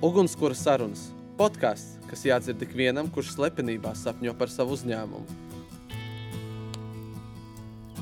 Ugunskura 0.00 0.54
sarunas- 0.56 1.10
podkāsts, 1.40 1.98
kas 2.08 2.22
jādzird 2.24 2.62
ikvienam, 2.64 3.10
kurš 3.12 3.34
slepenībā 3.34 3.90
sapņo 3.92 4.32
par 4.32 4.48
savu 4.48 4.72
uzņēmumu. 4.72 5.26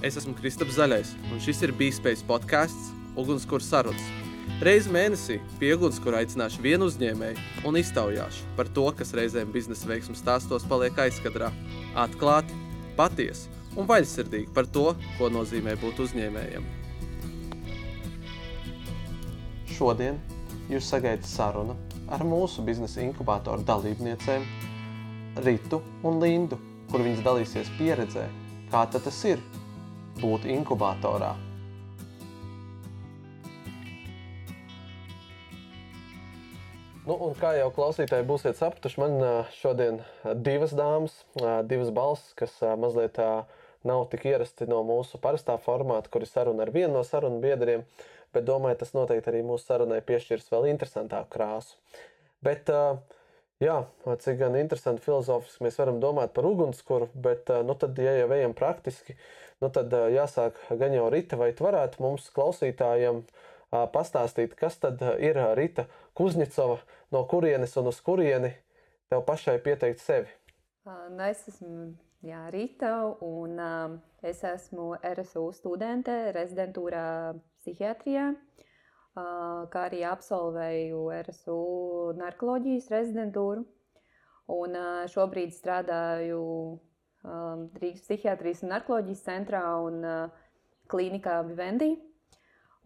Es 0.06 0.14
esmu 0.14 0.37
Kristaps 0.38 0.76
Zaļais, 0.76 1.11
un 1.32 1.40
šis 1.42 1.62
ir 1.66 1.72
Bīspējas 1.72 2.22
podkāsts 2.22 2.92
Ugunskura 3.16 3.66
sarunas. 3.66 4.05
Reizi 4.62 4.92
mēnesī 4.95 5.41
pie 5.59 5.73
ugunskura 5.74 6.20
aicināšu 6.23 6.62
vienu 6.62 6.87
uzņēmēju 6.87 7.66
un 7.66 7.74
iztaujāšu 7.74 8.46
par 8.56 8.70
to, 8.78 8.87
kas 8.92 9.10
reizēm 9.12 9.51
biznesa 9.51 9.91
veiksmju 9.91 10.15
stāstos 10.15 10.69
paliek 10.70 10.95
aizkadrā. 10.95 11.51
Atklāti, 11.96 12.55
patiesi 12.96 13.51
un 13.77 13.91
vaļsirdīgi 13.91 14.55
par 14.55 14.70
to, 14.70 14.95
ko 15.19 15.33
nozīmē 15.34 15.74
būt 15.83 15.98
uzņēmējam. 16.06 16.62
Šodien 19.66 20.23
jūs 20.70 20.95
sagaidat 20.95 21.27
sarunu 21.27 21.74
ar 22.09 22.25
mūsu 22.25 22.65
biznesa 22.65 23.03
inkubatoru 23.05 23.67
dalībniecēm 23.69 24.47
Ritu 25.45 25.83
un 26.09 26.19
Lindu, 26.23 26.59
kur 26.91 27.05
viņas 27.05 27.21
dalīsies 27.27 27.69
pieredzē, 27.79 28.25
kā 28.73 28.87
tas 28.91 29.21
ir 29.29 29.43
būt 30.23 30.48
inkubatorā. 30.51 31.34
Nu, 37.09 37.15
un 37.25 37.33
kā 37.39 37.55
jau 37.57 37.71
klausītāji 37.73 38.27
būsiet 38.29 38.59
sapratuši, 38.59 39.01
man 39.01 39.15
šodien 39.56 40.03
divas 40.45 40.75
dāmas, 40.77 41.15
divas 41.70 41.89
balss, 41.97 42.34
kas 42.37 42.53
mazliet 42.77 43.17
nav 43.89 44.03
tik 44.12 44.27
ierasti 44.29 44.67
no 44.69 44.83
mūsu 44.84 45.20
parastā 45.23 45.56
formāta, 45.65 46.11
kur 46.12 46.27
ir 46.27 46.29
saruna 46.29 46.67
ar 46.67 46.73
vienu 46.75 46.98
no 46.98 47.05
sarunu 47.06 47.41
biedriem, 47.41 47.87
bet 48.38 48.47
domāju, 48.48 48.78
tas 48.80 48.95
noteikti 48.95 49.33
arī 49.33 49.42
mūsu 49.47 49.66
sarunai 49.66 50.01
piešķirs 50.06 50.52
vēl 50.55 50.70
interesantāku 50.73 51.34
krāsu. 51.34 51.77
Bet, 52.44 52.70
jā, 53.62 53.77
cik 54.06 54.39
gan 54.39 54.56
interesanti 54.61 55.03
filozofiski 55.03 55.67
mēs 55.67 55.78
varam 55.81 55.98
domāt 56.03 56.33
par 56.36 56.47
ugunskura, 56.47 57.11
bet, 57.19 57.50
nu 57.66 57.75
tad, 57.78 57.98
ja 57.98 58.14
jau 58.20 58.31
ejam 58.36 58.55
praktiski, 58.56 59.19
nu 59.62 59.72
tad 59.75 59.92
jāsāk 60.14 60.59
gan 60.78 60.94
jau 60.94 61.09
Rita, 61.11 61.39
vai 61.41 61.50
tu 61.56 61.66
varētu 61.66 62.03
mums 62.05 62.31
klausītājiem 62.34 63.25
pastāstīt, 63.92 64.55
kas 64.56 64.78
tad 64.81 65.03
ir 65.19 65.41
Rita 65.59 65.89
Kuzņicova, 66.19 66.78
no 67.14 67.25
kurienes 67.31 67.75
un 67.81 67.91
uz 67.91 67.98
kurieni 68.05 68.55
tev 69.11 69.27
pašai 69.27 69.59
pieteikt 69.64 70.05
sevi? 70.05 70.31
Nu, 70.86 71.25
es 71.27 71.42
esmu 71.50 71.91
jā, 72.25 72.47
Rita, 72.55 72.94
un 73.20 73.59
es 74.25 74.41
esmu 74.47 74.94
RSU 75.03 75.48
studente 75.56 76.14
rezidentūrā 76.34 77.34
psihiatrijā, 77.69 78.33
uh, 78.33 78.69
kā 79.69 79.84
arī 79.88 80.00
absolvēju 80.08 81.05
RSU 81.20 81.58
narkoloģijas 82.16 82.88
rezidentūru. 82.94 83.64
Un 84.48 84.77
šobrīd 85.12 85.52
strādāju 85.52 86.41
Rīgas 87.83 88.05
psihiatrijas 88.06 88.62
un 88.64 88.72
narkoloģijas 88.72 89.25
centrā 89.27 89.60
un 89.84 89.98
klīnikā 90.88 91.42
Vivendi. 91.50 91.91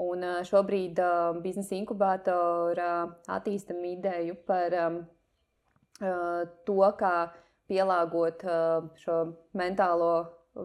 Un 0.03 0.25
šobrīd 0.49 0.99
biznesa 1.45 1.77
inkubatorā 1.77 2.93
attīstam 3.31 3.85
ideju 3.87 4.41
par 4.49 4.75
to, 6.67 6.81
kā 6.99 7.15
pielāgot 7.71 8.43
šo 8.99 9.19
mentālo 9.55 10.15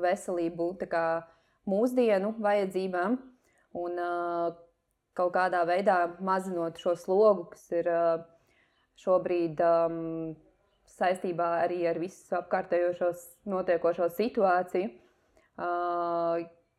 veselību 0.02 0.72
kā, 0.90 1.06
mūsdienu 1.70 2.34
vajadzībām 2.42 3.20
un 3.78 4.02
kaut 5.18 5.34
kādā 5.36 5.64
veidā 5.70 5.98
mazinot 6.22 6.78
šo 6.82 6.96
slogu, 7.00 7.48
kas 7.54 7.66
ir 7.74 7.90
šobrīd 9.02 9.62
saistībā 10.98 11.48
arī 11.64 11.82
ar 11.90 12.00
visu 12.02 12.38
apkārtējo 12.38 13.12
notiekošo 13.50 14.10
situāciju 14.18 14.90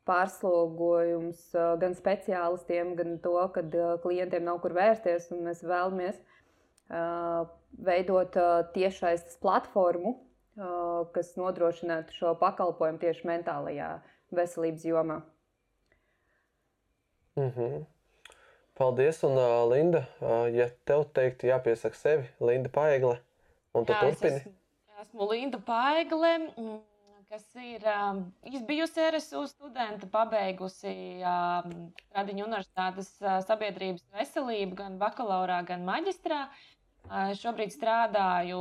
pārslogojums 0.09 1.41
gan 1.81 1.93
speciālistiem, 1.97 2.95
gan 2.97 3.19
to, 3.23 3.35
ka 3.53 3.63
klientiem 4.03 4.47
nav 4.47 4.61
kur 4.63 4.73
vērsties. 4.77 5.29
Mēs 5.35 5.61
vēlamies 5.67 6.17
veidot 7.89 8.37
tiešsaistes 8.73 9.37
platformu, 9.43 10.15
kas 11.13 11.35
nodrošinātu 11.39 12.15
šo 12.17 12.33
pakalpojumu 12.41 13.03
tieši 13.03 13.27
mentālajā 13.29 13.91
veselības 14.35 14.87
jomā. 14.89 15.19
Mm 17.39 17.53
-hmm. 17.55 17.85
Paldies, 18.79 19.23
un 19.23 19.37
uh, 19.39 19.71
Linda, 19.71 20.03
uh, 20.21 20.45
ja 20.55 20.69
tev 20.85 21.07
teiktu 21.13 21.47
jāpiesaka 21.47 21.95
sevi, 21.95 22.29
Linda 22.39 22.69
Paigle, 22.69 23.19
un 23.73 23.85
tu 23.85 23.93
Jā, 23.93 23.99
turpini. 23.99 24.35
Es 24.35 24.45
esmu, 24.45 24.53
esmu 25.01 25.31
Linda 25.31 25.59
Paigle. 25.59 26.37
Mm 26.37 26.79
kas 27.29 27.45
ir 27.61 27.83
um, 27.85 28.23
bijusi 28.65 29.03
RSU 29.13 29.43
studente, 29.47 30.07
pabeigusi 30.09 31.21
um, 31.21 31.75
Radiņu 32.15 32.47
universitātes 32.47 33.11
uh, 33.21 33.37
sabiedrības 33.45 34.07
veselību 34.17 34.79
gan 34.79 34.97
bakalaurā, 35.01 35.61
gan 35.67 35.85
maģistrā. 35.87 36.47
Šobrīd 37.39 37.71
strādāju 37.73 38.57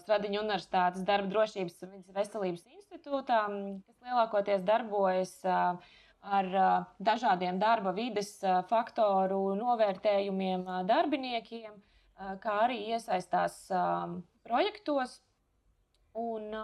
Stradiņu 0.00 0.38
universitātes 0.40 1.02
darba 1.04 1.28
drošības 1.28 1.82
un 1.84 2.04
veselības 2.14 2.62
institūtā, 2.70 3.40
kas 3.84 4.06
lielākoties 4.06 4.62
darbojas 4.64 5.32
uh, 5.44 5.90
ar 6.22 6.48
dažādiem 7.02 7.58
darba 7.58 7.92
vides 7.96 8.36
faktoru 8.70 9.56
novērtējumiem 9.58 10.64
darbiniekiem, 10.86 11.74
kā 12.42 12.56
arī 12.68 12.78
iesaistās 12.94 13.64
projektos. 14.46 15.18
Un, 16.14 16.54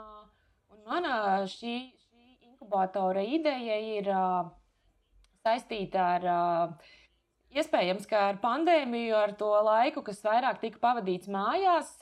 Un 0.68 0.84
mana 0.84 1.12
šī, 1.48 1.74
šī 1.96 2.24
inkubatora 2.50 3.22
ideja 3.24 3.76
ir 3.96 4.08
saistīta 5.44 6.04
ar 6.16 6.26
iespējams, 7.56 8.06
ka 8.10 8.24
ar 8.32 8.40
pandēmiju, 8.42 9.14
ar 9.16 9.32
to 9.40 9.48
laiku, 9.68 10.04
kas 10.04 10.20
vairāk 10.24 10.60
tika 10.64 10.80
pavadīts 10.82 11.30
mājās, 11.32 11.94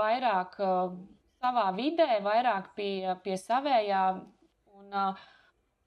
vairāk 0.00 0.58
savā 0.58 1.68
vidē, 1.78 2.08
vairāk 2.26 2.72
pie, 2.78 3.14
pie 3.22 3.38
savējā. 3.38 4.02
Un, 4.72 4.90
uh, 4.90 5.22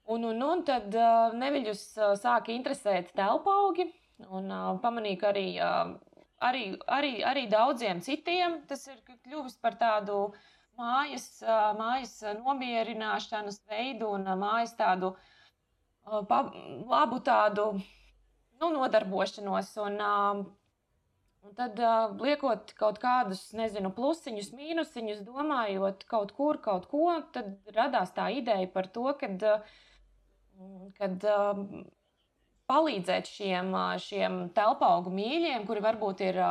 un, 0.06 0.24
un, 0.24 0.42
un 0.44 0.64
tad 0.66 0.94
uh, 0.94 1.34
neviļus 1.34 1.84
uh, 1.98 2.16
sāka 2.20 2.54
interesēt 2.54 3.14
telpaugi 3.18 3.88
un 4.30 4.52
uh, 4.52 4.74
pamanīju, 4.84 5.20
ka 5.22 5.32
arī, 5.32 5.48
arī, 6.50 6.66
arī, 6.98 7.14
arī 7.26 7.46
daudziem 7.52 8.02
citiem 8.06 8.62
tas 8.70 8.86
ir 8.92 9.00
kļuvis 9.08 9.58
par 9.64 9.80
tādu 9.82 10.28
mājas, 10.78 11.28
mājas 11.80 12.20
nomierināšanas 12.42 13.62
veidu 13.72 14.12
un 14.18 14.28
mājas 14.40 14.76
tādu 14.78 15.14
pa, 16.28 16.42
labu 16.92 17.22
tādu 17.24 17.72
nu, 18.60 18.70
nodarbošanos. 18.76 19.72
Un, 19.86 19.98
un 21.46 21.56
tad 21.56 21.80
liekot 22.20 22.76
kaut 22.80 23.00
kādus, 23.04 23.48
nezinu, 23.56 23.94
plusiņus, 23.96 24.52
mīnusiņus, 24.58 25.24
domājot 25.28 26.06
kaut 26.12 26.36
kur, 26.36 26.60
kaut 26.64 26.90
ko, 26.92 27.08
tad 27.36 27.56
radās 27.76 28.12
tā 28.16 28.30
ideja 28.36 28.68
par 28.76 28.92
to, 28.92 29.08
kad, 29.20 29.48
kad 30.98 31.24
palīdzēt 32.70 33.30
šiem, 33.30 33.72
šiem 34.02 34.42
telpaugu 34.56 35.14
mīļiem, 35.14 35.66
kuri 35.70 35.84
varbūt 35.86 36.24
ir 36.26 36.42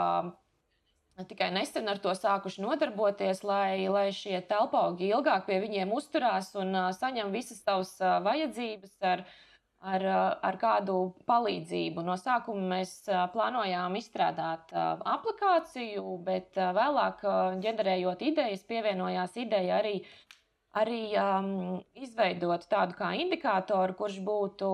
tikai 1.23 1.53
nesen 1.55 1.89
ar 1.89 2.01
to 2.03 2.11
sākuši 2.17 2.63
nodarboties, 2.65 3.45
lai, 3.47 3.87
lai 3.87 4.09
šie 4.15 4.41
telpaugi 4.51 5.13
ilgāk 5.13 5.47
pie 5.47 5.61
viņiem 5.63 5.93
uzturās 5.95 6.51
un 6.59 6.75
uh, 6.75 6.91
saņem 6.97 7.31
visas 7.35 7.63
savas 7.63 7.95
uh, 8.03 8.19
vajadzības 8.25 8.97
ar, 9.13 9.23
ar, 9.79 10.07
uh, 10.09 10.25
ar 10.43 10.59
kādu 10.59 10.99
palīdzību. 11.31 12.03
No 12.03 12.19
sākuma 12.19 12.67
mēs 12.75 12.97
uh, 13.07 13.29
plānojām 13.31 13.95
izstrādāt 14.01 14.75
uh, 14.75 14.99
aplikāciju, 15.15 16.19
bet 16.27 16.59
uh, 16.59 16.73
vēlāk, 16.75 17.23
uh, 17.23 17.61
ģenerējot 17.63 18.27
idejas, 18.33 18.67
pievienojās 18.67 19.39
ideja 19.39 19.79
arī, 19.79 20.01
arī 20.75 21.03
um, 21.19 21.81
izveidot 21.95 22.67
tādu 22.71 22.97
kā 22.99 23.15
indikātoru, 23.23 23.95
kurš 23.99 24.21
būtu 24.27 24.71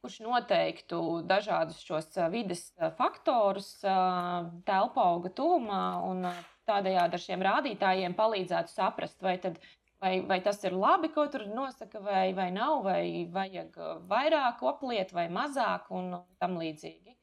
kurš 0.00 0.20
noteiktu 0.24 1.00
dažādus 1.28 1.82
šos 1.84 2.14
vides 2.32 2.62
faktorus 2.96 3.74
telpu 3.84 5.02
auga 5.02 5.32
tūmā 5.36 5.82
un 6.08 6.24
tādējādi 6.70 7.18
ar 7.18 7.24
šiem 7.26 7.44
rādītājiem 7.44 8.16
palīdzētu 8.16 8.72
saprast, 8.72 9.20
vai, 9.24 9.36
tad, 9.42 9.58
vai, 10.00 10.14
vai 10.26 10.40
tas 10.44 10.62
ir 10.64 10.76
labi, 10.76 11.10
ko 11.12 11.26
tur 11.32 11.44
nosaka, 11.50 12.00
vai, 12.04 12.30
vai 12.36 12.48
nav, 12.54 12.80
vai 12.86 13.26
vajag 13.32 13.76
vairāk 14.10 14.64
opliet 14.72 15.12
vai 15.16 15.28
mazāk 15.32 15.90
un 15.92 16.14
tam 16.40 16.56
līdzīgi. 16.62 17.16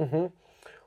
Mm 0.00 0.08
-hmm. 0.08 0.30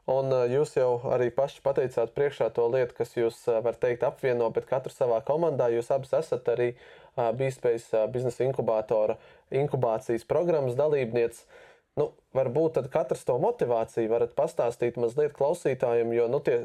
Un 0.06 0.30
jūs 0.52 0.76
jau 0.78 1.00
arī 1.10 1.32
paši 1.34 1.64
pateicāt 1.66 2.12
priekšā 2.14 2.52
to 2.54 2.68
lietu, 2.70 2.94
kas 2.94 3.16
jūs, 3.18 3.40
var 3.66 3.74
teikt, 3.82 4.04
apvieno, 4.06 4.52
bet 4.54 4.68
katru 4.70 4.94
savā 4.94 5.18
komandā 5.26 5.72
jūs 5.74 5.90
abas 5.96 6.14
esat 6.20 6.46
arī 6.54 6.68
uh, 6.76 6.86
Bīspējas 7.16 7.88
biznesa 8.14 8.46
inkubātora 8.46 9.16
inkubācijas 9.50 10.28
programmas 10.30 10.78
dalībniece. 10.78 11.46
Nu, 11.96 12.10
varbūt 12.36 12.82
katrs 12.92 13.24
to 13.26 13.38
motivāciju 13.40 14.12
varat 14.12 14.36
pastāstīt 14.36 15.00
mazliet 15.00 15.34
klausītājiem, 15.38 16.12
jo 16.14 16.28
nu, 16.30 16.42
tie 16.44 16.58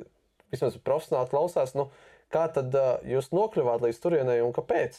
vismaz 0.51 0.77
profesionāli 0.83 1.31
klausās, 1.31 1.77
nu, 1.79 1.87
kā 2.35 2.49
tad 2.51 2.75
jūs 3.07 3.31
nokļuvāt 3.33 3.87
līdz 3.87 4.03
turienei 4.03 4.41
un 4.43 4.53
kāpēc? 4.57 4.99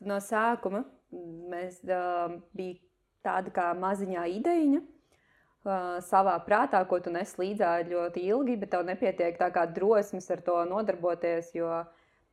No, 0.00 0.18
sākuma 0.24 0.82
mēs 1.52 1.78
uh, 1.88 2.40
bija 2.56 2.80
tāda 3.26 3.52
kā 3.54 3.70
maziņā 3.76 4.24
ideja. 4.32 4.80
Uh, 4.80 5.98
savā 6.00 6.38
prātā, 6.40 6.80
ko 6.88 6.96
tu 7.04 7.10
nes 7.12 7.34
līdzā 7.36 7.74
ļoti 7.84 8.22
ilgi, 8.32 8.56
bet 8.56 8.70
tev 8.72 8.86
nepietiek 8.88 9.36
tā 9.36 9.50
kā 9.52 9.66
drosmes 9.68 10.30
ar 10.32 10.40
to 10.40 10.56
nodarboties, 10.64 11.50
jo 11.52 11.82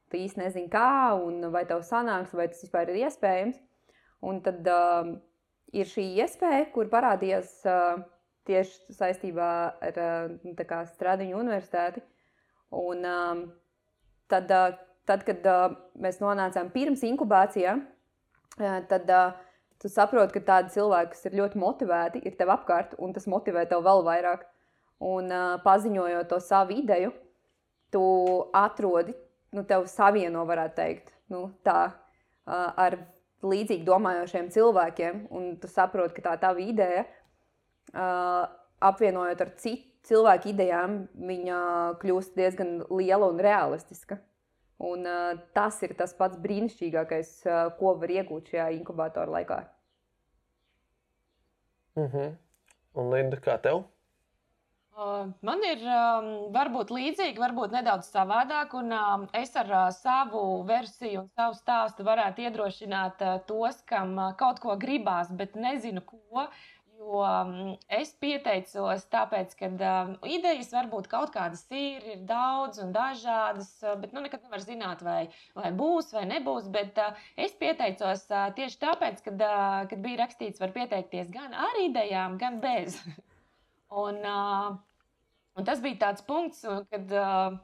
tu 0.08 0.16
īsti 0.16 0.40
nezini, 0.40 0.70
kā 0.72 1.12
un 1.20 1.50
vai 1.52 1.66
tev 1.68 1.84
sanāks, 1.84 2.32
vai 2.32 2.48
tas 2.48 2.64
vispār 2.64 2.94
ir 2.94 3.02
iespējams. 3.04 3.58
Un 4.24 4.40
tad 4.42 4.66
uh, 4.72 5.12
ir 5.76 5.90
šī 5.92 6.06
iespēja, 6.24 6.70
kur 6.72 6.88
parādījās 6.90 7.52
uh, 7.68 8.00
tieši 8.48 8.96
saistībā 8.96 9.50
ar 9.84 10.00
uh, 10.00 10.86
Stradiņu 10.94 11.38
universitāti. 11.38 12.02
Un, 12.72 13.04
uh, 13.04 13.44
tad, 14.32 14.52
uh, 14.52 14.80
tad, 15.06 15.28
kad 15.28 15.44
uh, 15.52 15.76
mēs 16.00 16.22
nonācām 16.24 16.72
pirms 16.72 17.04
inkubācijā, 17.04 17.76
uh, 17.76 18.80
tad 18.88 19.12
uh, 19.12 19.36
tu 19.82 19.92
saproti, 19.92 20.34
ka 20.38 20.44
tādi 20.52 20.74
cilvēki, 20.76 21.14
kas 21.14 21.28
ir 21.30 21.38
ļoti 21.40 21.62
motivēti, 21.62 22.22
ir 22.26 22.38
tev 22.40 22.52
apkārt, 22.56 22.96
un 23.02 23.14
tas 23.16 23.28
motivē 23.30 23.68
tev 23.70 23.84
vēl 23.86 24.04
vairāk. 24.08 24.48
Un 25.08 25.30
uh, 25.30 25.58
paziņojot 25.62 26.30
to 26.32 26.40
savu 26.42 26.80
ideju, 26.80 27.12
tu 27.94 28.04
atrodi, 28.58 29.14
nu, 29.54 29.62
tev 29.68 29.86
savieno, 29.92 30.42
varētu 30.50 30.76
teikt, 30.80 31.14
nu, 31.34 31.44
tā, 31.66 31.92
uh, 31.94 32.72
ar 32.74 32.98
līdzīgi 33.46 33.86
domājošiem 33.86 34.50
cilvēkiem, 34.56 35.28
un 35.38 35.52
tu 35.62 35.70
saproti, 35.70 36.18
ka 36.18 36.32
tā 36.32 36.34
tava 36.48 36.64
ideja, 36.64 37.06
uh, 37.94 38.50
apvienojot 38.90 39.46
ar 39.46 39.54
citu 39.62 39.86
cilvēku 40.08 40.54
idejām, 40.54 41.02
viņa 41.20 41.60
kļūst 42.02 42.38
diezgan 42.38 42.80
liela 42.88 43.30
un 43.30 43.42
realistiska. 43.44 44.20
Un, 44.78 45.08
uh, 45.10 45.40
tas 45.58 45.80
ir 45.82 45.96
tas 45.98 46.14
pats 46.14 46.38
brīnišķīgākais, 46.38 47.30
uh, 47.50 47.62
ko 47.80 47.96
var 47.98 48.14
iegūt 48.14 48.52
šajā 48.54 48.68
inkubatora 48.78 49.40
laikā. 49.40 49.62
Mm 51.98 52.10
-hmm. 52.12 52.36
Un 52.94 53.10
Linda, 53.14 53.38
kā 53.38 53.58
tev? 53.62 53.84
Uh, 54.98 55.30
man 55.42 55.60
ir 55.62 55.82
um, 55.82 56.30
varbūt 56.54 56.90
līdzīgi, 56.90 57.38
varbūt 57.38 57.72
nedaudz 57.72 58.08
savādāk, 58.10 58.74
un 58.74 58.92
um, 58.92 59.28
es 59.34 59.56
ar 59.56 59.70
uh, 59.70 59.90
savu 59.94 60.64
versiju 60.64 61.20
un 61.22 61.28
savu 61.30 61.54
stāstu 61.54 62.04
varētu 62.04 62.42
iedrošināt 62.42 63.22
uh, 63.22 63.36
tos, 63.46 63.82
kam 63.82 64.18
uh, 64.18 64.32
kaut 64.38 64.60
ko 64.60 64.78
gribās, 64.78 65.30
bet 65.30 65.56
nezinu, 65.56 66.02
ko. 66.02 66.18
Uh, 66.34 66.48
Jo 66.98 67.22
mm, 67.22 67.74
es 67.94 68.10
pieteicos, 68.18 69.04
tāpēc, 69.14 69.54
ka 69.60 69.70
um, 69.70 70.14
idejas 70.26 70.72
varbūt 70.74 71.10
kaut 71.12 71.30
kādas 71.36 71.62
ir, 71.70 72.02
ir 72.10 72.24
daudz 72.26 72.82
un 72.82 72.90
dažādas, 72.96 73.70
uh, 73.86 73.94
bet 74.02 74.16
nu, 74.16 74.24
nekad 74.26 74.42
nevar 74.48 74.64
zināt, 74.64 75.04
vai, 75.06 75.28
vai 75.58 75.70
būs 75.78 76.10
vai 76.16 76.26
nebūs. 76.32 76.72
Bet 76.74 76.98
uh, 77.04 77.14
es 77.38 77.54
pieteicos 77.60 78.26
uh, 78.32 78.48
tieši 78.58 78.82
tāpēc, 78.82 79.22
kad, 79.30 79.46
uh, 79.46 79.86
kad 79.92 80.02
bija 80.02 80.24
rakstīts, 80.24 80.64
var 80.64 80.74
pieteikties 80.74 81.30
gan 81.34 81.54
ar 81.54 81.82
idejām, 81.84 82.40
gan 82.42 82.58
bez. 82.64 82.98
un, 84.06 84.18
uh, 84.26 84.74
Un 85.58 85.66
tas 85.66 85.80
bija 85.82 85.98
tāds 86.04 86.22
punkts, 86.22 86.62
kad, 86.92 87.14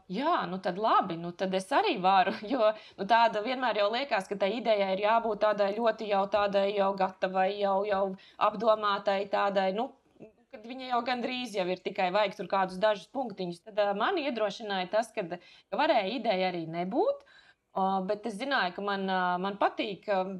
jā, 0.10 0.36
nu 0.50 0.58
tad 0.66 0.80
labi, 0.82 1.14
nu 1.22 1.30
tad 1.38 1.54
es 1.54 1.68
arī 1.78 2.00
varu. 2.02 2.34
Jo 2.54 2.72
nu, 2.98 3.06
tāda 3.10 3.44
vienmēr 3.46 3.84
jau 3.84 3.90
liekas, 3.94 4.26
ka 4.30 4.38
tai 4.42 4.50
idejai 4.58 4.96
ir 4.96 5.04
jābūt 5.04 5.44
tādai 5.46 5.74
ļoti 5.78 6.10
jau 6.10 6.24
tādai 6.34 6.72
jau 6.74 6.90
gatavai, 6.98 7.52
jau, 7.60 7.76
jau 7.86 8.06
apdomātai, 8.48 9.20
tādai, 9.30 9.70
nu, 9.78 9.92
kad 10.54 10.66
viņa 10.70 10.90
jau 10.92 11.00
gandrīz 11.06 11.56
jau 11.58 11.66
ir 11.70 11.82
tikai 11.86 12.10
vajag 12.14 12.36
tur 12.38 12.50
kādus 12.50 12.82
dažus 12.82 13.10
punktiņus. 13.14 13.64
Tad 13.70 13.80
uh, 13.82 13.94
man 13.98 14.20
iedrošināja 14.22 14.92
tas, 14.92 15.10
ka, 15.16 15.26
ka 15.34 15.80
varēja 15.80 16.12
ideja 16.18 16.52
arī 16.52 16.66
nebūt, 16.70 17.26
uh, 17.26 18.00
bet 18.10 18.30
es 18.30 18.38
zināju, 18.42 18.76
ka 18.78 18.86
man, 18.86 19.10
uh, 19.10 19.34
man 19.42 19.58
patīk, 19.62 20.06
uh, 20.14 20.34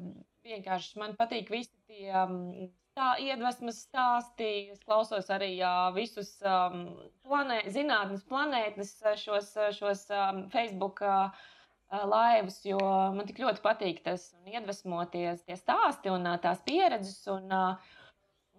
vienkārši 0.46 1.02
man 1.02 1.18
patīk 1.18 1.50
visi 1.54 1.74
tie. 1.86 2.10
Um, 2.10 2.70
tā 2.96 3.14
iedvesmas 3.22 3.80
stāstī. 3.86 4.70
Es 4.74 4.82
klausos 4.84 5.30
arī 5.34 5.56
uh, 5.60 5.88
visus 5.96 6.36
um, 6.46 6.86
planē, 7.26 7.62
zinātnes 7.74 8.24
planētas, 8.28 8.94
šos, 9.20 9.50
šos 9.78 10.06
um, 10.14 10.44
Facebook 10.52 11.02
uh, 11.04 11.44
laivus, 11.90 12.60
jo 12.66 12.78
man 13.14 13.26
tik 13.28 13.42
ļoti 13.44 13.62
patīk 13.64 14.02
tas 14.06 14.30
un 14.38 14.54
iedvesmoties 14.54 15.44
tie 15.46 15.58
stāsti 15.58 16.12
un 16.14 16.26
uh, 16.30 16.38
tās 16.42 16.62
pieredzes. 16.66 17.20
Un, 17.34 17.50
uh, 17.52 18.00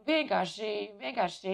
vienkārši, 0.06 0.72
vienkārši 1.02 1.54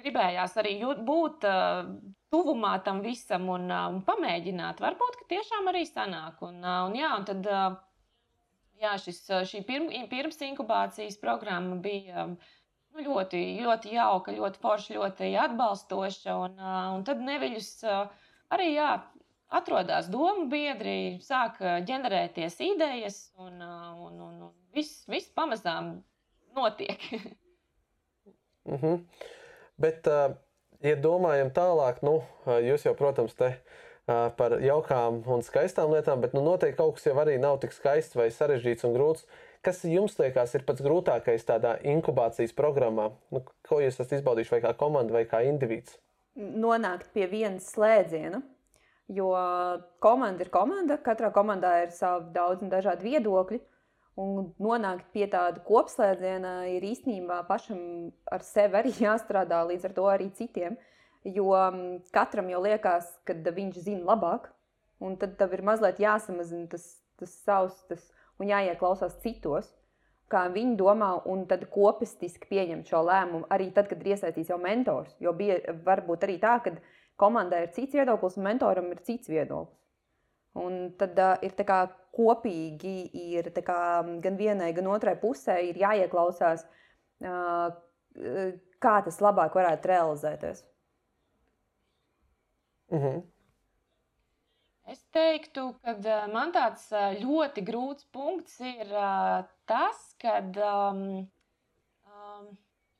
gribējās 0.00 0.56
arī 0.60 0.76
jūt, 0.80 1.02
būt 1.06 1.46
uh, 1.48 1.88
tuvumā 2.32 2.76
tam 2.84 3.02
visam 3.04 3.48
un, 3.52 3.68
uh, 3.70 3.88
un 3.92 4.02
pamēģināt. 4.06 4.82
Varbūt, 4.84 5.20
ka 5.20 5.28
tiešām 5.34 5.70
arī 5.72 5.84
sanāk. 5.88 6.40
Un, 6.46 6.60
uh, 6.62 6.84
un, 6.88 6.96
jā, 6.98 7.10
un 7.18 7.26
tad, 7.28 7.46
uh, 7.48 7.76
jā, 8.84 8.92
šis, 9.00 9.22
šī 9.50 9.64
pirm, 9.66 9.88
pirms 10.10 10.38
inkubācijas 10.46 11.16
programma 11.22 11.76
bija 11.82 12.28
nu, 12.28 13.02
ļoti, 13.02 13.42
ļoti 13.64 13.96
jauka, 13.96 14.34
ļoti 14.36 14.62
forša, 14.62 14.94
ļoti 14.98 15.32
atbalstoša. 15.46 16.36
Un, 16.46 16.60
un 16.98 17.04
tad 17.08 17.22
neviļus 17.24 17.70
arī 18.54 18.70
jā, 18.76 18.90
atrodās 19.54 20.08
domu 20.12 20.48
biedri, 20.52 21.18
sāk 21.24 21.60
ģenerēties 21.88 22.58
idejas, 22.66 23.20
un, 23.40 23.60
un, 23.62 24.20
un, 24.28 24.34
un 24.48 24.52
viss, 24.76 25.04
viss 25.10 25.32
pamazām 25.34 25.96
notiek. 26.56 27.00
mm 28.68 28.76
-hmm. 28.76 29.00
Bet, 29.78 30.06
ja 30.80 30.96
domājam 30.96 31.50
tālāk, 31.50 32.02
nu, 32.02 32.22
jūs 32.46 32.86
jau, 32.86 32.94
protams, 32.94 33.34
te 33.34 33.56
par 34.06 34.58
jaukām 34.60 35.22
un 35.32 35.42
skaistām 35.44 35.92
lietām, 35.94 36.20
bet 36.20 36.34
nu, 36.36 36.42
noteikti 36.44 36.76
kaut 36.76 36.98
kas 36.98 37.06
jau 37.08 37.16
arī 37.22 37.38
nav 37.40 37.56
tik 37.62 37.72
skaists 37.72 38.16
vai 38.18 38.28
sarežģīts 38.32 38.84
un 38.84 38.96
grūts. 38.96 39.24
Kas 39.64 39.80
jums 39.88 40.18
liekas, 40.20 40.52
ir 40.58 40.64
pats 40.68 40.84
grūtākais 40.84 41.46
tādā 41.48 41.78
inkubācijas 41.88 42.52
programmā? 42.56 43.14
Nu, 43.32 43.40
ko 43.64 43.80
jūs 43.80 43.96
esat 43.96 44.18
izbaudījuši 44.18 44.58
vai 44.58 44.62
kā 44.66 44.74
komanda, 44.76 45.16
vai 45.16 45.24
kā 45.28 45.40
indivīds? 45.48 45.96
Nonākt 46.36 47.14
pie 47.14 47.24
vienas 47.30 47.70
slēdziena. 47.72 48.42
Jo 49.14 49.30
komanda 50.04 50.44
ir 50.44 50.50
komanda, 50.52 50.98
katrā 51.00 51.30
komandā 51.32 51.78
ir 51.84 51.92
savi 51.96 52.32
daudz 52.36 52.64
un 52.64 52.72
dažādi 52.72 53.08
viedokļi. 53.08 53.60
Un 54.20 54.50
nonākt 54.62 55.08
pie 55.16 55.24
tāda 55.32 55.64
kopslēdziena 55.64 56.68
ir 56.70 56.84
īstenībā 56.86 57.40
pašam 57.48 58.12
ar 58.30 58.44
sevi 58.44 58.82
arī 58.82 58.92
jāstrādā, 59.06 59.64
līdz 59.72 59.88
ar 59.88 59.96
to 59.96 60.10
arī 60.12 60.28
citiem. 60.36 60.76
Uh, 60.76 60.90
Jo 61.24 61.52
mm, 61.56 62.02
katram 62.12 62.50
jau 62.52 62.60
liekas, 62.64 63.08
ka 63.24 63.32
viņš 63.32 63.78
zina 63.86 64.04
labāk, 64.12 64.50
un 65.00 65.16
tad 65.20 65.38
tev 65.40 65.54
ir 65.56 65.64
mazliet 65.64 66.02
jāsamazina 66.02 66.68
tas, 66.72 66.84
tas 67.20 67.32
savs 67.46 67.78
tas, 67.88 68.02
un 68.40 68.50
jāieklausās 68.50 69.16
citos, 69.22 69.70
kā 70.32 70.44
viņi 70.52 70.76
domā, 70.80 71.10
un 71.30 71.46
tad 71.48 71.64
kopistiski 71.72 72.48
pieņemt 72.50 72.90
šo 72.90 73.00
lēmumu. 73.06 73.48
Arī 73.54 73.70
tad, 73.76 73.88
kad 73.88 74.02
ir 74.02 74.14
iesaistīts 74.14 74.52
jau 74.52 74.58
mentors. 74.60 75.14
Jo 75.22 75.32
bija 75.36 75.60
varbūt 75.86 76.26
arī 76.26 76.36
tā, 76.42 76.58
ka 76.64 76.74
komandai 77.20 77.64
ir 77.66 77.72
cits 77.76 77.96
viedoklis, 77.96 78.36
un 78.38 78.48
mentoram 78.48 78.90
ir 78.92 79.00
cits 79.06 79.30
viedoklis. 79.30 79.80
Un 80.60 80.92
tad 80.98 81.18
uh, 81.18 81.34
ir 81.42 81.54
kā 81.66 81.80
kopīgi, 82.14 83.10
ir 83.34 83.48
kā, 83.66 83.78
gan 84.22 84.36
vienai, 84.38 84.70
gan 84.76 84.86
otrai 84.92 85.16
pusē 85.18 85.56
jāieklausās, 85.72 86.62
uh, 87.26 87.72
kā 88.84 88.94
tas 89.08 89.18
labāk 89.24 89.56
varētu 89.58 89.90
realizēties. 89.90 90.62
Uh 92.94 93.00
mhm. 93.00 93.06
-huh. 93.06 93.22
Es 94.84 95.00
teiktu, 95.16 95.70
ka 95.80 95.94
man 96.32 96.52
tāds 96.52 96.90
ļoti 97.22 97.62
grūts 97.64 98.04
punkts 98.12 98.58
ir 98.60 98.90
tas, 99.70 100.02
ka 100.20 100.34
um, 100.90 101.00
um, 102.04 102.50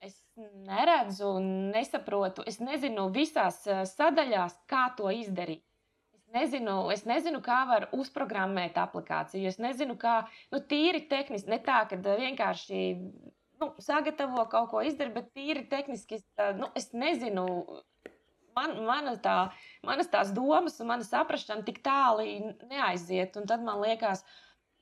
es 0.00 0.16
neredzu, 0.64 1.34
nesaprotu, 1.74 2.44
es 2.48 2.58
nezinu 2.64 3.10
visās 3.12 3.60
sadaļās, 3.92 4.56
kā 4.70 4.86
to 4.96 5.12
izdarīt. 5.12 5.62
Es 6.16 6.24
nezinu, 6.32 6.78
es 6.96 7.04
nezinu 7.04 7.44
kā 7.44 7.60
var 7.68 7.90
uzprogrammēt 7.92 8.80
aplikāciju. 8.80 9.46
Es 9.52 9.60
nezinu, 9.60 9.98
kā 10.00 10.22
nu, 10.54 10.64
tīri 10.72 11.04
tehniski, 11.10 11.52
ne 11.52 11.60
tā, 11.68 11.84
ka 11.90 12.00
vienkārši 12.00 12.84
nu, 13.60 13.74
sagatavo 13.78 14.48
kaut 14.48 14.72
ko 14.72 14.80
izdarīt, 14.88 15.18
bet 15.20 15.34
tīri 15.36 15.68
tehniski 15.68 16.24
nu, 16.56 16.72
es 16.80 16.94
nezinu 16.96 17.44
man, 18.56 18.76
mana 18.86 19.16
tā, 19.22 19.36
manas 19.86 20.10
tās 20.12 20.32
domas 20.36 20.80
un 20.80 20.90
mana 20.92 21.06
saprāšana 21.06 21.66
tik 21.66 21.82
tālu 21.84 22.24
neaiziet. 22.70 23.36
Un 23.40 23.46
tad 23.50 23.64
man 23.66 23.82
liekas, 23.84 24.24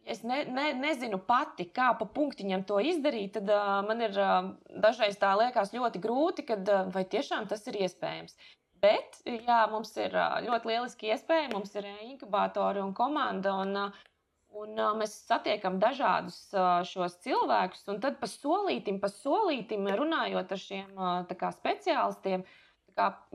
es 0.04 0.22
ne, 0.26 0.42
ne, 0.50 0.70
nezinu 0.78 1.20
pati, 1.26 1.68
kā 1.74 1.92
pa 1.98 2.08
punktiņam 2.18 2.64
to 2.68 2.80
izdarīt, 2.92 3.36
tad 3.38 3.52
uh, 3.52 3.78
man 3.86 4.02
ir 4.04 4.16
uh, 4.18 4.52
dažreiz 4.84 5.18
tā 5.20 5.34
liekas 5.40 5.74
ļoti 5.76 6.02
grūti, 6.02 6.46
kad, 6.48 6.66
uh, 6.68 6.88
vai 6.94 7.04
tiešām 7.04 7.50
tas 7.50 7.66
ir 7.70 7.82
iespējams. 7.86 8.38
Bet 8.82 9.20
jā, 9.26 9.60
mums 9.70 9.92
ir 10.02 10.16
uh, 10.18 10.40
ļoti 10.42 10.72
lieliski 10.72 11.12
iespēja, 11.14 11.52
mums 11.52 11.76
ir 11.78 11.86
inkubatori 12.08 12.82
un 12.82 12.96
komanda. 12.98 13.58
Un, 13.62 13.76
uh, 13.86 14.08
Un, 14.52 14.74
uh, 14.76 14.90
mēs 15.00 15.14
satiekam 15.24 15.78
dažādus 15.80 16.36
uh, 16.52 16.82
šos 16.84 17.14
cilvēkus, 17.24 17.86
un 17.88 18.02
tad 18.02 18.18
pa 18.20 18.28
solītim, 18.28 18.98
pa 19.00 19.08
solītim 19.08 19.86
runājot 19.96 20.52
ar 20.52 20.60
šiem 20.60 20.90
uh, 20.98 21.54
speciālistiem, 21.56 22.44
kā, 22.44 22.50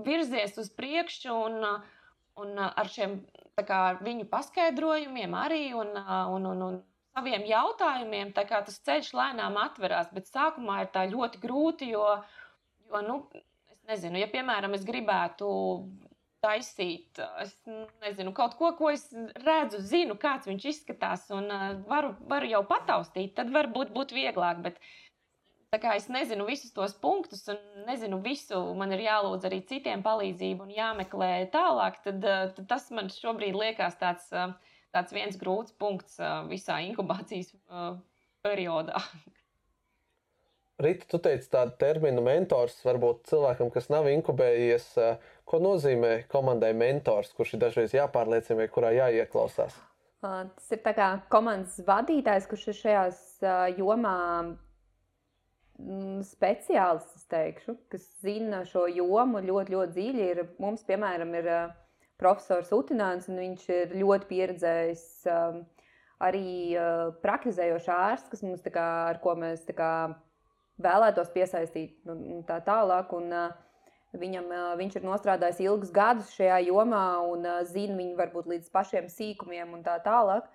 virzies 0.06 0.58
uz 0.62 0.70
priekšu 0.74 1.34
un, 1.34 1.58
uh, 1.64 2.04
un 2.42 2.54
uh, 2.58 2.72
ar 2.78 2.90
šiem 2.92 3.20
kā, 3.66 3.98
viņu 4.04 4.28
paskaidrojumiem 4.32 5.34
arī 5.38 5.64
un, 5.78 5.94
uh, 5.98 6.30
un, 6.34 6.46
un, 6.52 6.64
un 6.68 6.80
saviem 7.18 7.48
jautājumiem 7.50 8.34
tas 8.36 8.82
ceļš 8.86 9.14
lēnām 9.18 9.58
atverās. 9.62 10.12
Bet 10.14 10.30
sākumā 10.30 10.84
ir 10.84 10.92
tā 10.94 11.08
ļoti 11.10 11.42
grūti, 11.42 11.90
jo, 11.96 12.06
jo 12.92 13.02
nu, 13.06 13.22
es 13.74 13.82
nezinu, 13.90 14.22
ja 14.22 14.30
piemēram 14.30 14.78
es 14.78 14.86
gribētu 14.86 15.50
taisīt. 16.46 17.18
Es 17.42 17.56
nezinu, 18.04 18.34
kaut 18.38 18.54
ko, 18.60 18.72
ko 18.78 18.92
es 18.94 19.08
redzu, 19.42 19.82
zinu, 19.82 20.18
kāds 20.22 20.50
viņš 20.50 20.70
izskatās, 20.74 21.26
un 21.34 21.50
uh, 21.50 21.68
varu, 21.90 22.14
varu 22.30 22.52
jau 22.52 22.64
pataustīt. 22.70 23.34
Tad 23.40 23.50
varbūt 23.56 23.94
būtu 23.96 24.18
vieglāk. 24.18 24.62
Bet, 24.66 24.78
tā 25.78 25.84
kā 25.84 25.94
es 25.98 26.08
nezinu 26.10 26.48
visus 26.48 26.74
tos 26.74 26.96
punktus, 26.98 27.44
un 27.52 27.86
nezinu 27.86 28.18
visu, 28.24 28.58
man 28.78 28.96
ir 28.96 29.06
jālūdz 29.06 29.46
arī 29.46 29.62
citiem 29.70 30.02
palīdzību 30.06 30.66
un 30.66 30.74
jāmeklē 30.74 31.32
tālāk, 31.54 32.02
tad, 32.06 32.26
uh, 32.26 32.50
tad 32.58 32.68
tas 32.72 32.90
man 32.96 33.12
šobrīd 33.14 33.54
liekas 33.58 34.00
tāds, 34.02 34.26
uh, 34.34 34.56
tāds 34.96 35.14
viens 35.14 35.38
grūts 35.38 35.76
punkts 35.78 36.18
uh, 36.18 36.42
visā 36.50 36.80
inkubācijas 36.88 37.54
periodā. 38.46 39.04
Rīta, 40.82 41.08
tu 41.10 41.18
teici 41.22 41.50
tādu 41.50 41.74
terminu 41.82 42.22
mentors, 42.26 42.76
varbūt 42.86 43.30
cilvēkam, 43.30 43.72
kas 43.74 43.90
nav 43.90 44.10
inkubējies, 44.12 44.92
ko 45.50 45.62
nozīmē 45.62 46.28
komandai 46.30 46.70
mentors, 46.78 47.32
kurš 47.34 47.56
ir 47.56 47.64
dažreiz 47.66 47.96
jāpārliecina 47.98 48.60
vai 48.62 48.68
kurā 48.70 48.92
jāieklausās? 48.94 49.74
Tas 50.22 50.70
ir 50.74 50.84
kā 50.86 51.10
komandas 51.34 51.80
vadītājs, 51.86 52.46
kurš 52.50 52.68
ir 52.70 52.78
šajās 52.78 53.24
jomā 53.80 54.14
mm, 55.82 56.22
speciālists, 56.28 57.28
teikšu, 57.32 57.78
kas 57.92 58.06
zina 58.24 58.64
šo 58.68 58.86
jomu 58.92 59.42
ļoti, 59.44 59.76
ļoti 59.76 59.96
dziļi. 59.96 60.30
Ir, 60.34 60.44
mums, 60.62 60.86
piemēram, 60.88 61.34
ir 61.40 61.52
profesors 62.22 62.74
Utināns, 62.76 63.30
un 63.30 63.42
viņš 63.42 63.68
ir 63.74 63.96
ļoti 64.02 64.30
pieredzējis 64.32 65.06
arī 66.28 66.48
praktizējošs 67.22 67.92
ārsts, 67.94 68.32
kas 68.32 68.44
mums, 68.46 68.66
kā, 68.74 68.88
ar 69.12 69.22
ko 69.22 69.36
mēs 69.38 69.68
kā, 69.78 69.94
vēlētos 70.82 71.30
piesaistīt 71.34 71.98
nu, 72.10 72.18
un 72.38 72.44
tā 72.48 72.62
tālāk. 72.66 73.14
Un, 73.18 73.34
Viņam, 74.18 74.46
viņš 74.80 74.94
ir 74.98 75.04
nostrādājis 75.04 75.58
ilgus 75.66 75.90
gadus 75.94 76.30
šajā 76.32 76.62
jomā 76.70 77.20
un 77.28 77.44
zina 77.68 77.98
viņu 78.00 78.16
varbūt 78.16 78.48
līdz 78.50 78.70
pašiem 78.74 79.10
sīkumiem 79.12 79.74
un 79.76 79.82
tā 79.86 79.98
tālāk. 80.02 80.48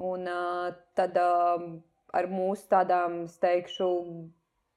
Un 0.00 0.24
tad 0.96 1.18
ar 1.20 2.28
mūsu 2.32 2.64
tādām, 2.72 3.26
es 3.28 3.36
teikšu, 3.42 3.90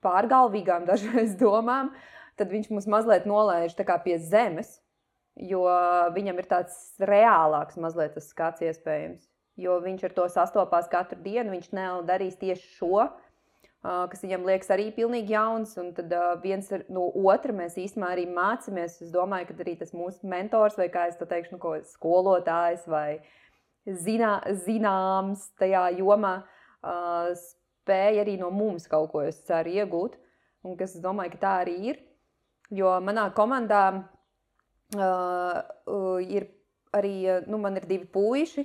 pārgalvīgām 0.04 0.86
dažreiz 0.90 1.36
domām, 1.40 1.92
tad 2.40 2.54
viņš 2.54 2.72
mums 2.74 2.90
mazliet 2.90 3.28
nolaiž 3.30 3.76
pie 4.06 4.18
zemes, 4.20 4.80
jo 5.36 5.66
viņam 6.14 6.40
ir 6.40 6.50
tāds 6.50 6.96
reālāks 7.00 7.78
mazliet 7.78 8.14
tas 8.14 8.30
skats 8.30 8.62
iespējams. 8.62 9.30
Jo 9.56 9.78
viņš 9.82 10.08
ar 10.08 10.14
to 10.18 10.24
sastopās 10.34 10.88
katru 10.90 11.20
dienu, 11.22 11.54
viņš 11.54 11.74
nedarīs 11.78 12.40
tieši 12.42 12.72
šo, 12.80 13.04
kas 13.84 14.24
viņam 14.24 14.48
liekas 14.48 14.72
arī 14.74 14.88
pilnīgi 14.96 15.36
jauns. 15.36 15.76
Un 15.78 15.92
tad 15.94 16.14
viens 16.42 16.72
no 16.90 17.06
otra 17.30 17.54
mēs 17.54 17.78
īstenībā 17.78 18.14
arī 18.16 18.26
mācāmies. 18.34 18.98
Es 19.04 19.12
domāju, 19.14 19.52
ka 19.52 19.58
arī 19.66 19.76
tas 19.78 19.94
mūsu 19.94 20.26
mentors 20.30 20.78
vai 20.80 20.90
kā 20.94 21.06
es 21.12 21.20
to 21.20 21.30
teikšu, 21.30 21.54
nu, 21.54 21.62
ko, 21.62 21.76
skolotājs 21.86 22.88
vai 22.90 23.22
zinā, 23.86 24.40
zināms 24.66 25.52
tajā 25.60 25.90
jomā 26.00 26.40
spēja 27.84 28.24
arī 28.24 28.38
no 28.40 28.50
mums 28.52 28.88
kaut 28.90 29.12
ko 29.14 29.24
ceru, 29.48 29.76
iegūt. 29.76 30.18
Un 30.64 30.80
es 30.80 30.96
domāju, 31.04 31.36
ka 31.36 31.42
tā 31.44 31.54
arī 31.66 31.78
ir. 31.92 32.04
Jo 32.74 32.96
manā 33.04 33.28
komandā 33.36 33.84
uh, 34.96 35.58
ir 36.24 36.48
arī, 36.96 37.44
nu, 37.52 37.60
ir 37.68 37.86
divi 37.90 38.08
puiši 38.08 38.64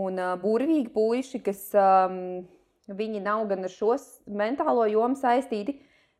un 0.00 0.16
uh, 0.18 0.32
burvīgi 0.40 0.88
puiši, 0.94 1.42
kas 1.44 1.68
um, 1.76 2.48
Viņi 2.90 3.22
nav 3.22 3.46
gan 3.50 3.66
ar 3.66 3.70
šo 3.70 3.94
mentālo 4.26 4.86
jomu 4.90 5.18
saistīti, 5.18 5.76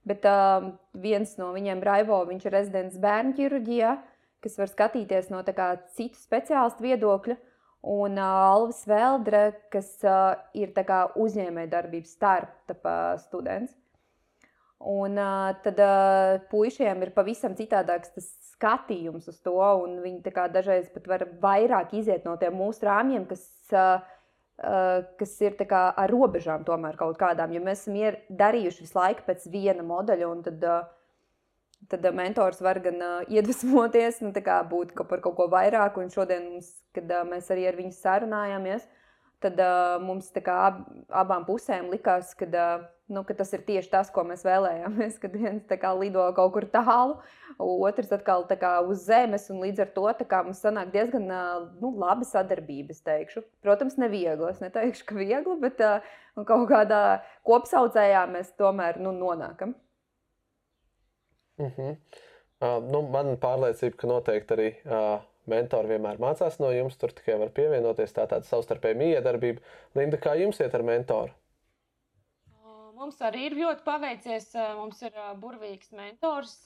bet 0.06 0.26
uh, 0.28 0.70
viens 0.94 1.32
no 1.40 1.50
viņiem, 1.54 1.82
Raivo, 1.82 2.20
viņš 2.28 2.46
ir 2.46 2.54
rezidents 2.54 3.00
bērnu 3.02 3.34
ķirurģijā, 3.38 3.94
kas 4.44 4.58
var 4.60 4.70
skatīties 4.70 5.30
no 5.32 5.42
kā, 5.56 5.72
citu 5.96 6.20
speciālistu 6.20 6.86
viedokļa. 6.86 7.36
Un 7.80 8.18
uh, 8.20 8.52
Alvis 8.52 8.82
Veldre, 8.88 9.44
kas 9.72 9.94
uh, 10.04 10.34
ir 10.52 10.75
uzņēmējdarbības 11.16 12.12
startup 12.18 12.84
uh, 12.84 13.14
students. 13.22 13.72
Un 14.80 15.16
uh, 15.20 15.50
tad 15.64 15.80
uh, 15.80 16.37
puišiem 16.52 17.02
ir 17.04 17.14
pavisam 17.16 17.56
citādāks 17.56 18.12
tas 18.14 18.28
skatījums 18.52 19.28
uz 19.28 19.40
to, 19.40 19.56
un 19.56 20.00
viņi 20.04 20.20
dažreiz 20.52 20.88
pat 20.92 21.08
var 21.08 21.26
vairāk 21.40 21.94
iziet 21.96 22.25
no 22.28 22.37
tiem 22.40 22.56
mūsu 22.60 22.84
rāmjiem, 22.88 23.25
kas 23.28 23.44
uh, 23.72 24.00
Eh, 24.60 25.04
kas 25.16 25.30
ir 25.40 25.54
kā, 25.56 25.87
ar 25.96 26.12
robežām, 26.12 26.66
tomēr 26.68 26.99
kaut 27.00 27.16
kādām. 27.20 27.52
Jo 27.54 27.62
mēs 27.64 27.87
esam 27.87 27.94
darījuši 28.28 28.82
visu 28.84 28.99
laiku 28.99 29.25
pēc 29.25 29.46
viena 29.49 29.84
modeļa, 29.88 30.26
un 30.28 30.42
tad, 30.44 30.64
eh, 30.68 30.82
tad 31.88 32.04
mentors 32.14 32.60
var 32.60 32.80
gan 32.84 33.00
uh, 33.00 33.18
iedvesmoties, 33.34 34.20
nu, 34.25 34.32
būt 34.70 34.94
par 35.08 35.25
kaut 35.25 35.37
ko 35.38 35.49
vairāk. 35.52 35.99
Un 36.00 36.12
šodien, 36.12 36.54
mums, 36.54 36.72
kad 36.96 37.10
uh, 37.10 37.26
mēs 37.28 37.50
arī 37.52 37.68
ar 37.70 37.78
viņu 37.78 37.94
sarunājāmies, 37.96 38.87
tad 39.40 39.60
uh, 39.64 39.96
mums 40.04 40.28
kā, 40.37 40.56
ab, 40.68 40.80
abām 41.22 41.46
pusēm 41.49 41.88
likās, 41.92 42.34
ka, 42.38 42.46
uh, 42.50 42.87
nu, 43.10 43.25
ka 43.25 43.34
tas 43.38 43.52
ir 43.56 43.64
tieši 43.66 43.90
tas, 43.92 44.12
ko 44.12 44.26
mēs 44.28 44.44
vēlējāmies. 44.46 45.18
Kad 45.22 45.37
viens 45.40 45.64
kā, 45.70 45.92
lido 45.96 46.26
kaut 46.37 46.52
kur 46.54 46.68
tālu, 46.70 47.16
otrs 47.58 48.12
atkal 48.14 48.44
kā, 48.50 48.76
uz 48.87 49.06
zemes, 49.08 49.49
un 49.52 49.64
līdz 49.64 49.87
ar 49.87 49.92
to 49.96 50.06
kā, 50.28 50.44
mums 50.46 50.60
sanāk 50.62 50.92
diezgan 50.92 51.26
uh, 51.32 51.68
nu, 51.80 51.94
laba 51.96 52.28
sadarbība. 52.28 52.94
Protams, 53.64 53.96
neviegli. 54.00 54.50
Es 54.52 54.60
neteikšu, 54.62 55.08
ka 55.08 55.18
viegli, 55.18 55.56
bet 55.64 55.80
uh, 55.84 56.04
kaut 56.44 56.68
kādā 56.70 57.22
kopsaucējā 57.49 58.26
mēs 58.30 58.52
tomēr 58.60 59.00
nu, 59.00 59.16
nonākam. 59.16 59.75
Mm 61.61 61.73
-hmm. 61.76 61.97
uh, 62.64 62.79
nu, 62.93 63.02
man 63.12 63.35
pārliecība, 63.37 63.97
ka 64.00 64.09
noteikti 64.09 64.57
arī 64.57 64.69
uh, 64.85 65.21
mentori 65.50 65.93
vienmēr 65.93 66.21
mācās 66.23 66.59
no 66.62 66.71
jums, 66.73 66.97
tur 67.00 67.12
tikai 67.12 67.37
var 67.40 67.52
pievienoties. 67.57 68.14
Tā 68.17 68.26
tāda 68.31 68.49
savstarpēja 68.49 68.99
miedarbība. 69.00 69.61
Linda, 69.99 70.17
kā 70.17 70.37
jums 70.40 70.61
iet 70.61 70.75
ar 70.75 70.87
mentoru? 70.87 71.35
Mums 73.00 73.21
arī 73.25 73.47
ir 73.49 73.57
ļoti 73.57 73.85
paveicies. 73.85 74.50
Mums 74.76 75.00
ir 75.02 75.14
burvīgs 75.40 75.93
mentors. 75.97 76.57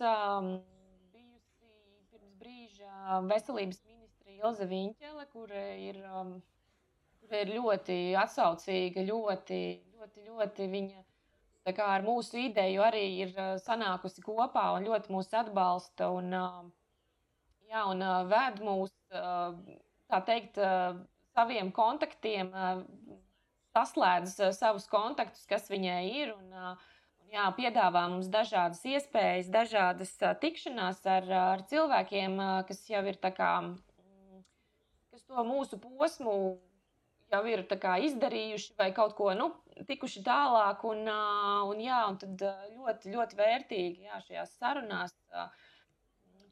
Bijusi 1.15 1.69
pirms 2.11 2.33
brīža 2.43 3.21
veselības 3.31 3.81
ministra 3.87 4.35
Ilze 4.35 4.67
Viņķele, 4.73 5.27
kur 5.33 5.55
ir, 5.55 6.01
kur 7.21 7.37
ir 7.39 7.55
ļoti 7.55 7.99
atsaucīga, 8.25 9.07
ļoti, 9.13 9.61
ļoti, 9.95 10.27
ļoti 10.31 10.71
viņa. 10.75 11.05
Tā 11.65 11.73
kā 11.73 11.85
ar 11.97 12.03
mūsu 12.05 12.37
ideju 12.45 12.83
arī 12.85 13.05
ir 13.25 13.31
sanākusi 13.65 14.21
kopā 14.25 14.71
un 14.77 14.85
ļoti 14.89 15.13
mūs 15.15 15.31
atbalsta. 15.33 16.11
Un, 16.13 16.73
Jā, 17.75 17.89
un 17.91 18.05
ved 18.31 18.61
mūs, 18.63 18.93
tā 19.11 20.19
teikt, 20.29 20.61
saviem 21.35 21.73
kontaktiem, 21.75 22.53
saslēdz 23.75 24.37
savus 24.55 24.87
kontaktus, 24.93 25.43
kas 25.51 25.67
viņai 25.73 26.03
ir. 26.21 26.31
Un, 26.37 26.53
jā, 27.35 27.49
piedāvā 27.57 28.05
mums 28.13 28.29
dažādas 28.31 28.85
iespējas, 28.87 29.51
dažādas 29.51 30.15
tikšanās 30.45 31.03
ar, 31.17 31.27
ar 31.41 31.65
cilvēkiem, 31.73 32.39
kas 32.69 32.85
jau 32.93 33.03
ir 33.11 33.19
kā, 33.25 33.51
kas 35.11 35.27
to 35.27 35.47
mūsu 35.49 35.81
posmu 35.83 36.37
jau 37.35 37.43
ir 37.51 37.67
kā, 37.75 37.97
izdarījuši 38.07 38.77
vai 38.79 38.93
kaut 38.95 39.17
ko 39.19 39.33
nu, 39.35 39.51
tikuši 39.89 40.25
tālāk. 40.27 40.83
Un, 40.89 41.05
uh, 41.11 41.63
un, 41.71 41.81
jā, 41.83 42.01
un 42.11 42.19
tad 42.23 42.45
ļoti, 42.75 43.15
ļoti 43.15 43.39
vērtīgi 43.39 44.09
jā, 44.09 44.21
šajās 44.29 44.59
sarunās. 44.59 45.15
Uh, 45.35 45.71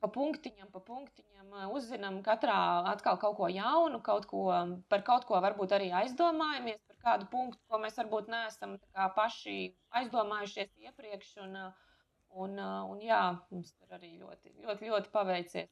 pa 0.03 0.11
punktiņam, 0.11 0.71
pa 0.75 0.81
punktiņam 0.83 1.71
uzzinām 1.77 2.19
katrā 2.27 2.57
atkal 2.91 3.19
kaut 3.23 3.37
ko 3.39 3.49
jaunu, 3.53 4.01
kaut 4.03 4.27
ko, 4.31 4.49
par 4.91 5.05
kaut 5.07 5.29
ko 5.29 5.39
varbūt 5.45 5.77
arī 5.77 5.93
aizdomājamies, 6.03 6.81
par 6.89 6.99
kādu 7.07 7.29
punktu, 7.31 7.61
ko 7.71 7.79
mēs 7.83 8.01
varbūt 8.01 8.33
neesam 8.33 8.79
paši 9.17 9.59
aizdomājušies 10.01 10.73
iepriekš. 10.89 11.37
Un, 11.45 11.55
un, 12.35 12.59
un 12.59 13.05
jā, 13.05 13.23
mums 13.53 13.71
tur 13.77 13.95
arī 13.99 14.17
ļoti, 14.19 14.57
ļoti, 14.65 14.91
ļoti 14.91 15.15
paveicies. 15.15 15.71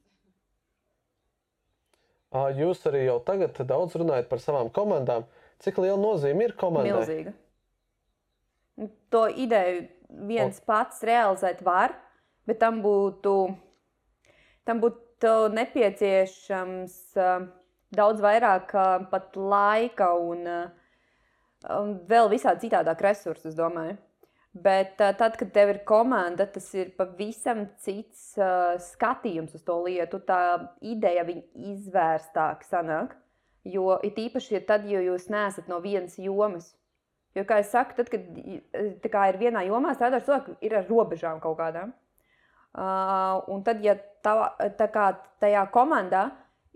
Jūs 2.30 2.84
arī 2.86 3.08
jau 3.08 3.18
tagad 3.26 3.58
daudz 3.66 3.96
runājat 3.98 4.28
par 4.30 4.38
savām 4.38 4.70
komandām. 4.70 5.24
Cik 5.60 5.80
liela 5.82 5.98
nozīme 6.00 6.46
ir 6.48 6.56
komandai? 6.58 6.94
Milzīga. 6.96 7.34
To 9.12 9.26
ideju 9.28 9.82
viens 10.30 10.60
o. 10.60 10.66
pats 10.66 11.02
realizēt 11.04 11.60
var, 11.66 11.92
bet 12.48 12.60
tam 12.62 12.80
būtu 12.84 13.34
tam 14.68 14.80
būtu 14.80 15.32
nepieciešams 15.52 16.96
uh, 17.20 17.44
daudz 17.92 18.22
vairāk 18.24 18.72
uh, 18.72 19.08
pat 19.10 19.36
laika 19.36 20.14
un, 20.16 20.46
un 21.76 21.96
vēl 22.08 22.30
visādi 22.32 22.68
citādāk 22.68 23.04
resursus, 23.04 23.52
es 23.52 23.58
domāju. 23.58 23.98
Bet 24.50 24.96
tad, 24.98 25.36
kad 25.38 25.52
tev 25.54 25.68
ir 25.70 25.84
komanda, 25.86 26.42
tas 26.50 26.64
ir 26.74 26.88
pavisam 26.98 27.68
cits 27.78 28.32
skatījums 28.88 29.54
uz 29.54 29.62
to 29.62 29.76
lietu. 29.84 30.18
Tā 30.26 30.40
ideja 30.82 31.22
viņa 31.28 31.68
izvērstāk 31.70 32.64
sanāk. 32.66 33.14
Jo 33.68 33.98
it 34.06 34.16
īpaši, 34.16 34.54
ja 34.56 34.60
tad, 34.64 34.86
ja 34.88 35.02
jūs 35.04 35.28
neesat 35.32 35.68
no 35.68 35.80
vienas 35.84 36.16
jomas. 36.18 36.70
Jo, 37.36 37.44
kā 37.46 37.60
jau 37.60 37.68
saku, 37.68 37.94
tad, 37.98 38.08
kad 38.10 39.10
kā 39.12 39.26
ir 39.30 39.38
vienā 39.38 39.62
jomā 39.68 39.92
strādājot, 39.94 40.26
cilvēki 40.26 40.54
ir 40.66 40.78
ar 40.80 40.88
robežām 40.88 41.42
kaut 41.42 41.58
kādām. 41.60 41.92
Uh, 42.70 43.42
un 43.50 43.62
tad, 43.66 43.82
ja 43.84 43.96
tā, 44.24 44.34
tā 44.78 44.86
kā 44.90 45.10
tajā 45.42 45.62
komandā 45.74 46.28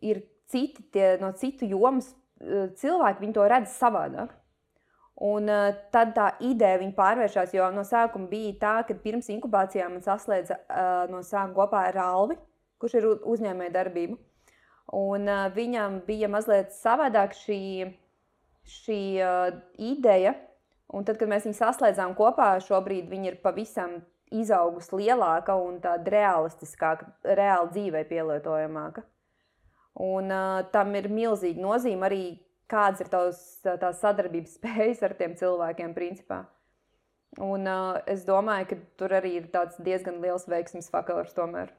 ir 0.03 0.25
citi 0.51 0.83
tie, 0.95 1.15
no 1.23 1.33
citu 1.39 1.67
jomas 1.71 2.13
uh, 2.13 2.69
cilvēki, 2.79 3.23
viņi 3.25 3.37
to 3.37 3.47
redz 3.51 3.75
savādāk. 3.79 4.35
Un 5.25 5.51
uh, 5.51 5.71
tad 5.95 6.13
tā 6.17 6.33
ideja 6.43 6.83
pārvēršas, 6.97 7.55
jo 7.55 7.71
no 7.75 7.87
sākuma 7.87 8.27
bija 8.31 8.55
tā, 8.61 8.75
ka 8.87 8.99
pirms 8.99 9.31
inkubācijām 9.31 9.97
man 9.97 10.07
saslēdza 10.07 10.59
uh, 10.59 11.05
no 11.11 11.23
sākuma 11.23 11.55
kopā 11.63 11.85
ar 11.91 12.01
Alvi, 12.05 12.39
kurš 12.83 12.99
ir 12.99 13.11
uzņēmēja 13.23 13.75
darbība. 13.75 14.19
Un 14.93 15.29
uh, 15.31 15.47
viņam 15.55 16.03
bija 16.07 16.29
mazliet 16.29 16.75
savādāk 16.77 17.33
šī, 17.39 17.61
šī 18.69 19.01
uh, 19.25 19.55
ideja. 19.81 20.35
Un 20.95 21.07
tad, 21.09 21.17
kad 21.19 21.31
mēs 21.31 21.47
viņu 21.49 21.57
saslēdzām 21.59 22.13
kopā, 22.19 22.53
šobrīd 22.63 23.09
viņi 23.11 23.33
ir 23.33 23.41
pavisam 23.43 24.03
izaugusi 24.35 24.99
lielāka 25.01 25.57
un 25.59 25.81
tāda 25.83 26.13
realistiskāka, 26.13 27.09
reāli 27.25 27.73
dzīvē 27.73 28.05
pielietojamāka. 28.11 29.05
Un 30.05 30.33
uh, 30.35 30.65
tam 30.75 30.95
ir 30.99 31.09
milzīga 31.13 31.63
nozīme 31.63 32.09
arī, 32.09 32.25
kādas 32.71 33.05
ir 33.05 33.11
tavs, 33.13 33.41
tās 33.65 34.03
sadarbības 34.03 34.55
spējas 34.59 35.05
ar 35.07 35.17
tiem 35.19 35.39
cilvēkiem, 35.39 35.95
principā. 35.97 36.45
Un 37.43 37.67
uh, 37.67 37.97
es 38.11 38.23
domāju, 38.27 38.69
ka 38.71 38.79
tur 39.01 39.17
arī 39.19 39.39
ir 39.41 39.49
diezgan 39.83 40.21
liels 40.23 40.47
veiksmes 40.51 40.91
faktors 40.93 41.35
tomēr. 41.35 41.73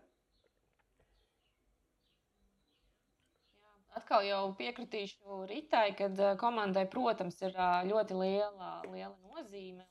Atkal 4.06 4.22
jau 4.22 4.42
piekritīšu 4.54 5.48
Ritai, 5.50 5.96
ka 5.98 6.08
komandai, 6.38 6.84
protams, 6.86 7.40
ir 7.42 7.56
ļoti 7.90 8.14
liela, 8.14 8.68
liela 8.86 9.16
nozīme. 9.18 9.82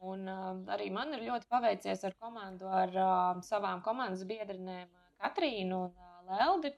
Un, 0.00 0.22
uh, 0.32 0.62
arī 0.72 0.86
man 0.88 1.12
ir 1.12 1.26
ļoti 1.26 1.50
paveicies 1.50 2.06
ar 2.08 2.14
komandu, 2.24 2.70
ar 2.72 2.94
savām 3.44 3.82
komandas 3.84 4.22
biedrinēm, 4.30 4.88
Katrīnu 5.20 5.80
un 5.90 6.30
Leldi, 6.30 6.70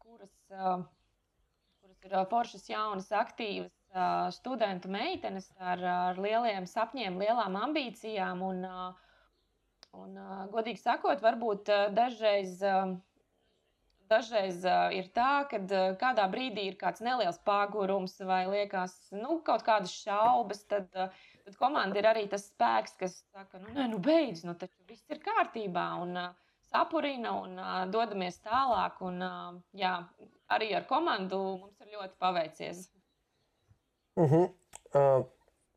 kuras, 0.00 0.32
kuras 0.48 2.08
ir 2.08 2.16
foršas, 2.32 2.64
jaunas, 2.72 3.12
aktīvas 3.12 3.76
studentu 4.38 4.88
meitenes 4.88 5.50
ar, 5.60 5.84
ar 5.84 6.22
lieliem 6.28 6.64
sapņiem, 6.64 7.20
lielām 7.20 7.60
ambīcijām. 7.60 8.40
Un, 8.40 8.64
un, 10.00 10.16
godīgi 10.56 10.80
sakot, 10.80 11.20
varbūt 11.28 11.68
dažreiz. 12.00 12.64
Dažreiz 14.10 14.60
uh, 14.64 14.90
ir 14.94 15.08
tā, 15.14 15.46
ka 15.50 15.58
uh, 15.58 15.94
kādā 15.98 16.28
brīdī 16.30 16.68
ir 16.70 16.76
kāds 16.78 17.02
neliels 17.02 17.40
pagurums 17.46 18.14
vai 18.22 18.44
liekas, 18.46 18.94
nu, 19.10 19.40
kaut 19.46 19.64
kādas 19.66 19.94
šaubas, 20.04 20.62
tad 20.70 20.86
uh, 20.94 21.10
Tad 21.46 21.54
komanda 21.62 22.00
ir 22.00 22.06
arī 22.10 22.24
tas 22.26 22.48
spēks, 22.48 22.96
kas 22.98 23.12
saka, 23.30 23.60
nu, 23.62 23.70
nē, 23.70 23.84
nu 23.92 24.00
beidz, 24.02 24.40
nu 24.42 24.56
taču 24.58 24.80
viss 24.90 25.06
ir 25.14 25.20
kārtībā. 25.22 25.84
Un, 26.02 26.16
uh, 26.18 26.32
sapurina 26.66 27.36
un 27.38 27.54
uh, 27.54 27.84
dodamies 27.86 28.40
tālāk. 28.42 28.98
Un, 29.06 29.20
uh, 29.22 29.52
jā, 29.78 29.92
arī 30.50 30.72
ar 30.74 30.88
komandu 30.90 31.38
mums 31.60 31.78
ir 31.84 31.92
ļoti 31.94 32.18
paveicies. 32.18 32.80
Uh 34.18 34.32
-huh. 34.32 34.50
uh, 34.98 35.22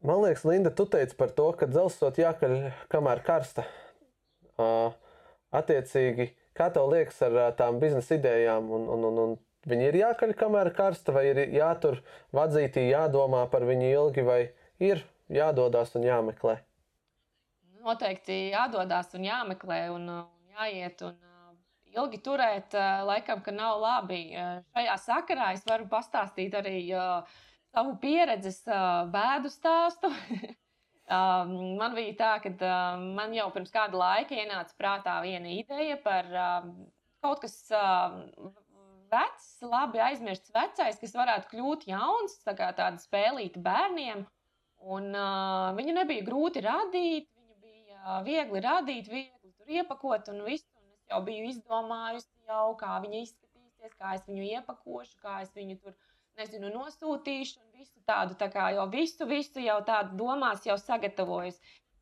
man 0.01 0.21
liekas, 0.23 0.45
Linda, 0.49 0.73
tu 0.73 0.87
teici 0.89 1.15
par 1.15 1.29
to, 1.37 1.51
ka 1.53 1.69
dzelzceļot 1.69 2.17
jākaļ 2.23 2.57
kamēr 2.89 3.21
karsta. 3.23 3.67
Uh, 4.57 4.93
attiecīgi, 5.53 6.31
kā 6.59 6.69
tev 6.75 6.89
liekas 6.91 7.21
ar 7.27 7.37
tām 7.59 7.79
biznesa 7.81 8.17
idejām? 8.19 8.67
Un, 8.75 8.89
un, 8.95 9.05
un, 9.09 9.21
un 9.23 9.37
viņi 9.69 9.87
ir 9.89 9.99
jākaļ 10.03 10.35
kamēr 10.39 10.71
karsta, 10.75 11.15
vai 11.15 11.29
ir 11.31 11.45
jātur 11.55 12.01
vadzītī, 12.35 12.89
jādomā 12.91 13.45
par 13.51 13.65
viņu 13.69 13.93
ilgi, 13.93 14.25
vai 14.27 14.41
ir 14.83 15.05
jādodas 15.31 15.95
un 15.95 16.05
jāmeklē. 16.07 16.59
Noteikti 17.79 18.49
jādodas 18.51 19.15
un 19.15 19.25
jāmeklē 19.29 19.81
un, 19.95 20.07
un 20.19 20.55
jāiet. 20.59 21.01
Un, 21.07 21.17
ilgi 21.97 22.19
turēt, 22.21 22.75
laikam, 23.07 23.41
ka 23.45 23.53
nav 23.55 23.79
labi. 23.81 24.21
Šajā 24.75 24.97
sakarā 25.05 25.51
es 25.55 25.65
varu 25.67 25.87
pastāstīt 25.91 26.55
arī 26.59 26.77
savu 27.73 27.95
pieredzi, 28.01 28.53
bēdu 29.13 29.53
stāstu. 29.53 30.11
uh, 31.09 31.49
man 31.79 31.97
bija 31.97 32.15
tā, 32.21 32.31
ka 32.43 32.53
uh, 32.53 33.03
man 33.17 33.35
jau 33.35 33.49
pirms 33.55 33.73
kāda 33.73 33.99
laika 33.99 34.37
ienāca 34.37 34.77
prātā 34.79 35.19
viena 35.25 35.51
ideja 35.51 35.99
par 36.03 36.31
uh, 36.31 36.71
kaut 37.25 37.45
kas. 37.45 37.61
Uh, 37.73 38.53
Vecs, 39.09 39.45
labi 39.65 39.97
aizmirsts 40.05 40.51
vecais, 40.53 40.99
kas 41.01 41.15
varētu 41.17 41.49
kļūt 41.49 41.87
jauns, 41.89 42.35
tā 42.45 42.53
kā 42.53 42.67
tāda 42.77 43.01
spēlīta 43.01 43.57
bērniem. 43.65 44.21
Un, 44.85 45.09
uh, 45.17 45.71
viņu 45.79 45.95
nebija 45.97 46.25
grūti 46.27 46.61
radīt, 46.61 47.25
viņu 47.33 47.55
bija 47.63 48.19
viegli 48.27 48.61
radīt, 48.63 49.09
viegli 49.09 49.49
tur 49.57 49.73
iepakot 49.79 50.29
un 50.29 50.43
visu. 50.45 50.69
Un 50.77 50.93
es 50.93 51.09
jau 51.09 51.23
biju 51.25 51.49
izdomājusi, 51.49 52.29
jau, 52.51 52.67
kā 52.77 52.99
viņa 53.03 53.23
izskatīsies, 53.25 53.97
kā 53.97 54.13
es 54.19 54.29
viņu 54.29 54.45
iepakošu, 54.53 55.17
kā 55.25 55.39
es 55.41 55.51
viņu 55.57 55.79
tur 55.81 55.97
nezinu, 56.37 56.69
nosūtīšu 56.73 57.59
un 57.63 57.79
visu 57.79 58.01
tādu. 58.07 58.37
Tā 58.39 58.49
kā 58.53 58.69
jau 58.75 58.85
visu, 58.91 59.27
visu 59.29 59.63
jau 59.63 59.79
tādu 59.87 60.17
domās, 60.19 60.65
jau 60.67 60.77
sagatavojis. 60.79 61.59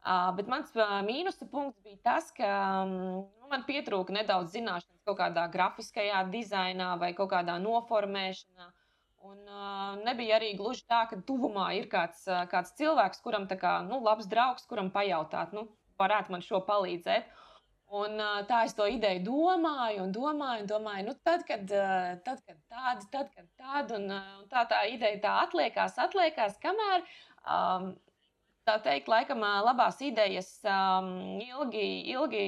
Uh, 0.07 0.29
bet 0.37 0.47
mans 0.47 0.69
uh, 0.77 0.99
mīnusa 1.03 1.47
punkts 1.51 1.81
bija 1.83 1.97
tas, 2.05 2.29
ka 2.35 2.47
um, 2.85 3.25
man 3.51 3.65
pietrūka 3.67 4.13
nedaudz 4.15 4.53
zināšanas 4.55 5.01
kaut 5.07 5.17
kādā 5.19 5.47
grafiskajā 5.51 6.21
dizainā 6.31 6.93
vai 7.01 7.11
kaut 7.17 7.33
kādā 7.33 7.57
noformēšanā. 7.59 8.69
Un 9.27 9.41
uh, 9.49 9.97
nebija 10.05 10.37
arī 10.37 10.53
gluži 10.55 10.85
tā, 10.87 11.01
ka 11.09 11.19
tuvumā 11.27 11.73
ir 11.75 11.89
kāds, 11.91 12.21
uh, 12.29 12.45
kāds 12.51 12.71
cilvēks, 12.79 13.19
kuram 13.25 13.49
ir 13.51 13.65
nu, 13.89 13.99
labs 14.05 14.29
draugs, 14.31 14.67
kuram 14.69 14.93
pajautāt, 14.93 15.51
nu, 15.57 15.65
varētu 15.99 16.31
man 16.31 16.45
šo 16.45 16.61
palīdzēt. 16.69 17.27
Un, 17.87 18.17
uh, 18.19 18.41
tā 18.47 18.65
es 18.67 18.73
to 18.75 18.83
ideju 18.91 19.21
domāju, 19.23 20.01
un 20.03 20.11
domāju, 20.11 20.65
un 20.65 20.67
domāju, 20.67 21.05
nu, 21.07 21.13
tad, 21.23 21.45
kad, 21.47 21.63
uh, 21.71 22.17
tad, 22.25 22.41
kad 22.43 22.57
tāda, 22.67 23.05
tad, 23.13 23.29
kad 23.31 23.47
tāda, 23.55 23.95
un, 23.95 24.09
uh, 24.11 24.33
un 24.41 24.49
tā 24.51 24.65
tā 24.67 24.81
ideja 24.91 25.21
tā 25.23 25.35
atliekās, 25.45 25.95
atliekās, 26.03 26.59
kamēr 26.59 27.05
um, 27.47 27.93
tā 28.67 28.75
teikt, 28.83 29.07
laikam, 29.07 29.45
labās 29.63 30.01
idejas 30.03 30.51
um, 30.67 31.39
ilgi, 31.39 31.87
ilgi 32.11 32.43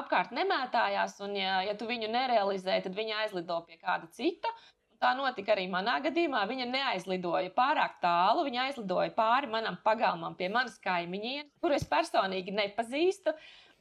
apkārt 0.00 0.32
nemētājās, 0.32 1.18
un, 1.26 1.36
ja, 1.36 1.60
ja 1.66 1.76
tu 1.76 1.88
viņu 1.90 2.08
nerealizē, 2.08 2.80
tad 2.84 2.96
viņa 2.96 3.24
aizlido 3.26 3.60
pie 3.68 3.76
kāda 3.80 4.08
cita. 4.16 4.48
Tā 5.00 5.14
notika 5.16 5.54
arī 5.54 5.62
manā 5.72 5.94
gadījumā. 6.04 6.42
Viņa 6.44 6.66
neaizlidoja 6.68 7.48
pārāk 7.56 7.94
tālu. 8.02 8.42
Viņa 8.44 8.66
aizlidoja 8.66 9.08
pāri 9.16 9.48
manam 9.48 9.78
pagalmam, 9.80 10.34
pie 10.36 10.50
manas 10.52 10.76
kaimiņiem, 10.84 11.46
kuru 11.62 11.78
es 11.78 11.86
personīgi 11.88 12.52
nepazīstu. 12.52 13.32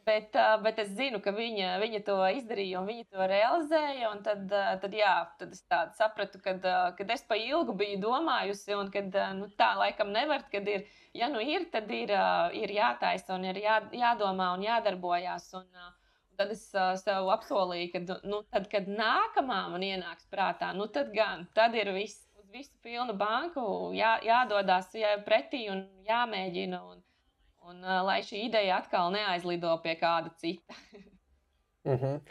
Bet, 0.10 0.38
bet 0.63 0.80
es 0.82 0.89
zinu, 0.98 1.19
ka 1.22 1.34
viņa, 1.36 1.76
viņa 1.84 2.00
to 2.08 2.15
izdarīja 2.39 2.80
un 2.80 2.88
viņa 2.89 3.04
to 3.13 3.28
realizēja. 3.30 4.10
Tad, 4.26 4.56
tad, 4.82 4.95
jā, 4.98 5.13
tad 5.38 5.54
es 5.54 5.62
sapratu, 6.00 6.41
ka 6.41 6.56
kad 6.98 7.13
es 7.13 7.26
pa 7.30 7.38
ilgu 7.38 7.76
biju 7.78 8.00
domājusi, 8.08 8.74
un 8.80 8.89
kad 8.93 9.13
nu, 9.38 9.52
tā 9.60 9.69
laikam 9.78 10.10
nevar, 10.15 10.48
kad 10.52 10.67
ir, 10.72 10.88
ja 11.13 11.30
nu 11.30 11.43
ir, 11.45 11.69
tad 11.74 11.91
ir, 11.93 12.15
ir 12.58 12.74
jātaisa 12.74 13.38
un 13.38 13.45
ir 13.52 13.62
jā, 13.62 13.80
jādomā 14.02 14.54
un 14.58 14.65
jādarbojās. 14.65 15.52
Un, 15.62 15.69
Tad 16.39 16.54
es 16.54 16.62
uh, 16.72 16.93
sev 16.95 17.28
apsolīju, 17.34 17.88
ka, 17.91 18.17
nu, 18.32 18.38
tad, 18.48 18.69
kad 18.72 18.86
nākamā 18.88 19.58
man 19.74 19.84
ienāks 19.84 20.24
prātā, 20.32 20.69
nu, 20.72 20.86
tad 20.88 21.10
gan, 21.12 21.43
tad 21.58 21.74
ir 21.76 21.91
viss, 21.91 22.30
uz 22.39 22.45
visu 22.54 22.72
pilnu 22.86 23.12
banku 23.19 23.63
jā, 23.91 24.13
jādodas 24.24 24.88
jā, 24.95 25.17
pretī 25.26 25.65
un 25.74 25.84
jāmēģina. 26.08 26.80
Un, 26.93 27.02
un 27.69 27.82
uh, 27.86 28.01
lai 28.08 28.19
šī 28.25 28.45
ideja 28.47 28.79
atkal 28.82 29.12
neaizlido 29.13 29.75
pie 29.84 29.95
kāda 29.99 30.34
cita. 30.41 30.77
mm 31.88 31.97
-hmm. 31.97 32.21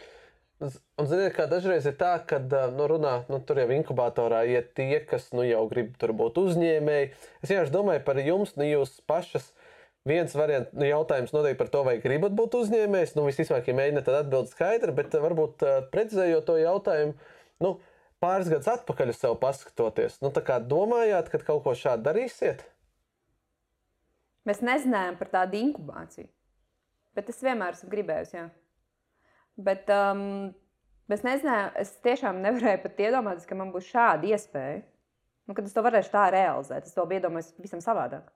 Un, 0.98 1.06
ziniet, 1.06 1.36
kā 1.36 1.46
dažreiz 1.46 1.86
ir 1.86 1.94
tā, 1.94 2.18
ka 2.26 2.38
nu, 2.74 2.86
runā, 2.90 3.22
nu, 3.28 3.38
tur 3.38 3.58
jau 3.58 3.68
inkubatorā 3.70 4.42
iet 4.50 4.74
tie, 4.74 5.00
kas 5.06 5.32
nu, 5.32 5.44
jau 5.46 5.68
grib 5.70 5.96
tur 5.98 6.10
būt 6.10 6.40
uzņēmēji. 6.42 7.10
Es 7.42 7.50
vienkārši 7.50 7.72
domāju 7.72 8.04
par 8.04 8.18
jums, 8.18 8.56
nu, 8.56 8.64
jūs 8.64 9.00
pašas 9.06 9.52
Viens 10.08 10.32
variants, 10.38 10.70
nu, 10.72 10.86
jautājums 10.88 11.34
noteikti 11.34 11.58
par 11.58 11.68
to, 11.68 11.82
vai 11.84 11.98
gribat 12.00 12.32
būt 12.32 12.54
uzņēmējs. 12.62 13.14
Nu, 13.16 13.26
visticamāk, 13.26 13.68
ja 13.68 13.74
mēģināt, 13.76 14.06
tad 14.06 14.22
atbildi 14.22 14.54
skaidra, 14.54 14.94
bet 14.96 15.12
varbūt 15.12 15.64
uh, 15.66 15.78
precizējot 15.92 16.46
to 16.48 16.56
jautājumu, 16.56 17.14
nu, 17.64 17.74
pāris 18.22 18.48
gadus 18.48 18.70
atpakaļ 18.72 19.12
uz 19.12 19.20
sevi 19.20 19.36
paskatoties, 19.42 20.20
nu, 20.24 20.30
tā 20.34 20.44
kā 20.46 20.60
domājāt, 20.64 21.28
ka 21.32 21.42
kaut 21.50 21.64
ko 21.66 21.74
šādu 21.76 22.06
darīsiet? 22.08 22.64
Mēs 24.48 24.62
nezinājām 24.64 25.18
par 25.20 25.28
tādu 25.34 25.58
inkubāciju, 25.60 26.28
bet 27.18 27.28
es 27.28 27.42
vienmēr 27.44 27.76
esmu 27.76 27.90
gribējusi. 27.92 28.38
Jā. 28.38 28.46
Bet 29.68 29.90
um, 29.92 30.54
Es 31.08 31.22
nezināju, 31.24 31.70
es 31.80 31.94
tiešām 32.04 32.42
nevarēju 32.44 32.82
pat 32.82 32.98
iedomāties, 33.00 33.48
ka 33.48 33.56
man 33.56 33.70
būs 33.72 33.88
šāda 33.88 34.28
iespēja. 34.28 34.82
Nu, 35.48 35.54
kad 35.56 35.64
es 35.64 35.72
to 35.72 35.80
varēšu 35.84 36.12
tā 36.12 36.26
realizēt, 36.34 36.84
es 36.84 36.92
to 36.92 37.06
iedomājos 37.08 37.54
pavisam 37.56 37.80
savādāk. 37.80 38.26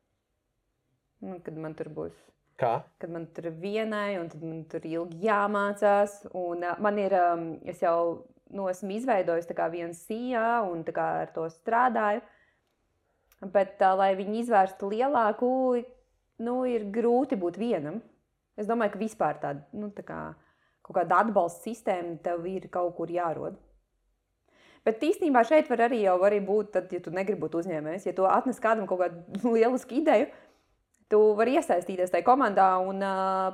Nu, 1.20 1.36
kad 1.44 1.58
man 1.60 1.76
tur 1.76 1.90
būs. 1.92 2.14
Kā? 2.60 2.78
Kad 3.02 3.12
man 3.12 3.26
tur 3.36 3.50
ir 3.50 3.58
vienai, 3.60 4.16
un 4.22 4.30
tad 4.32 4.40
man 4.40 4.62
tur 4.72 4.86
ilgi 4.88 5.20
jāmācās. 5.26 6.22
Un, 6.32 6.64
uh, 6.64 6.80
man 6.80 7.00
ir, 7.02 7.12
um, 7.20 7.44
es 7.68 7.84
jau 7.84 8.24
nu, 8.52 8.70
esmu 8.72 8.96
izveidojis 8.96 9.52
vienu 9.52 9.92
sijā, 9.92 10.62
un 10.64 10.80
ar 10.96 11.28
to 11.36 11.44
strādāju. 11.52 12.24
Bet, 13.52 13.76
uh, 13.82 13.92
lai 14.00 14.14
viņi 14.16 14.46
izvērstu 14.46 14.88
lielāku, 14.88 15.52
nu, 16.42 16.62
ir 16.68 16.86
grūti 16.94 17.38
būt 17.38 17.58
vienam. 17.60 18.00
Es 18.58 18.68
domāju, 18.68 18.94
ka 18.94 19.00
vispār 19.00 19.38
tāda 19.40 19.64
nu, 19.78 19.88
tā 19.94 20.04
kā, 20.06 20.20
kaut 20.84 20.98
kāda 20.98 21.22
atbalsta 21.24 21.70
sistēma 21.70 22.18
tev 22.24 22.44
ir 22.50 22.68
kaut 22.72 22.96
kur 22.98 23.10
jārod. 23.12 23.56
Bet 24.82 25.02
īstenībā 25.06 25.44
šeit 25.46 25.68
var 25.70 25.84
arī, 25.86 26.02
arī 26.10 26.40
būt, 26.42 26.72
tad, 26.74 26.92
ja 26.92 26.98
tu 27.02 27.12
negribi 27.14 27.44
būt 27.44 27.60
uzņēmējs, 27.60 28.08
ja 28.08 28.14
tu 28.16 28.26
atnes 28.26 28.58
kādam 28.62 28.88
kaut 28.90 29.04
kādu 29.04 29.52
lielisku 29.56 30.00
ideju, 30.00 30.26
tu 31.12 31.20
vari 31.38 31.58
iesaistīties 31.60 32.10
tajā 32.10 32.26
komandā 32.26 32.72
un 32.82 33.04
uh, 33.06 33.52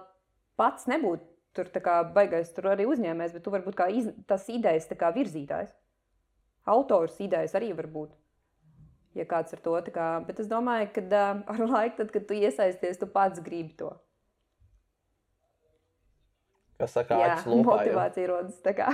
pats 0.58 0.88
nebūt 0.88 1.26
tur 1.58 1.68
baigais, 2.14 2.50
tur 2.54 2.70
arī 2.72 2.86
uzņēmējs, 2.88 3.34
bet 3.34 3.44
tu 3.44 3.52
vari 3.52 3.66
būt 3.66 3.76
kā 3.76 3.88
iz, 3.90 4.08
tas 4.30 4.46
idejas 4.52 4.88
kā 4.98 5.10
virzītājs. 5.14 5.72
Autors 6.68 7.18
idejas 7.24 7.54
arī 7.58 7.72
var 7.76 7.88
būt. 7.90 8.12
Ja 9.18 9.26
kāds 9.26 9.54
ar 9.56 9.62
to 9.64 9.74
tā 9.82 9.92
kā, 9.94 10.08
bet 10.26 10.38
es 10.42 10.50
domāju, 10.50 10.92
ka 10.94 11.02
uh, 11.08 11.40
ar 11.50 11.62
laiku, 11.64 11.96
tad, 11.98 12.12
kad 12.14 12.28
tu 12.28 12.36
iesaisties, 12.38 13.00
tu 13.00 13.08
pats 13.10 13.42
gribi 13.42 13.74
to. 13.80 13.90
Kas 16.78 16.94
saka, 16.94 17.18
Jā, 17.18 17.38
motivācija 17.50 18.28
rodas 18.30 18.60
tā 18.62 18.76
kā 18.78 18.92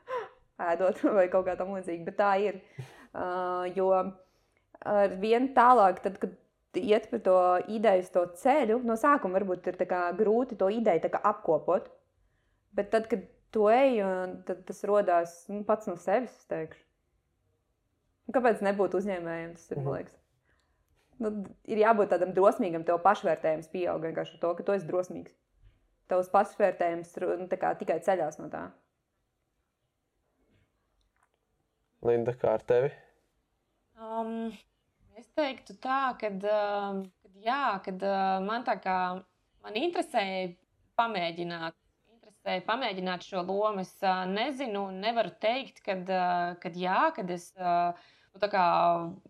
ēdot 0.72 1.04
vai 1.14 1.28
kaut 1.30 1.46
kā 1.46 1.54
tam 1.58 1.70
līdzīga, 1.76 2.06
bet 2.08 2.18
tā 2.18 2.32
ir. 2.42 2.58
Uh, 3.12 3.68
jo 3.76 3.92
ar 3.92 5.14
vien 5.22 5.50
tālāk, 5.54 6.00
tad, 6.02 6.16
kad 6.22 6.34
iet 6.80 7.08
pa 7.10 7.20
to 7.22 7.38
ideju, 7.70 8.08
to 8.14 8.24
ceļu, 8.40 8.80
no 8.88 8.96
sākuma 8.98 9.38
varbūt 9.38 9.68
ir 9.70 9.78
grūti 10.18 10.58
to 10.58 10.70
ideju 10.72 11.12
apkopot. 11.22 11.90
Bet 12.72 12.90
tad, 12.90 13.06
kad 13.10 13.26
tu 13.52 13.68
ej, 13.68 14.00
tad 14.48 14.64
tas 14.66 14.80
radās 14.88 15.34
nu, 15.52 15.62
pats 15.68 15.86
no 15.90 15.98
sevis. 16.00 16.34
Kāpēc 18.30 18.62
nebūt 18.62 18.94
uzņēmējiem? 19.00 19.54
Tas 19.58 19.70
ir, 19.70 19.80
man 19.80 19.86
mhm. 19.86 19.94
liekas. 19.98 20.18
Nu, 21.22 21.30
ir 21.70 21.82
jābūt 21.82 22.12
tādam 22.14 22.32
drosmīgam, 22.34 22.86
tev 22.86 23.02
pašvērtējums 23.02 23.70
pieaug 23.72 24.02
vienkārši 24.06 24.36
ar 24.36 24.42
to, 24.42 24.52
ka 24.58 24.66
tu 24.66 24.74
esi 24.74 24.88
drosmīgs 24.88 25.34
tavs 26.12 26.30
pašvērtējums 26.32 27.14
nu, 27.40 27.48
tikai 27.80 27.98
ceļās 28.04 28.38
no 28.40 28.48
tā. 28.52 28.66
Linda, 32.02 32.34
kā 32.34 32.56
ar 32.58 32.64
tevi? 32.66 32.90
Um, 34.02 34.50
es 35.18 35.28
teiktu 35.38 35.76
tā, 35.82 36.16
ka 36.18 36.32
uh, 36.32 36.98
jā, 37.44 37.64
kad 37.84 38.02
uh, 38.02 38.40
man 38.42 38.66
tā 38.66 38.74
kā 38.82 38.96
man 39.62 39.78
interesēja 39.78 40.50
pamēģināt. 40.98 41.78
Interesēja 42.42 42.66
pamēģināt 42.66 43.22
šo 43.22 43.42
lomu. 43.46 43.84
Es 43.84 43.92
uh, 44.02 44.24
nezinu, 44.26 44.88
nevaru 44.90 45.30
teikt, 45.38 45.78
kad, 45.86 46.02
uh, 46.10 46.56
kad 46.58 46.74
jā, 46.74 47.12
kad 47.14 47.30
es 47.30 47.52
uh, 47.54 47.94
nu, 48.34 48.48
kā, 48.50 48.64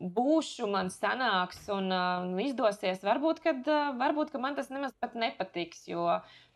būšu, 0.01 0.64
man 0.72 0.88
sanāks 0.88 1.61
un 1.68 1.92
uh, 1.92 2.40
izdosies. 2.40 3.03
Varbūt, 3.05 3.42
kad, 3.44 3.61
uh, 3.68 3.92
varbūt 4.01 4.33
ka 4.33 4.40
man 4.40 4.57
tas 4.57 4.70
nemaz 4.72 4.96
pat 4.96 5.12
nepatiks, 5.12 5.85
jo, 5.92 6.07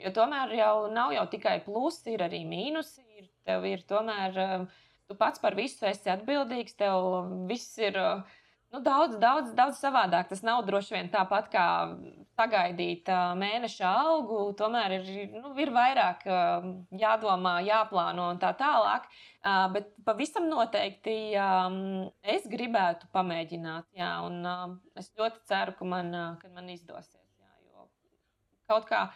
jo 0.01 0.15
tomēr 0.17 0.57
jau 0.57 0.89
nav 0.89 1.13
jau 1.13 1.27
tikai 1.29 1.59
plusi, 1.67 2.15
ir 2.17 2.25
arī 2.25 2.41
mīnusi. 2.49 3.05
Ir, 3.21 3.29
tev 3.45 3.69
ir 3.69 3.85
tomēr, 3.85 4.41
uh, 4.41 4.89
tu 5.05 5.21
pats 5.21 5.45
par 5.45 5.61
visu 5.61 5.85
esi 5.85 6.09
atbildīgs, 6.09 6.81
tev 6.81 7.29
viss 7.53 7.77
ir. 7.85 8.01
Uh, 8.01 8.43
Nu, 8.75 8.81
daudz, 8.83 9.15
daudz, 9.23 9.53
daudz 9.57 9.79
savādāk. 9.79 10.27
Tas 10.31 10.43
nav 10.45 10.65
droši 10.67 10.97
vien 10.97 11.11
tāpat 11.13 11.47
kā 11.53 11.67
sagaidīt 12.37 13.09
mēneša 13.41 13.93
algu. 14.03 14.41
Tomēr 14.59 14.97
ir, 14.99 15.07
nu, 15.37 15.53
ir 15.63 15.71
vairāk 15.75 16.27
jādomā, 17.01 17.55
jāplāno 17.67 18.31
un 18.35 18.43
tā 18.43 18.51
tālāk. 18.59 19.07
Bet 19.73 19.93
pavisam 20.05 20.49
noteikti 20.51 21.17
es 22.37 22.51
gribētu 22.51 23.09
pamēģināt. 23.15 23.89
Jā, 23.97 24.11
un, 24.27 24.43
es 24.99 25.13
ļoti 25.17 25.47
ceru, 25.49 25.79
ka 25.79 25.89
man, 25.95 26.13
ka 26.43 26.51
man 26.53 26.69
izdosies. 26.75 27.23
Jā, 27.39 27.55
jo 27.71 27.89
kaut 28.67 28.91
kā 28.91 29.07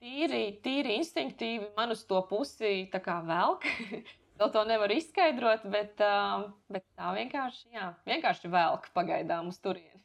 tīri, 0.00 0.44
tīri 0.64 1.00
instinktīvi 1.00 1.72
man 1.76 1.96
uz 1.96 2.04
to 2.04 2.20
pusi 2.28 2.90
velk. 2.92 3.64
Vēl 4.40 4.52
to 4.54 4.60
nevar 4.64 4.92
izskaidrot, 4.94 5.66
bet, 5.68 6.00
uh, 6.00 6.48
bet 6.72 6.86
tā 6.96 7.10
vienkārši, 7.12 7.66
jā, 7.76 7.90
vienkārši 8.08 8.48
velk 8.52 8.86
pagaidām 8.96 9.50
uz 9.52 9.58
turieni. 9.60 10.00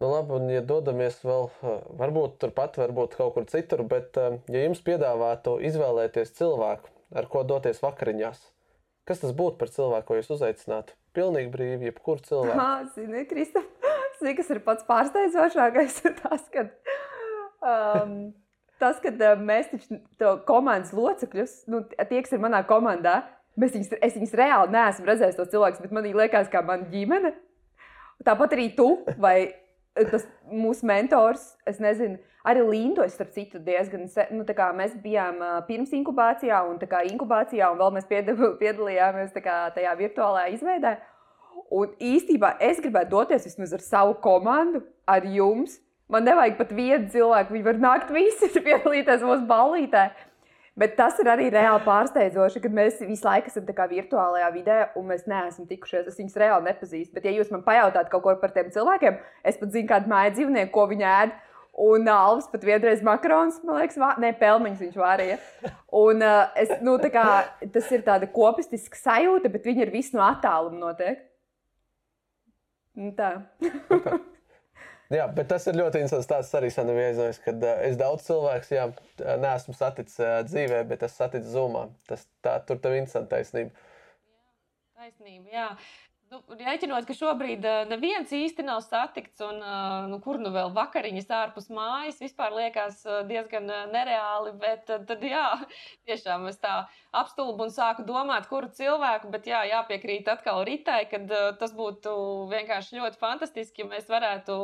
Nu, 0.00 0.08
labi, 0.08 0.32
un, 0.32 0.46
ja 0.48 0.60
dodamies 0.64 1.18
vēl, 1.24 1.50
varbūt 2.00 2.38
turpat, 2.40 2.78
varbūt 2.80 3.18
kaut 3.18 3.34
kur 3.34 3.44
citur, 3.48 3.82
bet, 3.88 4.16
ja 4.48 4.62
jums 4.62 4.80
piedāvātu 4.84 5.58
izvēlēties 5.68 6.32
cilvēku, 6.38 6.88
ar 7.12 7.28
ko 7.28 7.42
doties 7.44 7.82
vakariņās, 7.84 8.40
kas 9.08 9.20
tas 9.20 9.34
būtu 9.36 9.60
par 9.60 9.72
cilvēku, 9.74 10.06
ko 10.08 10.16
jūs 10.16 10.32
uzaicinātu? 10.38 10.96
Pilnīgi 11.16 11.52
brīvi, 11.52 11.90
jebkurā 11.90 12.24
cilvēkā. 12.28 12.56
Jā, 12.56 12.70
zini, 12.94 13.26
Krista, 13.28 13.60
zini, 14.22 14.32
kas 14.38 14.48
ir 14.54 14.62
pats 14.64 14.88
pārsteidzošākais, 14.88 16.00
tas, 16.22 16.48
ka 16.54 16.64
um, 17.60 18.16
tas, 18.80 18.98
ka 19.02 19.12
uh, 19.12 19.36
mēs 19.44 19.70
taču 19.72 20.00
komandas 20.48 20.94
locekļus, 20.96 21.60
nu, 21.70 21.84
tie, 21.92 22.22
kas 22.24 22.34
ir 22.34 22.42
manā 22.42 22.62
komandā, 22.68 23.20
mēs 23.60 23.76
viņus, 23.76 23.94
es 24.00 24.16
viņus 24.16 24.36
reāli 24.40 24.74
neesmu 24.74 25.08
redzējis, 25.08 25.38
tos 25.38 25.52
cilvēkus, 25.52 25.82
bet 25.84 25.94
man 25.94 26.08
liekas, 26.08 26.50
kā 26.52 26.62
mana 26.66 26.88
ģimene. 26.90 27.34
Tāpat 28.26 28.56
arī 28.56 28.68
tu 28.76 28.88
vai 29.20 29.36
eh, 29.48 30.08
tas 30.10 30.26
mūsu 30.52 30.88
mentors, 30.88 31.54
es 31.68 31.80
nezinu, 31.80 32.18
arī 32.46 32.64
Lindu, 32.64 33.04
es 33.04 33.14
starp 33.16 33.32
citu 33.34 33.60
diezgan, 33.64 34.06
nu, 34.36 34.44
kā 34.56 34.70
mēs 34.76 34.96
bijām 35.02 35.40
uh, 35.40 35.60
pirms 35.68 35.92
inkubācijā 35.96 36.62
un 36.68 36.80
tā 36.80 36.88
kā 36.90 37.04
inkubācijā, 37.08 37.70
un 37.72 37.80
vēl 37.80 37.94
mēs 37.96 38.08
piedalījāmies 38.62 39.36
kā, 39.40 39.62
tajā 39.76 39.94
virtuālajā 40.00 40.56
izveidē. 40.56 40.96
Un 41.70 41.92
īstenībā 42.02 42.56
es 42.66 42.80
gribētu 42.82 43.12
doties 43.12 43.46
vismaz 43.46 43.74
ar 43.76 43.84
savu 43.84 44.16
komandu, 44.24 44.82
ar 45.08 45.26
jums, 45.28 45.78
Man 46.10 46.26
nevajag 46.26 46.56
pat 46.58 46.72
vienu 46.74 47.06
cilvēku, 47.12 47.54
viņi 47.54 47.66
var 47.68 47.78
nākt 47.78 48.10
visi 48.14 48.50
piedalīties 48.56 49.22
mūsu 49.22 49.46
ballītē. 49.46 50.08
Bet 50.80 50.94
tas 50.96 51.18
ir 51.20 51.28
arī 51.28 51.48
reāli 51.52 51.82
pārsteidzoši, 51.84 52.62
ka 52.62 52.70
mēs 52.72 53.02
visu 53.02 53.26
laiku 53.26 53.50
esam 53.50 53.66
virtuālajā 53.66 54.48
vidē 54.54 54.78
un 54.96 55.10
mēs 55.10 55.26
neesam 55.28 55.66
tikušies. 55.68 56.06
Es 56.08 56.18
viņus 56.18 56.38
reāli 56.40 56.70
nepazīstu. 56.70 57.12
Bet, 57.16 57.26
ja 57.26 57.34
jūs 57.34 57.50
man 57.52 57.64
pajautājat 57.66 58.10
kaut 58.12 58.24
ko 58.24 58.34
par 58.40 58.54
tiem 58.54 58.70
cilvēkiem, 58.72 59.18
es 59.44 59.58
pat 59.60 59.74
zinu, 59.74 59.88
kādu 59.90 60.10
māju 60.10 60.34
dzīvnieku, 60.38 60.72
ko 60.74 60.86
viņi 60.90 61.06
ēd. 61.10 61.36
Un 61.80 62.08
uh, 62.08 62.14
Alvis 62.30 62.48
pat 62.50 62.64
vienreiz 62.66 63.04
makarons, 63.06 63.60
man 63.66 63.78
liekas, 63.80 63.98
vā... 64.00 64.14
ne 64.22 64.32
pelmeņus 64.40 64.82
viņš 64.86 64.98
vārīja. 65.00 65.38
Un 66.00 66.24
uh, 66.24 66.48
es, 66.58 66.72
nu, 66.86 66.96
kā, 67.12 67.26
tas 67.76 67.92
ir 67.94 68.06
tāda 68.06 68.30
kopistiska 68.30 68.98
sajūta, 68.98 69.52
bet 69.52 69.68
viņi 69.68 69.86
ir 69.86 69.94
visi 69.94 70.16
no 70.16 70.24
attāluma 70.26 70.90
notiek. 70.90 71.22
Un 72.98 73.14
tā. 73.18 73.34
Jā, 75.10 75.24
bet 75.34 75.48
tas 75.50 75.64
ir 75.66 75.74
ļoti 75.74 76.04
interesants. 76.04 76.28
Tas 76.30 76.52
arī 76.54 76.68
ir 76.70 77.00
aizņemts, 77.08 77.40
kad 77.42 77.64
uh, 77.66 77.80
es 77.88 77.96
daudz 77.98 78.28
cilvēku 78.28 78.76
jā, 78.76 78.84
neesmu 79.42 79.74
saticis 79.74 80.20
uh, 80.22 80.36
dzīvē, 80.46 80.84
bet 80.90 81.02
es 81.06 81.16
satiku 81.18 81.50
zumā. 81.50 81.88
Tas 82.10 82.22
tā, 82.46 82.60
tur 82.66 82.78
tev 82.82 82.94
interesanti 82.98 83.32
taisnība. 83.34 83.88
Jā, 84.30 85.02
taisnība, 85.02 85.50
jā. 85.50 85.66
Nu, 86.30 86.38
Rēķinot, 86.54 87.08
ka 87.08 87.14
šobrīd 87.18 87.64
uh, 87.66 87.80
neviens 87.90 88.30
īsti 88.30 88.62
nav 88.62 88.84
satikts, 88.84 89.40
un 89.42 89.56
uh, 89.58 90.04
nu, 90.06 90.20
kur 90.22 90.36
nu 90.38 90.52
vēl 90.54 90.70
vakariņas 90.76 91.32
ārpus 91.34 91.66
mājas, 91.74 92.20
vispār 92.22 92.54
liekas 92.54 93.00
uh, 93.08 93.24
diezgan 93.26 93.66
nereāli. 93.90 94.52
Bet 94.62 94.86
tad, 95.08 95.26
jā, 95.26 95.48
tiešām 96.06 96.46
es 96.52 96.62
tā 96.62 96.76
apstulbu 97.18 97.66
un 97.66 97.74
sāku 97.74 98.06
domāt, 98.06 98.46
kuru 98.52 98.70
cilvēku, 98.78 99.32
bet 99.34 99.50
jā, 99.50 99.64
jāpiekrīt 99.72 100.30
atkal 100.30 100.62
Ritai, 100.70 101.02
ka 101.10 101.18
tas 101.58 101.74
būtu 101.74 102.14
vienkārši 102.54 103.02
ļoti 103.02 103.18
fantastiski, 103.26 103.82
ja 103.82 103.90
mēs 103.90 104.06
varētu 104.14 104.62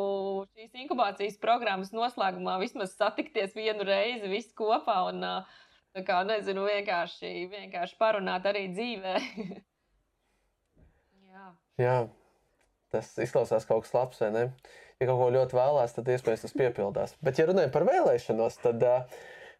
šīs 0.54 0.82
inkubācijas 0.86 1.42
programmas 1.42 1.90
noslēgumā 1.90 2.60
vismaz 2.62 2.94
satikties 2.94 3.58
vienu 3.58 3.90
reizi 3.90 4.30
visi 4.30 4.54
kopā 4.54 5.00
un, 5.10 5.32
kā, 5.98 6.22
nezinu, 6.30 6.70
vienkārši, 6.70 7.38
vienkārši 7.58 8.04
parunāt 8.06 8.46
arī 8.54 8.68
dzīvē. 8.70 9.22
Jā, 11.80 11.96
tas 12.94 13.10
izklausās 13.20 13.66
kaut 13.68 13.84
kas 13.84 13.94
labs, 13.96 14.20
vai 14.22 14.30
ne? 14.32 14.44
Ja 15.00 15.08
kaut 15.10 15.18
ko 15.20 15.30
ļoti 15.34 15.56
vēlās, 15.58 15.92
tad 15.92 16.06
iespējams 16.08 16.46
tas 16.46 16.54
piepildās. 16.56 17.16
Bet, 17.24 17.36
ja 17.36 17.44
runājam 17.50 17.72
par 17.74 17.84
vēlēšanos, 17.84 18.54
tad 18.62 18.84
uh, 18.86 19.18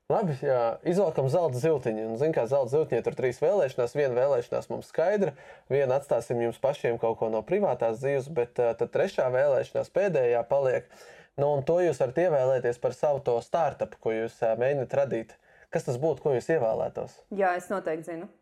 labi, 0.09 0.37
jā, 0.41 0.61
izvelkam 0.89 1.29
zelta 1.29 1.61
zīltiņu. 1.61 2.07
Un, 2.09 2.15
zin, 2.23 2.33
kā 2.33 2.47
zelta 2.49 2.73
zīltiņa 2.73 3.05
tur 3.05 3.19
trīs 3.19 3.43
vēlēšanās, 3.45 3.97
viena 3.99 4.17
vēlēšanās 4.17 4.71
mums 4.73 4.89
skaidra, 4.95 5.35
vienu 5.69 5.93
atstāsim 5.99 6.41
jums 6.41 6.63
pašiem 6.63 6.97
kaut 7.03 7.19
ko 7.21 7.29
no 7.35 7.43
privātās 7.45 8.01
dzīves, 8.01 8.31
bet 8.39 8.63
uh, 8.65 8.73
tad 8.81 8.95
trešā 8.97 9.29
vēlēšanās 9.37 9.93
pēdējā 9.93 10.41
paliek. 10.49 10.89
Nu, 11.37 11.51
un 11.59 11.67
to 11.69 11.83
jūs 11.85 12.01
varat 12.01 12.23
ievēlēties 12.25 12.81
par 12.81 12.97
savu 12.97 13.21
to 13.29 13.37
startup, 13.45 13.99
ko 14.01 14.17
jūs 14.17 14.41
uh, 14.41 14.57
mēģināt 14.57 14.97
radīt. 15.03 15.37
Kas 15.69 15.85
tas 15.85 16.01
būtu, 16.01 16.25
ko 16.25 16.33
jūs 16.39 16.49
ievēlētos? 16.57 17.21
Jā, 17.37 17.53
es 17.61 17.69
noteikti 17.69 18.09
zinu. 18.15 18.33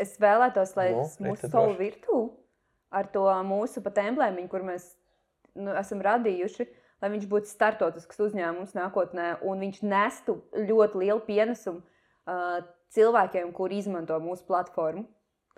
Es 0.00 0.16
vēlētos, 0.22 0.76
lai 0.78 0.92
Nu, 0.94 1.04
tas 1.10 1.50
soli 1.50 1.74
droši. 1.74 1.80
virtuvē 1.82 2.37
ar 2.90 3.08
to 3.12 3.26
mūsu 3.46 3.82
pat 3.84 4.00
emblēmiņu, 4.02 4.50
kur 4.50 4.64
mēs 4.66 4.90
nu, 5.58 5.72
esam 5.76 6.02
radījuši, 6.04 6.66
lai 7.02 7.12
viņš 7.12 7.28
būtu 7.30 7.50
startautisks 7.50 8.20
uzņēmums 8.28 8.74
nākotnē 8.76 9.30
un 9.46 9.62
viņš 9.66 9.82
nestu 9.86 10.38
ļoti 10.56 11.04
lielu 11.04 11.22
pienesumu 11.26 11.82
uh, 11.82 12.58
cilvēkiem, 12.94 13.52
kuri 13.56 13.82
izmanto 13.82 14.18
mūsu 14.22 14.46
platformu. 14.48 15.06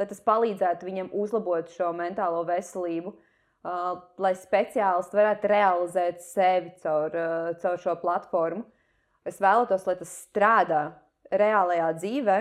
Lai 0.01 0.07
tas 0.09 0.23
palīdzētu 0.25 0.89
viņam 0.89 1.11
uzlabot 1.17 1.69
šo 1.75 1.91
mentālo 1.97 2.43
veselību, 2.49 3.13
uh, 3.15 4.01
lai 4.21 4.35
speciālisti 4.39 5.21
varētu 5.21 5.51
realizēt 5.53 6.23
sevi 6.25 6.75
caur, 6.83 7.17
uh, 7.17 7.51
caur 7.63 7.81
šo 7.81 7.97
platformu. 8.01 8.65
Es 9.29 9.41
vēlētos, 9.43 9.85
lai 9.89 9.99
tas 10.01 10.15
strādā 10.25 10.85
reālajā 11.31 11.91
dzīvē 12.01 12.39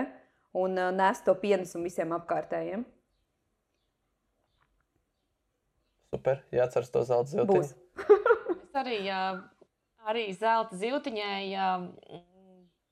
un 0.60 0.80
uh, 0.80 0.88
nes 0.96 1.20
to 1.24 1.36
pienesumu 1.38 1.88
visiem 1.88 2.16
apkārtējiem. 2.16 2.86
Super, 6.10 6.42
jāatceras 6.54 6.90
to 6.90 7.04
zelta 7.06 7.30
ziltiņu. 7.36 7.62
Būs. 7.62 7.76
Es 8.70 8.76
arī, 8.78 9.00
jā, 9.02 9.22
arī 10.06 10.28
zelta 10.38 10.76
zīltiņai 10.78 11.38
jā, 11.50 11.68
mm, 11.82 12.20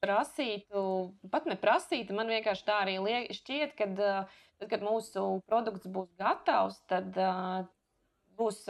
prasītu, 0.02 0.80
pat 1.30 1.46
neprasītu. 1.46 2.16
Man 2.18 2.30
vienkārši 2.34 2.66
tā 2.66 2.80
arī 2.82 2.96
liek, 3.02 3.30
šķiet, 3.36 3.76
ka 3.78 3.86
tad, 3.94 4.66
kad 4.72 4.82
mūsu 4.82 5.24
produkts 5.46 5.86
būs 5.94 6.10
gatavs, 6.18 6.80
tad 6.90 7.14
būs 8.38 8.60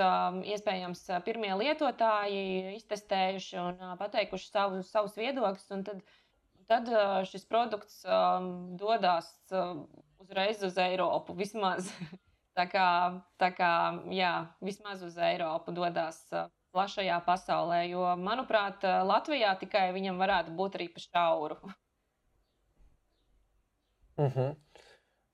iespējams 0.53 1.03
pirmie 1.25 1.53
lietotāji 1.63 2.77
iztestējuši 2.77 3.61
un 3.65 3.83
pateikuši 4.01 4.49
savu, 4.49 4.85
savus 4.85 5.17
viedokļus. 5.21 5.69
un 5.77 5.85
Tad, 5.89 6.05
tad 6.69 6.93
šis 7.29 7.49
produkts 7.49 8.01
dodas 8.81 9.33
uzreiz 10.21 10.65
uz 10.65 10.81
Eiropu. 10.81 11.37
Vismaz 11.37 11.89
tā 12.59 12.67
kā, 12.71 12.89
tā 13.39 13.51
kā 13.55 13.73
jā, 14.15 14.33
vismaz 14.65 15.03
uz 15.07 15.19
Eiropu 15.23 15.75
dodas 15.77 16.21
uh, 16.35 16.49
plašajā 16.75 17.19
pasaulē. 17.27 17.83
Jo, 17.91 18.05
manuprāt, 18.21 18.83
uh, 18.87 19.03
Latvijā 19.07 19.55
tikai 19.61 19.89
viņam 19.97 20.19
varētu 20.21 20.55
būt 20.59 20.79
arī 20.79 20.89
pa 20.95 21.05
šauru. 21.05 21.59
Uh 24.19 24.25
-huh. 24.35 24.57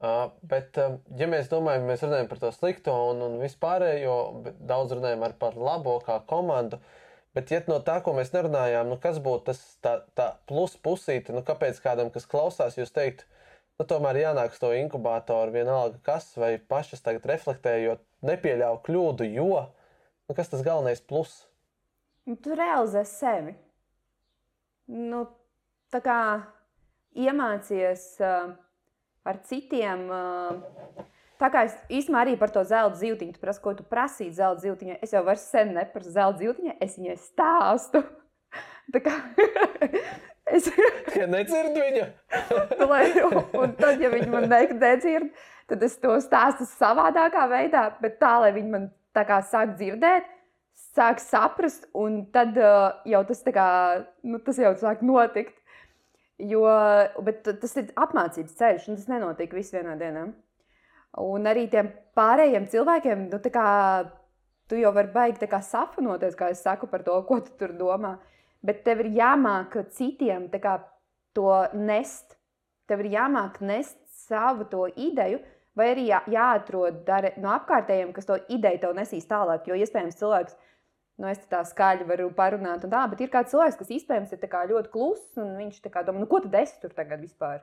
uh, 0.04 0.26
bet, 0.42 0.76
um, 0.78 0.98
ja 1.16 1.26
mēs 1.26 1.48
domājam, 1.52 1.88
mēs 1.88 2.04
runājam 2.04 2.28
par 2.28 2.38
to 2.38 2.52
slikto 2.52 2.96
un, 3.10 3.22
un 3.22 3.40
vispārējo, 3.40 4.18
daudz 4.60 4.92
runājam 4.92 5.32
par 5.38 5.56
labo 5.56 5.98
kā 6.00 6.20
komandu. 6.26 6.80
Bet, 7.34 7.50
ja 7.50 7.62
no 7.66 7.80
tā, 7.80 8.00
ko 8.02 8.12
mēs 8.12 8.30
nerunājām, 8.32 8.88
nu, 8.88 8.96
kas 8.96 9.18
būtu 9.18 9.44
tas 9.44 9.78
tā, 9.82 9.96
tā 10.14 10.37
plus 10.46 10.76
pusīte, 10.76 11.32
nu, 11.32 11.42
kāpēc 11.42 11.80
kādam, 11.82 12.10
kas 12.10 12.26
klausās, 12.26 12.78
jūs 12.78 12.92
teikt, 12.92 13.26
nu, 13.80 13.87
tomēr 13.88 14.20
jānāk 14.22 14.54
uz 14.54 14.60
to 14.62 14.70
inkubātoru, 14.76 15.54
vienalga 15.54 15.98
kas, 16.06 16.30
vai 16.38 16.56
pašas 16.58 17.02
tagad 17.04 17.26
reflektējot, 17.30 18.02
nepieļauj 18.26 18.80
kļūdu, 18.87 19.28
jo, 19.34 19.66
nu, 20.28 20.37
kas 20.37 20.52
tas 20.52 20.64
galvenais 20.66 21.02
plus? 21.02 21.42
Nu, 22.24 22.38
Tu 22.40 22.56
realizē 22.56 23.04
sevi. 23.08 23.56
Nu, 24.88 25.24
tā 25.92 26.00
kā 26.04 26.20
iemācies 27.16 28.14
uh, 28.20 28.52
ar 29.24 29.40
citiem. 29.48 30.06
Uh, 30.08 31.04
tā 31.40 31.50
kā 31.52 31.64
es 31.68 31.76
īstenībā 31.88 32.24
arī 32.24 32.37
par 32.40 32.52
to 32.54 32.64
zelta 32.68 33.00
zīltiņu, 33.00 33.37
tu 33.37 33.42
prasi, 33.42 33.62
ko 33.64 33.74
tu 33.76 33.87
prasīji 33.88 34.37
zelta 34.38 34.64
zīltiņai. 34.64 34.98
Es 35.04 35.14
jau 35.16 35.24
sen 35.40 35.74
neprasu 35.76 36.14
zelta 36.14 36.42
zīltiņai, 36.42 36.76
es 36.84 36.98
viņai 37.00 37.18
stāstu. 37.22 38.04
Tā 38.94 39.00
kā 39.04 39.16
es. 40.46 40.68
Ja 41.20 41.26
nedzird 41.30 41.76
viņa, 41.78 42.04
Nu, 42.80 42.87
lai- 42.90 43.22
un 43.54 43.74
tad, 43.78 44.00
ja 44.02 44.11
viņi 44.12 44.30
man 44.33 44.48
ne- 44.50 44.74
nedzird, 44.74 45.28
tad 45.70 45.83
es 45.87 45.96
to 46.02 46.16
stāstu 46.24 46.66
savādākā 46.68 47.44
veidā, 47.50 47.85
bet 48.02 48.18
tā, 48.22 48.37
lai 48.42 48.52
viņi 48.57 48.72
man 48.72 48.88
tā 49.14 49.22
kā 49.28 49.38
sāk 49.46 49.76
dzirdēt, 49.78 50.26
sāk 50.94 51.20
saprast, 51.22 51.87
un 51.94 52.24
tad 52.35 52.59
uh, 52.59 52.96
jau 53.07 53.22
tas, 53.28 53.44
kā, 53.54 53.68
nu, 54.26 54.40
tas 54.42 54.59
jau 54.59 54.74
sāk 54.80 55.04
notikt. 55.07 55.54
Jo, 56.42 56.64
bet 57.22 57.46
tas 57.46 57.76
ir 57.78 57.92
apmācības 57.94 58.57
ceļš, 58.59 58.88
un 58.90 58.96
tas 58.98 59.07
nenotiek 59.07 59.52
visu 59.54 59.76
vienā 59.76 59.94
dienā. 60.00 60.24
Un 61.22 61.46
arī 61.46 61.68
tiem 61.70 61.92
pārējiem 62.18 62.66
cilvēkiem, 62.72 63.28
nu, 63.30 63.38
kā 63.54 63.68
tu 64.66 64.80
jau 64.80 64.90
vari 64.96 65.12
baigt 65.14 65.38
tā 65.42 65.46
kā 65.50 65.61
es 66.50 66.62
saku 66.64 66.88
par 66.90 67.04
to, 67.07 67.14
ko 67.28 67.38
tu 67.44 67.54
tur 67.61 67.74
domā. 67.78 68.16
Bet 68.64 68.85
tev 68.87 69.03
ir 69.05 69.12
jāmāk 69.18 69.77
citiem 69.92 70.48
kā 70.53 70.79
to 71.37 71.50
nest. 71.77 72.38
Tev 72.88 73.03
ir 73.05 73.12
jāmāk 73.16 73.61
nest 73.64 73.98
savu 74.24 74.64
to 74.68 74.87
ideju, 74.88 75.40
vai 75.77 75.90
arī 75.92 76.07
jā, 76.09 76.20
jāatrod 76.31 77.03
dar, 77.07 77.31
no 77.40 77.50
apkārtējiem, 77.55 78.12
kas 78.16 78.29
to 78.29 78.38
ideju 78.53 78.83
tev 78.83 78.96
nesīs 78.96 79.29
tālāk. 79.29 79.68
Jo 79.68 79.77
iespējams 79.81 80.18
cilvēks, 80.20 80.57
nu 81.20 81.31
es 81.31 81.40
tā 81.50 81.62
skaļi 81.66 82.07
varu 82.09 82.31
parunāt, 82.37 82.85
un 82.87 82.92
tā, 82.92 83.05
bet 83.11 83.22
ir 83.24 83.33
kāds 83.33 83.55
cilvēks, 83.55 83.79
kas 83.81 83.94
iespējams 83.98 84.35
ir 84.35 84.44
ļoti 84.72 84.92
kluss, 84.92 85.31
un 85.40 85.57
viņš 85.61 85.81
domā, 85.85 86.20
nu 86.20 86.29
ko 86.31 86.40
tad 86.44 86.57
es 86.62 86.77
tur 86.83 86.92
tagad 86.94 87.22
vispār? 87.24 87.62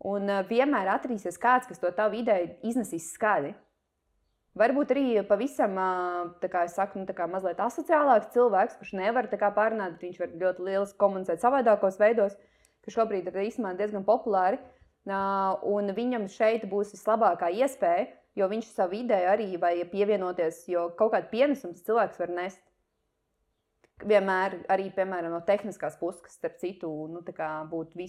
Un 0.00 0.30
uh, 0.32 0.44
vienmēr 0.48 0.88
atradīsies 0.94 1.36
kāds, 1.40 1.68
kas 1.68 1.78
to 1.78 1.90
tavu 1.92 2.22
ideju 2.22 2.54
iznesīs 2.64 3.10
skaļi. 3.14 3.52
Varbūt 4.58 4.90
arī 4.90 5.04
pavisam, 5.28 5.76
kā 6.50 6.64
es 6.66 6.74
saku, 6.74 6.98
nu, 6.98 7.06
tā 7.06 7.14
kā 7.14 7.28
mazliet 7.30 7.60
asociālāks 7.62 8.32
cilvēks, 8.34 8.80
kurš 8.80 8.96
nevar 8.98 9.28
bet 9.94 10.08
viņš 10.08 10.18
var 10.18 10.32
ļoti 10.40 10.64
lieliski 10.66 10.98
komunicēt 10.98 11.44
savādākos 11.44 12.00
veidos, 12.00 12.34
kas 12.82 12.96
šobrīd 12.96 13.30
ir 13.30 13.38
īstenībā 13.44 13.76
diezgan 13.78 14.06
populāri. 14.08 14.58
Un 15.06 15.94
viņam 15.94 16.26
šeit 16.34 16.66
būs 16.70 16.90
vislabākā 16.96 17.52
iespēja, 17.62 18.08
jo 18.34 18.50
viņš 18.50 18.74
savu 18.74 18.98
ideju 18.98 19.30
arī 19.30 19.48
vai 19.62 19.76
pievienoties, 19.86 20.64
jo 20.70 20.88
kaut 20.98 21.14
kādu 21.14 21.30
pienesumu 21.30 21.78
cilvēks 21.78 22.18
var 22.18 22.34
nest. 22.34 22.60
Vienmēr 24.00 24.62
arī, 24.72 24.88
piemēram, 24.96 25.30
no 25.34 25.42
tehniskās 25.44 25.98
puses, 26.00 26.22
kas, 26.24 26.38
starp 26.40 26.56
citu, 26.58 26.88
nu, 27.12 27.20
būtu 27.68 28.00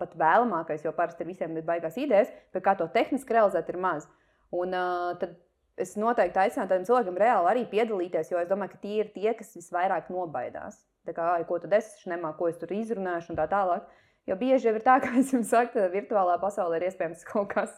pat 0.00 0.14
vēlamākais, 0.18 0.86
jo 0.86 0.92
parasti 0.96 1.26
visiem 1.28 1.58
ir 1.60 1.66
baigās 1.68 1.98
idejas, 2.00 2.32
bet 2.54 2.64
kā 2.64 2.74
to 2.80 2.88
tehniski 2.90 3.36
realizēt, 3.36 3.68
ir 3.68 3.78
maz. 3.78 4.08
Un 4.56 4.74
uh, 4.74 5.12
tad 5.20 5.36
es 5.80 5.94
noteikti 6.00 6.42
aicinātu 6.42 6.72
tādiem 6.72 6.86
cilvēkiem 6.88 7.18
reāli 7.22 7.50
arī 7.52 7.64
piedalīties, 7.70 8.32
jo 8.32 8.40
es 8.40 8.48
domāju, 8.50 8.74
ka 8.74 8.82
tie 8.82 8.96
ir 9.04 9.10
tie, 9.14 9.30
kas 9.38 9.54
visvairāk 9.56 10.10
nobaidās. 10.12 10.82
Tā 11.08 11.14
kā, 11.16 11.26
ai, 11.38 11.46
ko 11.48 11.58
tad 11.62 11.74
es 11.78 11.92
nemāku, 12.10 12.42
ko 12.42 12.50
es 12.50 12.58
tur 12.60 12.72
izrunāšu, 12.76 13.32
un 13.32 13.40
tā 13.40 13.46
tālāk. 13.50 13.86
Jo 14.28 14.36
bieži 14.40 14.68
jau 14.68 14.76
ir 14.76 14.84
tā, 14.86 14.98
kā 15.04 15.14
es 15.22 15.32
jums 15.34 15.52
saku, 15.52 15.76
ka 15.78 15.90
virtuālā 15.94 16.36
pasaulē 16.42 16.80
ir 16.80 16.88
iespējams 16.90 17.26
kaut 17.30 17.52
kas. 17.54 17.76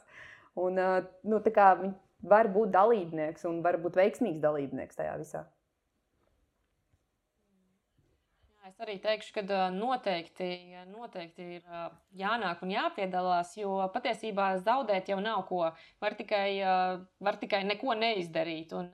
Un, 0.58 0.80
uh, 0.80 1.00
nu, 1.28 1.40
tā 1.44 1.54
kā 1.54 1.72
viņi 1.80 1.94
var 2.32 2.50
būt 2.54 2.72
dalībnieks 2.74 3.46
un 3.50 3.62
var 3.64 3.78
būt 3.82 3.98
veiksmīgs 3.98 4.42
dalībnieks 4.42 4.98
tajā 4.98 5.18
visā. 5.20 5.42
Jā, 5.42 5.58
es 8.68 8.78
arī 8.82 8.96
teikšu, 9.02 9.34
ka 9.36 9.64
noteikti, 9.74 10.48
noteikti 10.90 11.48
ir 11.58 11.66
jānāk 12.18 12.62
un 12.64 12.72
jāpiedalās, 12.74 13.56
jo 13.58 13.74
patiesībā 13.94 14.52
zaudēt 14.62 15.10
jau 15.12 15.18
nav 15.22 15.44
ko. 15.48 15.66
Var 16.02 16.16
tikai, 16.18 16.48
var 17.22 17.38
tikai 17.42 17.62
neko 17.68 17.96
neizdarīt. 17.98 18.74
Un, 18.78 18.90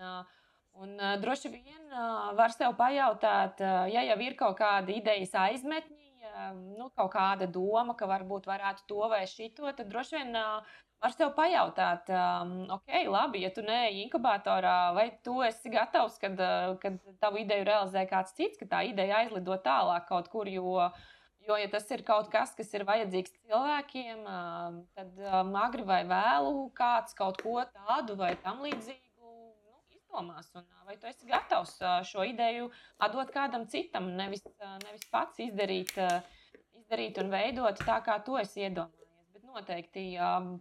un 0.78 0.96
droši 1.22 1.52
vien 1.52 2.00
var 2.38 2.54
sev 2.57 2.76
pajautāt, 2.81 3.62
ja 3.92 4.04
jau 4.11 4.18
ir 4.24 4.37
kaut 4.40 4.59
kāda 4.61 4.94
idejas 4.94 5.37
aizmetņi, 5.46 6.28
ā, 6.28 6.50
nu, 6.57 6.90
kaut 6.96 7.12
kāda 7.14 7.48
doma, 7.50 7.96
ka 7.98 8.09
varbūt 8.11 8.48
varētu 8.48 8.88
to 8.88 9.09
vai 9.12 9.24
šito, 9.28 9.68
tad 9.72 9.88
droši 9.92 10.20
vien 10.20 10.37
var 11.02 11.14
sev 11.14 11.32
pajautāt, 11.37 12.08
um, 12.11 12.54
ok, 12.74 12.90
labi, 13.06 13.42
ja 13.44 13.52
tu 13.54 13.62
neej 13.64 14.00
inkubatorā, 14.04 14.92
vai 14.96 15.08
tu 15.24 15.38
esi 15.46 15.70
gatavs, 15.72 16.18
kad, 16.22 16.38
uh, 16.42 16.74
kad 16.82 16.98
tavu 17.22 17.42
ideju 17.42 17.66
realizē 17.68 18.04
kāds 18.11 18.34
cits, 18.38 18.58
ka 18.58 18.66
tā 18.72 18.82
ideja 18.88 19.22
aizlido 19.22 19.56
tālāk 19.62 20.08
kaut 20.11 20.30
kur. 20.32 20.50
Jo, 20.50 20.88
jo 21.46 21.58
ja 21.58 21.68
tas 21.70 21.87
ir 21.94 22.02
kaut 22.06 22.30
kas, 22.32 22.54
kas 22.58 22.74
ir 22.74 22.87
vajadzīgs 22.88 23.37
cilvēkiem, 23.37 24.24
um, 24.26 24.80
tad 24.98 25.22
um, 25.22 25.54
agri 25.62 25.87
vai 25.87 26.02
vēlu 26.08 26.66
kāds 26.78 27.14
kaut 27.18 27.38
ko 27.44 27.62
tādu 27.62 28.18
vai 28.18 28.34
tam 28.42 28.64
līdzīgu 28.66 29.22
nu, 29.22 29.78
izdomās. 29.94 30.50
Un, 30.58 30.66
uh, 30.66 30.84
vai 30.88 30.98
tu 30.98 31.06
esi 31.11 31.30
gatavs 31.30 31.78
uh, 31.78 32.00
šo 32.02 32.26
ideju 32.26 32.72
atdot 33.06 33.30
kādam 33.34 33.70
citam, 33.70 34.11
nevis, 34.18 34.42
nevis 34.82 35.06
pats 35.14 35.38
izdarīt, 35.46 35.94
izdarīt 36.74 37.22
un 37.22 37.30
veidot 37.30 37.87
tā, 37.87 38.02
kā 38.02 38.18
to 38.26 38.40
esi 38.42 38.66
iedomājies. 38.66 39.30
Bet 39.30 39.46
noteikti. 39.46 40.11
Um, 40.18 40.56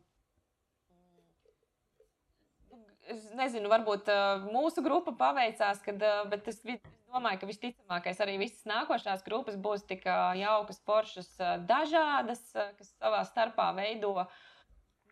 Es 3.08 3.28
nezinu, 3.38 3.70
varbūt 3.72 4.10
uh, 4.12 4.48
mūsu 4.52 4.84
grupa 4.84 5.14
paveicās, 5.16 5.80
kad, 5.86 6.02
uh, 6.04 6.26
bet 6.32 6.48
es, 6.52 6.60
domāju, 6.66 7.40
ka 7.42 7.48
visticamākais 7.50 8.20
arī 8.24 8.36
visas 8.42 8.66
nākošās 8.68 9.24
grupas 9.24 9.56
būs 9.64 9.86
tik 9.88 10.04
uh, 10.10 10.34
jaukas, 10.36 10.82
foršas, 10.88 11.30
uh, 11.40 11.54
dažādas, 11.70 12.42
uh, 12.56 12.74
kas 12.80 12.92
savā 12.98 13.22
starpā 13.30 13.70
veido, 13.78 14.12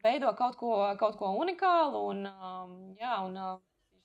veido 0.04 0.34
kaut, 0.36 0.58
ko, 0.60 0.74
kaut 1.00 1.16
ko 1.22 1.32
unikālu. 1.40 2.04
Un, 2.12 2.28
um, 2.28 2.76
jā, 3.00 3.16
un 3.30 3.40
uh, 3.40 3.56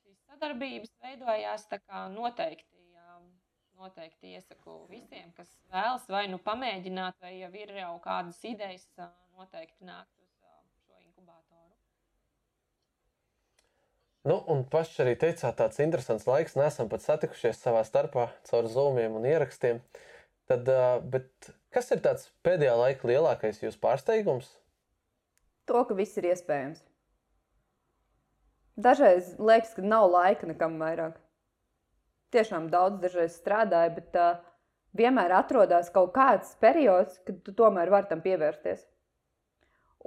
šīs 0.04 0.20
sadarbības 0.28 0.94
veidojās 1.02 1.66
noteikti. 2.14 2.68
Um, 3.00 3.26
noteikti 3.80 4.36
iesaku 4.36 4.84
visiem, 4.90 5.32
kas 5.36 5.50
vēlas 5.72 6.06
vai 6.12 6.26
nu 6.30 6.38
pamēģināt, 6.38 7.18
vai 7.22 7.38
jau 7.40 7.50
ir 7.56 7.74
jau 7.80 7.94
kādas 8.04 8.38
idejas, 8.44 8.86
noteikti 9.34 9.88
nākt 9.88 10.12
uz 10.20 10.30
šo 10.84 11.00
inkubatoru. 11.00 11.74
Nu, 14.28 14.36
un 14.52 14.66
paši 14.68 15.00
arī 15.04 15.14
teicāt, 15.16 15.56
tāds 15.56 15.80
interesants 15.80 16.26
laiks. 16.28 16.56
Nesam 16.58 16.90
pat 16.92 17.04
satikušies 17.04 17.60
savā 17.62 17.80
starpā 17.88 18.26
caur 18.50 18.68
zūmiem 18.68 19.16
un 19.16 19.24
ierakstiem. 19.24 19.80
Tad, 20.50 20.68
bet 21.08 21.48
kas 21.72 21.88
ir 21.94 22.02
tāds 22.04 22.28
pēdējā 22.44 22.74
laika 22.76 23.08
lielākais 23.08 23.62
jūsu 23.62 23.80
pārsteigums? 23.80 24.50
To, 25.70 25.84
ka 25.88 25.96
viss 25.96 26.18
ir 26.20 26.28
iespējams. 26.32 26.82
Dažreiz 28.80 29.34
liekas, 29.40 29.72
ka 29.76 29.84
nav 29.84 30.08
laika 30.12 30.48
nekam 30.50 30.76
vairāk. 30.80 31.16
Tiešām 32.34 32.68
daudz 32.72 33.00
dažreiz 33.02 33.34
strādāju, 33.40 33.94
bet 33.96 34.18
uh, 34.20 34.42
vienmēr 34.96 35.32
atrodas 35.38 35.90
kaut 35.94 36.12
kāds 36.14 36.52
periods, 36.60 37.18
kad 37.26 37.40
tu 37.46 37.54
tomēr 37.56 37.90
vari 37.92 38.10
tam 38.10 38.22
pievērsties. 38.24 38.84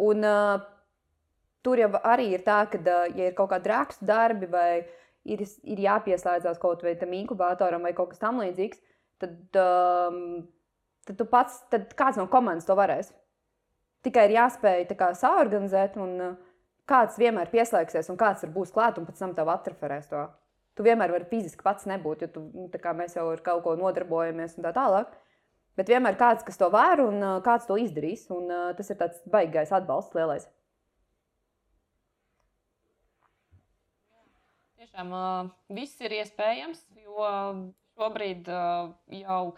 Un 0.04 0.26
uh, 0.26 0.62
tur 1.63 1.80
jau 1.80 1.89
arī 2.04 2.30
ir 2.36 2.43
tā, 2.45 2.63
ka, 2.71 2.80
ja 3.15 3.30
ir 3.30 3.36
kaut 3.38 3.52
kādi 3.54 3.71
rakstu 3.71 4.08
darbi 4.08 4.49
vai 4.52 4.84
ir, 5.23 5.43
ir 5.63 5.84
jāpieslēdzas 5.86 6.62
kaut 6.62 6.84
vai 6.86 6.95
tam 6.99 7.15
inkubatoram 7.15 7.86
vai 7.86 7.93
kaut 7.97 8.13
kas 8.13 8.21
tamlīdzīgs, 8.23 8.82
tad, 9.23 9.38
um, 9.60 10.45
tad 11.08 11.19
tu 11.19 11.28
pats, 11.30 11.62
tad 11.73 11.91
kāds 11.99 12.19
no 12.19 12.28
komandas 12.32 12.67
to 12.67 12.78
varēs. 12.78 13.13
Tikai 14.04 14.28
ir 14.28 14.38
jāspēj 14.38 14.88
kā, 14.99 15.13
saorganizēt 15.15 15.95
un 16.02 16.36
kāds 16.89 17.19
vienmēr 17.19 17.52
pieslēgsies 17.54 18.10
un 18.12 18.19
kāds 18.19 18.43
būs 18.52 18.73
klāt 18.76 18.99
un 18.99 19.08
pēc 19.08 19.21
tam 19.21 19.36
tev 19.38 19.52
atreferēs 19.54 20.10
to. 20.12 20.26
Tu 20.73 20.84
vienmēr 20.84 21.13
vari 21.13 21.30
fiziski 21.30 21.63
pats 21.63 21.86
nebūt, 21.88 22.26
jo 22.26 22.32
tu, 22.34 22.41
nu, 22.58 22.65
mēs 22.97 23.15
jau 23.15 23.28
ar 23.30 23.43
kaut 23.45 23.62
ko 23.63 23.76
nodarbojamies 23.78 24.58
un 24.58 24.65
tā 24.65 24.73
tālāk. 24.76 25.13
Bet 25.78 25.89
vienmēr 25.89 26.17
kāds, 26.17 26.43
kas 26.45 26.58
to 26.58 26.69
var 26.73 27.02
un 27.02 27.21
kāds 27.45 27.69
to 27.69 27.78
izdarīs. 27.82 28.26
Un, 28.34 28.49
tas 28.78 28.89
ir 28.89 28.97
tāds 28.99 29.21
baigais 29.30 29.71
atbalsts 29.73 30.17
lielais. 30.17 30.45
Tiešām 34.94 35.14
uh, 35.18 35.48
viss 35.74 35.98
ir 36.06 36.14
iespējams, 36.20 36.84
jo 37.02 37.30
šobrīd 37.98 38.46
uh, 38.54 38.92
jau 39.10 39.56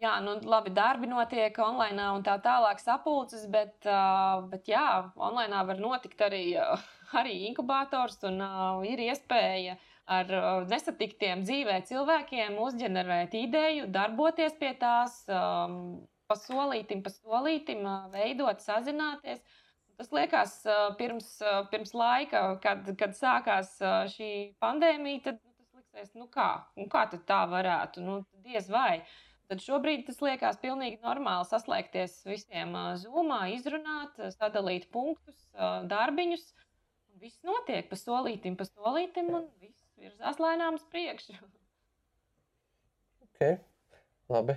Jā, 0.00 0.14
nu, 0.24 0.38
labi, 0.48 0.70
darbi 0.72 1.08
notiek 1.08 1.58
online 1.60 2.06
un 2.16 2.22
tā 2.24 2.38
tālāk 2.40 2.78
sapulces, 2.80 3.42
bet, 3.52 3.74
uh, 3.84 4.40
bet 4.48 4.68
jā, 4.68 5.12
online 5.20 5.60
var 5.68 5.80
notikt 5.80 6.20
arī, 6.24 6.44
uh, 6.56 6.84
arī 7.20 7.34
inkubators 7.50 8.16
un 8.24 8.40
uh, 8.40 8.80
ir 8.88 9.00
iespēja 9.04 9.76
ar 10.08 10.32
uh, 10.32 10.48
nesatiktiem 10.72 11.44
dzīvē 11.44 11.82
cilvēkiem 11.88 12.56
uzģenerēt 12.64 13.36
ideju, 13.42 13.90
darboties 13.92 14.56
pie 14.60 14.72
tās, 14.80 15.20
um, 15.28 16.00
pasolītim, 16.32 17.04
pasolītim, 17.04 17.84
uh, 17.84 18.08
veidot, 18.12 18.64
sazināties. 18.64 19.44
Tas 20.00 20.08
liekas, 20.16 20.52
pirms, 20.96 21.26
pirms 21.68 21.90
laika, 21.92 22.40
kad, 22.64 22.86
kad 22.96 23.12
sākās 23.12 23.74
šī 24.14 24.30
pandēmija, 24.62 25.20
tad 25.26 25.40
nu, 25.42 25.50
tas 25.58 25.74
liksies, 25.76 26.14
nu 26.16 26.24
kā, 26.32 26.46
nu 26.80 26.86
kā 26.88 27.02
tā 27.12 27.40
varētu, 27.50 28.00
nu 28.06 28.14
diez 28.46 28.70
vai. 28.72 29.02
Tad 29.52 29.60
šobrīd 29.60 30.06
tas 30.06 30.22
liekas 30.24 30.56
pilnīgi 30.62 31.02
normāli 31.02 31.44
saslēgties 31.50 32.14
visiem 32.24 32.72
zūmā, 33.02 33.42
izrunāt, 33.52 34.16
sadalīt 34.38 34.88
punktus, 34.94 35.42
darbiņus. 35.92 36.48
Viss 37.20 37.44
notiek 37.44 37.90
pa 37.90 38.00
solītim, 38.00 38.56
pa 38.56 38.64
solītim, 38.70 39.28
un 39.36 39.50
viss 39.60 39.84
virzās 40.00 40.40
lēnām 40.40 40.80
uz 40.80 40.88
priekšu. 40.88 41.36
Okay. 43.28 43.60
Labi. 44.32 44.56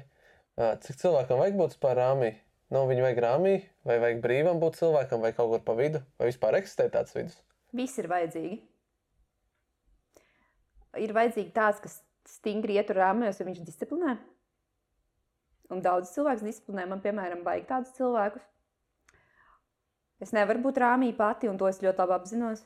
Cik 0.56 1.03
cilvēkam 1.03 1.43
vajag 1.43 1.60
būt 1.60 1.79
par 1.84 1.99
rāmī? 1.99 2.32
Nav 2.73 2.88
viņu 2.89 3.03
vajag 3.05 3.19
rāmī, 3.21 3.57
vai 3.86 3.99
vajag 4.01 4.21
brīvam 4.23 4.57
būt 4.62 4.79
cilvēkam, 4.79 5.21
vai 5.21 5.29
kaut 5.38 5.51
kur 5.51 5.62
pa 5.65 5.75
vidu, 5.77 5.99
vai 6.17 6.31
vispār 6.31 6.57
eksistē 6.57 6.88
tāds 6.93 7.13
vidus? 7.13 7.36
Viss 7.75 7.99
ir 8.01 8.07
vajadzīgi. 8.09 8.55
Ir 11.03 11.13
vajadzīgi 11.13 11.53
tāds, 11.53 11.81
kas 11.83 11.99
stingri 12.29 12.79
ietur 12.79 12.97
rāmjos, 13.01 13.38
ja 13.38 13.45
viņš 13.45 13.62
disciplinē. 13.67 14.15
Un 15.73 15.83
daudz 15.86 16.15
cilvēku 16.15 16.47
disciplinē 16.47 16.88
man, 16.89 17.01
piemēram, 17.03 17.43
vajag 17.45 17.69
tādus 17.69 17.93
cilvēkus. 17.99 18.49
Es 20.23 20.33
nevaru 20.33 20.63
būt 20.65 20.81
rāmī 20.81 21.12
pati, 21.17 21.49
un 21.51 21.59
to 21.62 21.69
es 21.69 21.81
ļoti 21.83 22.01
labi 22.01 22.17
apzinos. 22.17 22.65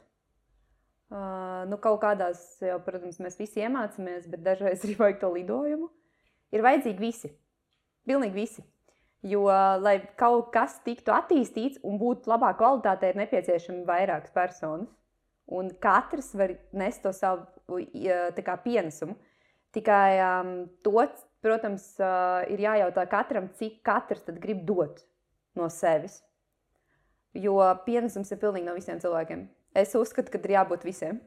Uh, 1.07 1.63
nu, 1.71 1.79
kaut 1.83 1.99
kādās, 2.03 2.41
jau, 2.63 2.79
protams, 2.83 3.19
mēs 3.23 3.39
visi 3.39 3.63
iemācāmies, 3.63 4.27
bet 4.31 4.43
dažreiz 4.43 4.81
arī 4.87 4.97
vajag 5.03 5.21
to 5.23 5.35
lidojumu. 5.35 5.91
Ir 6.55 6.63
vajadzīgi 6.63 7.03
visi. 7.03 7.35
Pilnīgi 8.07 8.39
visi. 8.39 8.67
Jo, 9.25 9.47
lai 9.81 9.97
kaut 10.19 10.51
kas 10.53 10.77
tiktu 10.85 11.11
attīstīts 11.15 11.81
un 11.87 11.97
būtu 11.97 12.29
labā 12.29 12.51
kvalitātē, 12.59 13.09
ir 13.09 13.21
nepieciešami 13.23 13.81
vairākas 13.87 14.33
personas. 14.35 14.91
Un 15.47 15.71
katrs 15.81 16.33
var 16.35 16.53
nest 16.75 17.01
to 17.01 17.13
savu 17.15 17.47
kā, 18.43 18.57
pienesumu. 18.61 19.15
Tikai 19.73 20.19
um, 20.21 20.51
to 20.83 20.93
Protams, 21.45 21.83
ir 22.49 22.63
jājautā 22.63 23.05
katram, 23.09 23.51
cik 23.59 23.79
katrs 23.85 24.25
grib 24.41 24.65
dot 24.65 25.03
no 25.57 25.69
sevis. 25.69 26.19
Jo 27.37 27.59
pienesums 27.85 28.31
ir 28.33 28.41
pilnīgi 28.41 28.65
no 28.65 28.73
visiem 28.77 28.99
cilvēkiem. 29.01 29.45
Es 29.77 29.93
uzskatu, 29.95 30.33
ka 30.33 30.41
ir 30.41 30.55
jābūt 30.57 30.87
visiem. 30.87 31.21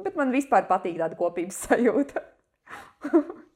Bet 0.00 0.16
man 0.16 0.32
vispār 0.32 0.64
patīk 0.70 0.96
tāda 0.96 1.18
kopības 1.18 1.66
sajūta. 1.66 2.24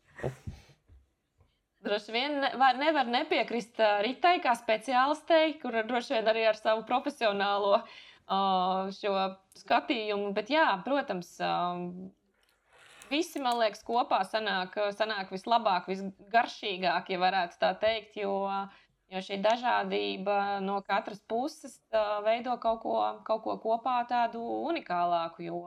Droši 1.87 2.13
vien 2.13 2.41
nevar, 2.43 2.79
nevar 2.81 3.07
nepiekrist 3.07 3.79
Ritai 4.03 4.41
kā 4.43 4.57
speciālistei, 4.59 5.55
kur 5.63 5.77
droši 5.87 6.17
vien 6.17 6.31
arī 6.33 6.43
ar 6.51 6.59
savu 6.59 6.83
profesionālo 6.89 7.77
uh, 7.79 8.91
skatījumu. 9.61 10.33
Bet, 10.35 10.51
jā, 10.51 10.67
protams, 10.87 11.31
uh, 11.39 11.85
visi, 13.11 13.43
man 13.43 13.61
liekas, 13.61 13.85
kopā 13.87 14.23
sanāk, 14.27 14.75
sanāk 14.97 15.31
vislabāk, 15.35 15.87
visgaršīgāk, 15.93 17.13
ja 17.15 17.23
varētu 17.23 17.61
tā 17.63 17.73
teikt. 17.83 18.19
Jo, 18.23 18.35
jo 19.13 19.23
šī 19.23 19.39
dažādība 19.45 20.59
no 20.65 20.81
katras 20.87 21.23
puses 21.31 21.79
veido 22.27 22.57
kaut 22.63 22.83
ko, 22.83 22.97
kaut 23.27 23.45
ko 23.47 23.59
kopā 23.63 24.01
tādu 24.11 24.43
unikālāku. 24.67 25.47
Jo, 25.47 25.61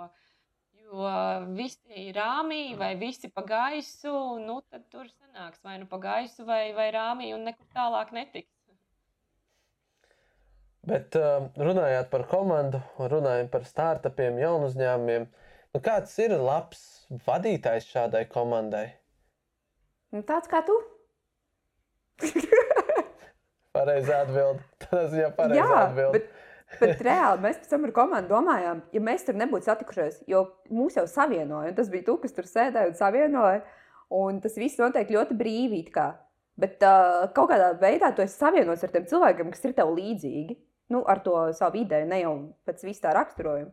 jo 0.90 1.10
visi 1.56 2.10
rāmī 2.16 2.76
vai 2.78 2.94
visi 2.98 3.30
pa 3.30 3.44
gaisu, 3.46 4.14
nu 4.42 4.60
tad 4.70 4.86
tur 4.90 5.06
sanāks 5.10 5.62
vai 5.64 5.78
nu 5.82 5.90
pa 5.90 6.00
gaisu 6.02 6.46
vai, 6.48 6.72
vai 6.74 6.90
rāmī 6.96 7.34
un 7.36 7.46
nekur 7.48 7.68
tālāk 7.76 8.14
netiks. 8.16 8.54
Bet 10.90 11.14
runājot 11.60 12.08
par 12.10 12.24
komandu, 12.32 12.80
runājot 12.98 13.52
par 13.54 13.66
startupiem, 13.68 14.40
jaunu 14.42 14.70
uzņēmumiem, 14.72 15.28
nu 15.76 15.82
kāds 15.86 16.16
ir 16.24 16.34
labs 16.40 16.86
vadītājs 17.28 17.90
šādai 17.92 18.24
komandai? 18.32 18.88
Nu, 20.16 20.24
tāds 20.26 20.50
kā 20.50 20.64
tu. 20.66 20.74
Pareizi 23.76 24.14
atbild. 24.16 24.64
Tas 24.82 25.14
jau 25.14 25.30
pareizi 25.38 25.62
atbild. 25.62 26.16
Bet... 26.16 26.39
Bet 26.78 27.02
reāli 27.06 27.42
mēs 27.44 27.64
tam 27.66 27.88
ar 27.88 27.94
komandu 27.96 28.30
domājām, 28.30 28.84
ja 28.94 29.02
mēs 29.02 29.26
tur 29.26 29.38
nebūtu 29.40 29.66
satikušies, 29.66 30.22
jo 30.30 30.46
mūs 30.70 31.00
jau 31.00 31.08
savienoja. 31.10 31.74
Tas 31.78 31.90
bija 31.90 32.06
tu, 32.12 32.18
kas 32.22 32.36
tur 32.36 32.46
sēdēja 32.50 32.92
un 32.92 32.98
savienoja. 33.00 33.64
Un 34.14 34.40
tas 34.42 34.56
viss 34.58 34.78
notiek 34.82 35.10
ļoti 35.14 35.38
brīvi. 35.38 35.84
Bet 36.60 36.82
uh, 36.86 37.26
kaut 37.34 37.52
kādā 37.52 37.74
veidā 37.82 38.14
tu 38.14 38.24
esi 38.26 38.38
savienots 38.38 38.86
ar 38.86 38.94
tiem 38.94 39.06
cilvēkiem, 39.10 39.52
kas 39.54 39.66
ir 39.66 39.76
tev 39.78 39.94
līdzīgi. 39.98 40.58
Nu, 40.94 41.04
ar 41.10 41.22
to 41.26 41.36
savu 41.58 41.82
ideju, 41.84 42.08
ne 42.10 42.24
jau 42.24 42.34
pēc 42.66 42.82
vis 42.88 43.02
tā 43.02 43.14
raksturojuma. 43.14 43.70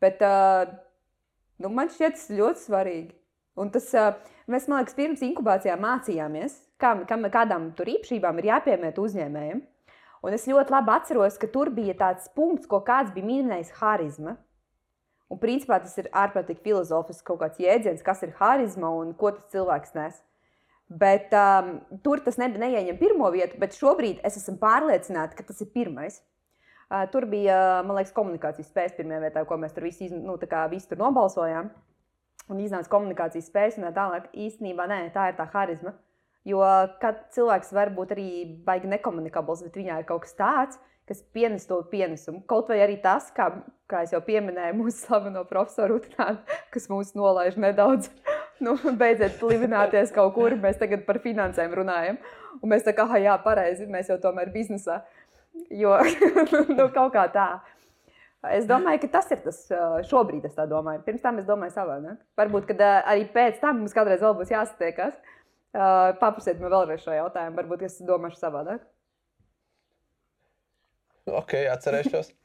Bet 0.00 0.24
uh, 0.24 0.72
Nu, 1.62 1.70
man 1.70 1.90
šķiet, 1.92 2.16
tas 2.16 2.30
ļoti 2.32 2.64
svarīgi. 2.64 3.12
Un 3.62 3.68
tas, 3.70 3.86
mēs, 4.50 4.66
man 4.70 4.80
liekas, 4.80 4.96
pirms 4.96 5.22
inkubācijā 5.22 5.76
mācījāmies, 5.78 6.56
kā, 6.80 6.94
kam, 7.08 7.26
kādām 7.32 7.70
tur 7.78 7.90
īpašībām 7.92 8.40
ir 8.40 8.48
jāpiemēt 8.48 8.98
uzņēmējiem. 8.98 9.60
Un 10.22 10.34
es 10.36 10.46
ļoti 10.46 10.70
labi 10.70 10.92
atceros, 10.94 11.36
ka 11.38 11.48
tur 11.50 11.70
bija 11.74 11.94
tāds 11.98 12.28
punkts, 12.36 12.68
ko 12.70 12.80
kāds 12.86 13.10
bija 13.14 13.26
minējis- 13.26 13.72
harizma. 13.80 14.36
Un 15.32 15.38
principā 15.38 15.80
tas 15.82 15.96
ir 15.98 16.10
ārprātīgi 16.12 16.62
filozofisks 16.62 17.24
kaut 17.24 17.40
kāds 17.40 17.58
jēdziens, 17.58 18.04
kas 18.04 18.22
ir 18.22 18.34
harizma 18.38 18.90
un 18.90 19.14
ko 19.14 19.32
tas 19.32 19.48
cilvēks 19.50 19.94
nes. 19.94 20.22
Bet 20.88 21.32
um, 21.32 21.80
tur 22.04 22.20
tas 22.20 22.36
ne, 22.36 22.48
neieņem 22.48 22.98
pirmo 22.98 23.30
vietu, 23.32 23.58
bet 23.58 23.72
šobrīd 23.72 24.20
es 24.22 24.36
esmu 24.36 24.58
pārliecināta, 24.60 25.34
ka 25.34 25.42
tas 25.42 25.60
ir 25.60 25.72
pirmais. 25.72 26.20
Tur 27.12 27.24
bija, 27.24 27.80
man 27.86 27.96
liekas, 27.96 28.12
komunikācijas 28.12 28.68
spējas 28.68 28.96
pirmā 28.98 29.16
vietā, 29.22 29.46
ko 29.48 29.56
mēs 29.56 29.72
tur 29.72 29.86
visi, 29.86 30.10
nu, 30.12 30.36
visi 30.68 30.88
tur 30.90 30.98
nobalsojām. 31.00 31.70
Un 32.52 32.58
iznāca 32.60 32.90
komunikācijas 32.92 33.48
spējas, 33.48 33.78
un 33.78 33.86
tā 33.86 33.92
tālāk 33.96 34.26
īstenībā 34.36 34.84
nē, 34.90 34.98
tā 35.14 35.30
ir 35.30 35.38
tā 35.38 35.46
harizma. 35.54 35.94
Jo 36.48 36.62
cilvēks 37.00 37.70
var 37.74 37.92
būt 37.94 38.16
arī 38.16 38.30
baigi 38.66 38.90
nekomunikabls, 38.90 39.62
bet 39.68 39.78
viņā 39.78 40.00
ir 40.00 40.08
kaut 40.08 40.24
kas 40.24 40.34
tāds, 40.38 40.80
kas 41.06 41.22
pienes 41.34 41.66
to 41.68 41.78
pienesumu. 41.90 42.42
Kaut 42.50 42.70
vai 42.72 42.80
arī 42.82 42.96
tas, 43.02 43.28
kā, 43.34 43.48
kā 43.90 44.02
jau 44.10 44.22
pieminēju, 44.26 44.78
mūsu 44.78 45.04
slaveno 45.04 45.44
profesoru 45.48 46.00
Utrānu, 46.00 46.40
kas 46.74 46.88
mūs 46.90 47.14
nolaiž 47.18 47.58
nedaudz 47.62 48.10
nu, 48.64 48.76
beidziet 48.98 49.38
plivināties 49.40 50.14
kaut 50.14 50.34
kur. 50.38 50.56
Mēs 50.58 50.80
tagad 50.82 51.04
par 51.06 51.20
finansēm 51.22 51.74
runājam. 51.78 52.18
Un 52.60 52.74
mēs 52.74 52.86
tā 52.86 52.94
kā, 52.96 53.06
jā, 53.22 53.36
pareizi, 53.42 53.88
mēs 53.90 54.10
jau 54.12 54.18
tomēr 54.22 54.50
biznesā. 54.54 55.02
Jo 55.70 55.98
nu, 56.76 56.88
kaut 56.94 57.14
kā 57.14 57.28
tā. 57.34 57.50
Es 58.50 58.64
domāju, 58.66 59.04
ka 59.04 59.12
tas 59.20 59.28
ir 59.30 59.38
tas 59.44 59.58
šobrīd, 60.08 60.48
es 60.48 60.56
tā 60.56 60.64
domāju. 60.66 61.04
Pirms 61.06 61.22
tam 61.22 61.36
es 61.38 61.46
domāju 61.46 61.76
savādāk. 61.76 62.18
Varbūt, 62.38 62.66
kad 62.72 62.82
arī 62.88 63.28
pēc 63.30 63.60
tam 63.62 63.78
mums 63.82 63.94
kādreiz 63.94 64.24
vēl 64.24 64.34
būs 64.40 64.50
jāsatiekas. 64.50 65.14
Paprasiet 65.72 66.60
man 66.60 66.72
vēlreiz 66.74 67.00
šo 67.04 67.14
jautājumu. 67.16 67.56
Varbūt 67.62 67.86
es 67.88 67.96
domāšu 68.04 68.40
savādāk. 68.42 68.84
Ok, 71.30 71.56
atcerēšos. 71.72 72.32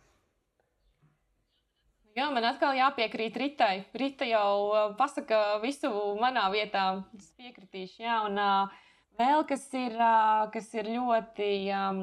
Jā, 2.18 2.32
man 2.34 2.48
atkal 2.50 2.74
jāpiekrīt 2.74 3.36
Ritai. 3.38 3.86
Rita 3.94 4.26
jau 4.26 4.74
pasaka 4.98 5.60
visu 5.62 5.92
manā 6.18 6.48
vietā. 6.50 7.04
Es 7.14 7.30
piekritīšu. 7.38 8.00
Jā, 8.02 8.24
un 8.26 8.40
uh, 8.42 8.72
vēl 9.20 9.44
kas 9.46 9.68
ir, 9.78 9.94
uh, 10.02 10.48
kas 10.54 10.72
ir 10.74 10.90
ļoti. 10.96 11.52
Um, 11.78 12.02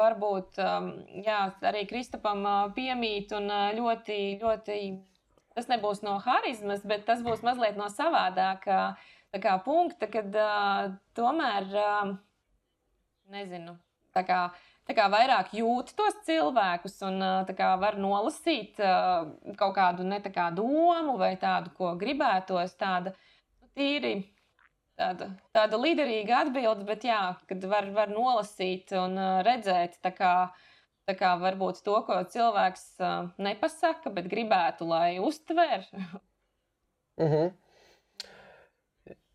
varbūt 0.00 0.60
um, 0.64 0.90
jā, 1.20 1.42
arī 1.68 1.84
Kristapam 1.90 2.40
uh, 2.46 2.72
piemīt 2.76 3.34
un 3.36 3.52
uh, 3.52 3.68
ļoti, 3.76 4.18
ļoti. 4.40 4.80
Tas 5.52 5.68
nebūs 5.68 6.00
no 6.06 6.16
harizmas, 6.24 6.80
bet 6.86 7.04
tas 7.04 7.20
būs 7.26 7.44
mazliet 7.44 7.76
no 7.76 7.90
savādākā 7.92 8.80
kā, 9.38 9.54
punkta, 9.62 10.08
kad 10.10 10.34
uh, 10.34 10.90
tomēr, 11.14 11.68
uh, 11.78 12.10
nezinu, 13.30 13.76
tā 14.16 14.24
kā, 14.26 14.40
tā 14.88 14.96
kā 14.98 15.06
vairāk 15.12 15.54
jūt 15.54 15.94
tos 15.94 16.18
cilvēkus 16.26 16.98
un 17.06 17.22
uh, 17.22 17.52
kā 17.56 17.70
var 17.78 17.98
nolasīt 18.00 18.80
uh, 18.82 19.30
kaut 19.60 19.76
kādu 19.76 20.02
ne 20.02 20.18
tā 20.24 20.32
kā 20.34 20.50
domu 20.50 21.14
vai 21.20 21.36
tādu, 21.38 21.70
ko 21.78 21.94
gribētos, 22.00 22.74
tāda 22.80 23.14
nu, 23.14 23.70
tīri 23.78 24.16
tāda, 25.00 25.30
tāda 25.54 25.78
liderīga 25.80 26.44
atbilde, 26.44 26.84
bet 26.88 27.06
jā, 27.06 27.20
kad 27.48 27.64
var, 27.70 27.88
var 27.94 28.10
nolasīt 28.12 28.92
un 28.98 29.16
uh, 29.18 29.38
redzēt, 29.46 29.98
tā 30.04 30.12
kā, 30.16 30.34
tā 31.08 31.16
kā 31.18 31.36
varbūt 31.40 31.82
to, 31.86 31.96
ko 32.06 32.20
cilvēks 32.34 32.86
uh, 32.98 33.30
nepasaka, 33.38 34.12
bet 34.16 34.30
gribētu, 34.32 34.88
lai 34.90 35.18
uztver. 35.22 35.86
mm 37.20 37.26
-hmm. 37.26 37.59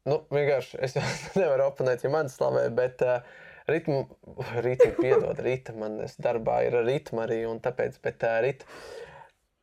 Nu, 0.06 0.20
vienkārši 0.34 0.82
es 0.86 0.98
nevaru 1.40 1.70
oponēt, 1.70 2.06
ja 2.06 2.14
man 2.14 2.30
slavē, 2.30 2.68
bet 2.78 3.02
uh, 3.06 3.26
ritmu, 3.72 4.06
rītam 4.66 4.94
piedod, 5.00 5.42
rīta 5.42 5.76
man 5.78 5.98
darbā 6.22 6.62
ir 6.68 6.78
ritma 6.86 7.26
arī, 7.26 7.42
un 7.50 7.64
tāpēc, 7.64 8.00
bet 8.06 8.28
uh, 8.28 8.38
rīt, 8.46 8.68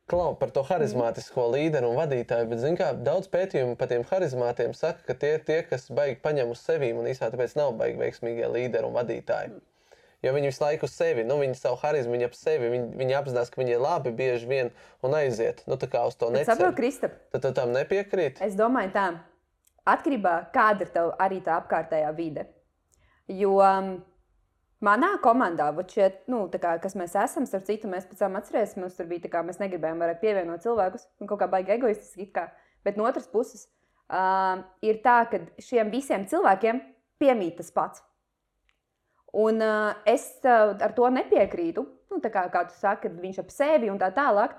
Klau 0.03 0.33
par 0.35 0.49
to 0.51 0.59
harizmātisko 0.67 1.45
līderu 1.53 1.93
un 1.93 1.95
vadītāju, 1.95 2.49
bet, 2.51 2.59
zin 2.59 2.75
kā, 2.75 2.89
daudz 3.05 3.29
pētījumu 3.31 3.77
par 3.79 3.87
tiem 3.87 4.03
harizmātiem 4.09 4.73
saka, 4.75 4.99
ka 5.07 5.15
tie 5.15 5.37
ir 5.37 5.45
tie, 5.47 5.61
kas 5.63 5.87
baigi 5.95 6.17
paņem 6.25 6.51
uz 6.51 6.59
sevi 6.59 6.89
un 6.91 7.07
īsā 7.07 7.29
tāpēc 7.31 7.55
nav 7.55 7.71
baigi 7.79 8.01
veiksmīgie 8.01 8.49
līderi 8.51 8.89
un 8.89 8.97
vadītāji. 8.97 9.61
Jo 10.23 10.33
viņi 10.35 10.51
visu 10.51 10.63
laiku 10.63 10.87
uz 10.87 10.95
sevi, 10.95 11.23
nu, 11.27 11.37
viņi 11.39 11.55
savu 11.59 11.79
harizmu, 11.81 12.17
viņi 12.17 12.27
ap 12.27 12.35
sevi, 12.35 12.69
viņi, 12.71 12.91
viņi 12.99 13.15
apzinās, 13.17 13.51
ka 13.51 13.59
viņi 13.59 13.75
ir 13.75 13.81
labi 13.83 14.11
bieži 14.15 14.47
vien 14.47 14.73
un 15.03 15.15
aiziet. 15.17 15.63
Nu, 15.71 15.79
tā 15.79 15.87
kā 15.91 16.03
uz 16.07 16.19
to 16.19 16.29
necer. 16.35 16.51
Saprotu, 16.51 16.77
Kristap. 16.79 17.17
Tad 17.31 17.43
tu 17.47 17.51
tam 17.55 17.71
nepiekrīt? 17.75 18.43
Es 18.43 18.55
domāju 18.59 18.91
tā, 18.95 19.07
atkarībā 19.89 20.35
kāda 20.55 20.85
ir 20.85 20.91
tev 20.95 21.13
arī 21.21 21.41
tā 21.43 21.57
apkārtējā 21.61 22.09
vide. 22.17 22.47
Jo 23.31 23.57
um, 23.63 23.93
Manā 24.83 25.13
komandā, 25.23 25.69
šie, 25.87 26.09
nu, 26.27 26.41
kā, 26.51 26.73
kas 26.83 26.95
mēs 26.99 27.13
esam, 27.15 27.45
starp 27.47 27.63
citu, 27.69 27.87
mēs 27.87 28.03
pēc 28.09 28.19
tam 28.19 28.33
atcerēsimies, 28.35 28.81
mums 28.81 28.97
tur 28.97 29.07
bija 29.07 29.23
tā, 29.23 29.29
kā 29.31 29.43
mēs 29.47 29.61
negribējām 29.61 30.01
vairāk 30.03 30.19
pievienot 30.19 30.65
cilvēkus, 30.65 31.05
un 31.23 31.29
kaut 31.29 31.39
kā 31.39 31.47
baigi 31.47 31.71
egoistiski. 31.77 32.25
Kā. 32.35 32.49
Bet 32.83 32.99
no 32.99 33.05
otras 33.07 33.29
puses, 33.31 33.69
uh, 34.11 34.59
ir 34.83 34.99
tā, 35.05 35.21
ka 35.31 35.39
šiem 35.63 35.93
visiem 35.93 36.25
cilvēkiem 36.27 36.81
piemīt 37.21 37.55
tas 37.61 37.71
pats. 37.71 38.03
Un 39.39 39.63
uh, 39.63 39.95
es 40.03 40.27
uh, 40.43 40.75
ar 40.75 40.91
to 40.97 41.07
nepiekrītu, 41.15 41.85
nu, 42.11 42.19
kā, 42.19 42.43
kā 42.51 42.67
tu 42.67 42.75
saki, 42.75 43.07
kad 43.07 43.15
viņš 43.23 43.39
ap 43.39 43.55
sevi 43.55 43.93
un 43.93 44.01
tā 44.01 44.11
tālāk. 44.13 44.57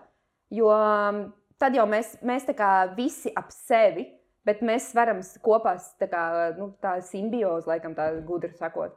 Jo 0.54 0.72
um, 0.72 1.20
tad 1.60 1.76
jau 1.76 1.84
mēs, 1.90 2.16
mēs 2.24 2.48
tā 2.48 2.56
kā 2.56 2.70
visi 2.96 3.28
ap 3.36 3.52
sevi, 3.52 4.08
bet 4.46 4.62
mēs 4.64 4.90
varam 4.96 5.20
kopā 5.44 5.76
tā 6.00 6.08
kā 6.10 6.24
nu, 6.58 6.70
tā 6.84 6.98
simbioze, 7.04 7.68
laikam 7.70 7.96
tā 7.96 8.10
gudri 8.26 8.52
sakot. 8.58 8.94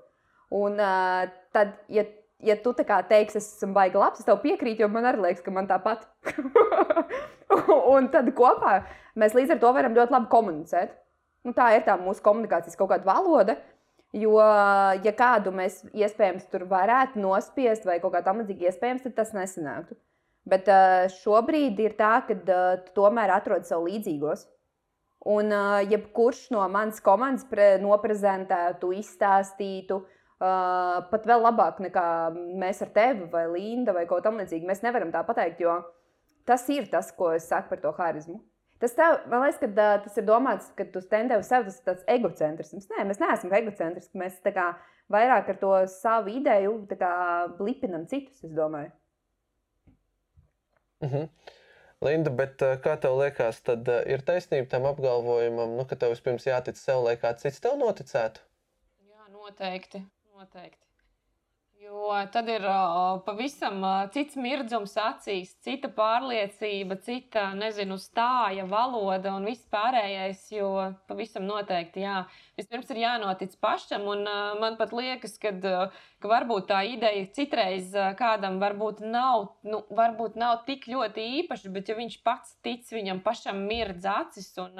Un 0.53 0.79
uh, 0.79 1.27
tad, 1.55 1.73
ja, 1.91 2.05
ja 2.43 2.55
tu 2.63 2.73
kā 2.87 3.01
teiksi, 3.07 3.39
es 3.41 3.49
esmu 3.57 3.75
baigi 3.75 3.99
labs, 3.99 4.21
es 4.21 4.27
tev 4.27 4.39
piekrītu, 4.43 4.85
jo 4.85 4.91
man 4.91 5.07
arī 5.09 5.25
liekas, 5.25 5.43
ka 5.43 5.53
man 5.55 5.67
tāpat. 5.69 6.05
un 7.95 8.07
tad 8.13 8.29
kopā 8.37 8.81
mēs 9.19 9.35
līdz 9.37 9.55
ar 9.55 9.63
to 9.63 9.73
varam 9.75 9.95
ļoti 9.97 10.15
labi 10.15 10.31
komunicēt. 10.31 10.95
Nu, 11.47 11.53
tā 11.55 11.71
ir 11.77 11.85
tā 11.87 11.95
mūsu 11.99 12.23
komunikācijas 12.25 12.79
kaut 12.79 12.91
kāda 12.91 13.07
valoda. 13.07 13.55
Jo, 14.15 14.39
ja 15.03 15.11
kādu 15.15 15.51
mēs 15.55 15.81
iespējams 15.91 16.47
tur 16.51 16.63
varētu 16.69 17.19
nospiest 17.19 17.85
vai 17.85 17.99
kaut 18.03 18.15
kā 18.15 18.23
tamlīdzīga 18.23 18.69
iespējams, 18.69 19.03
tad 19.03 19.17
tas 19.19 19.33
nesanāktu. 19.35 19.97
Bet 20.47 20.69
šobrīd 21.19 21.79
ir 21.83 21.97
tā, 21.99 22.21
ka 22.27 22.37
tu 22.39 22.93
tomēr 22.95 23.33
atrod 23.35 23.67
sev 23.67 23.83
līdzīgos. 23.83 24.45
Un 25.27 25.51
uh, 25.51 25.81
jebkurš 25.83 26.45
no 26.55 26.61
manas 26.71 27.01
komandas 27.03 27.43
noprezentētu, 27.83 28.93
izstāstītu, 28.95 29.97
uh, 29.99 30.17
Uh, 30.37 30.99
pat 31.09 31.23
vēl 31.25 31.41
labāk 31.41 31.79
nekā 31.81 32.01
mēs 32.61 32.83
ar 32.85 32.91
tevi 32.93 33.25
vai 33.31 33.47
Linda 33.49 33.93
vai 33.95 34.03
kaut 34.05 34.21
tam 34.21 34.35
līdzīgi. 34.37 34.67
Mēs 34.69 34.83
nevaram 34.85 35.09
tā 35.09 35.23
pateikt, 35.25 35.63
jo 35.63 35.79
tas 36.45 36.61
ir 36.69 36.85
tas, 36.91 37.09
ko 37.17 37.31
es 37.33 37.47
saku 37.49 37.71
par 37.71 37.81
to 37.81 37.93
harizmu. 37.97 38.37
Tas 38.77 38.93
tev, 38.93 39.15
man 39.31 39.41
liekas, 39.41 39.57
ka 39.63 39.71
uh, 39.71 39.95
tas 40.03 40.19
ir 40.21 40.27
domāts, 40.27 40.67
ka 40.77 40.85
tu 40.93 41.01
stendē 41.01 41.39
uz 41.41 41.49
sevi, 41.49 41.65
tas 41.65 41.79
ir 41.79 41.87
tāds 41.87 42.05
egocentrisms. 42.13 42.85
Nē, 42.91 43.07
mēs 43.09 43.21
neesam 43.23 43.55
egocentriski. 43.57 44.21
Mēs 44.21 44.37
kā, 44.45 44.67
vairāk 45.09 45.49
ar 45.55 45.59
to 45.63 45.73
savu 45.89 46.35
ideju 46.37 46.75
kā, 46.93 47.11
lipinam 47.57 48.05
citus, 48.05 48.43
es 48.45 48.53
domāju. 48.53 48.93
Mm 51.01 51.09
-hmm. 51.09 51.29
Linda, 52.05 52.29
bet 52.29 52.61
kā 52.83 52.93
tev 53.01 53.15
liekas, 53.17 53.61
tad 53.65 53.87
ir 54.05 54.21
taisnība 54.25 54.69
tam 54.69 54.85
apgalvojumam, 54.89 55.73
nu, 55.79 55.85
ka 55.89 55.97
tev 55.97 56.13
vispirms 56.13 56.45
jātic 56.45 56.77
sev, 56.77 57.01
lai 57.07 57.15
kāds 57.21 57.45
cits 57.45 57.63
tev 57.63 57.79
noticētu? 57.81 58.43
Jā, 59.07 59.23
noteikti. 59.33 60.03
Noteikti. 60.37 60.86
Jo 61.87 62.09
tad 62.33 62.49
ir 62.51 62.65
uh, 62.67 63.21
pavisam 63.23 63.83
cits 64.11 64.35
mirdzums 64.35 64.95
acīs, 64.99 65.53
cita 65.63 65.87
pārliecība, 65.95 66.97
cita, 66.99 67.45
nezinu, 67.55 67.95
stāja, 68.01 68.65
valoda 68.67 69.31
un 69.37 69.45
viss 69.47 69.63
pārējais. 69.71 70.41
Jo 70.51 70.71
pavisam 71.07 71.45
noteikti, 71.47 72.03
jā, 72.03 72.25
vispirms 72.59 72.91
ir 72.91 72.99
jānotic 73.05 73.55
pašam. 73.63 74.03
Un 74.11 74.27
man 74.59 74.75
pat 74.79 74.91
liekas, 74.97 75.37
kad, 75.39 75.63
ka 75.63 76.31
varbūt 76.31 76.67
tā 76.73 76.81
ideja 76.89 77.29
citreiz 77.37 77.95
kādam 78.19 78.57
varbūt 78.63 78.99
nav, 79.05 79.53
nu, 79.63 79.79
varbūt 80.01 80.35
nav 80.41 80.65
tik 80.67 80.89
ļoti 80.91 81.23
īpaša, 81.43 81.71
bet 81.77 81.93
ja 81.93 81.95
viņš 82.01 82.17
pats 82.27 82.57
tic, 82.67 82.83
viņam 82.91 83.23
pašam 83.23 83.63
mirdz 83.69 84.09
acis 84.11 84.51
un 84.65 84.75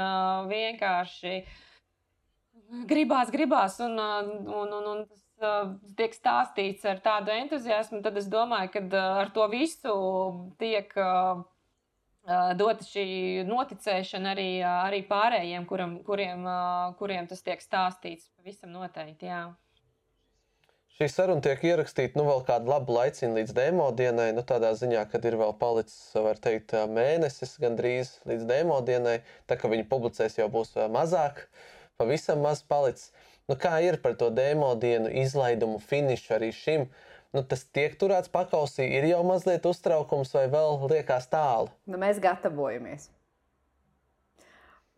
vienkārši 0.52 1.38
gribās, 2.92 3.32
gribās 3.32 3.80
un, 3.86 3.96
un, 3.96 4.76
un, 4.76 4.92
un 4.92 5.08
tas 5.08 5.24
tiek 5.98 6.16
stāstīts 6.16 6.86
ar 6.90 7.02
tādu 7.04 7.34
entuziasmu, 7.36 8.02
tad 8.06 8.18
es 8.18 8.30
domāju, 8.32 8.74
ka 8.74 9.04
ar 9.22 9.30
to 9.36 9.46
visu 9.52 9.94
tiek 10.62 10.92
dota 12.60 12.84
šī 12.84 13.46
noticēšana 13.48 14.34
arī, 14.34 14.50
arī 14.68 15.04
pārējiem, 15.08 15.68
kuram, 15.70 16.00
kuriem, 16.04 16.44
kuriem 17.00 17.30
tas 17.30 17.46
tiek 17.46 17.62
stāstīts. 17.64 18.28
Pavisam 18.36 18.74
noteikti. 18.76 19.30
Jā. 19.30 19.46
Šī 20.98 21.08
saruna 21.14 21.44
tiek 21.46 21.62
ierakstīta 21.62 22.18
nu, 22.18 22.26
vēl 22.26 22.42
kādu 22.48 22.72
labu 22.72 22.96
laiciņu 22.96 23.38
līdz 23.38 23.54
demo 23.54 23.92
dienai. 23.94 24.32
Nu, 24.34 24.42
tādā 24.42 24.74
ziņā, 24.76 25.06
kad 25.12 25.26
ir 25.30 25.38
vēl 25.38 25.54
palicis, 25.62 26.10
teikt, 26.42 26.74
mēnesis 26.90 27.56
gandrīz 27.62 28.16
līdz 28.28 28.48
demo 28.50 28.82
dienai. 28.82 29.20
Tā 29.46 29.60
kā 29.62 29.70
viņi 29.70 29.86
publicēs, 29.92 30.40
jau 30.42 30.50
būs 30.52 30.74
mazāk, 30.92 31.46
pavisam 32.02 32.42
maz 32.42 32.66
palicis. 32.66 33.12
Nu, 33.48 33.56
kā 33.56 33.78
ir 33.80 33.96
par 34.04 34.18
to 34.20 34.28
demo 34.28 34.74
dienu 34.76 35.08
izlaidumu 35.24 35.80
finišu 35.80 36.34
arī 36.36 36.50
šim? 36.52 36.90
Nu, 37.36 37.44
tas 37.48 37.62
tiek 37.76 37.94
turēts 38.00 38.32
pakausī, 38.32 38.88
ir 38.98 39.08
jau 39.08 39.22
mazliet 39.28 39.64
uztraukums 39.68 40.34
vai 40.36 40.48
vēl 40.52 40.82
liekas 40.92 41.30
tālu? 41.32 41.72
Nu, 41.88 42.00
mēs 42.02 42.20
gatavojamies. 42.24 43.08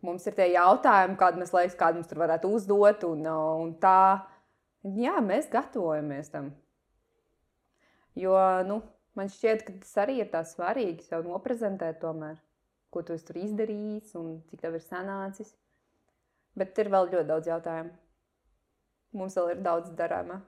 Mums 0.02 0.26
ir 0.26 0.34
tie 0.34 0.48
jautājumi, 0.54 1.18
kādi 1.20 1.42
mēs 1.42 1.54
liekas, 1.54 1.78
kādi 1.78 2.00
mums 2.00 2.10
tur 2.10 2.22
varētu 2.22 2.50
uzdot, 2.56 3.06
un, 3.06 3.22
un 3.62 3.72
tā. 3.82 4.26
Jā, 4.98 5.18
mēs 5.22 5.50
gatavojamies 5.52 6.32
tam. 6.32 6.50
Jo 8.18 8.34
nu, 8.66 8.80
man 9.14 9.30
šķiet, 9.30 9.66
ka 9.66 9.78
tas 9.84 9.96
arī 10.02 10.22
ir 10.24 10.30
tā 10.32 10.42
svarīgi 10.48 11.06
sev 11.06 11.26
noprezentēt, 11.28 12.00
tomēr, 12.02 12.40
ko 12.90 13.04
tu 13.06 13.14
tur 13.28 13.42
izdarījis 13.44 14.16
un 14.18 14.38
cik 14.50 14.64
tev 14.64 14.78
ir 14.80 14.86
sanācis. 14.90 15.52
Bet 16.58 16.78
ir 16.82 16.90
vēl 16.90 17.12
ļoti 17.12 17.28
daudz 17.28 17.52
jautājumu. 17.52 17.92
Mums 19.16 19.34
vēl 19.38 19.56
ir 19.56 19.62
daudz 19.64 19.90
darāmā. 19.98 20.38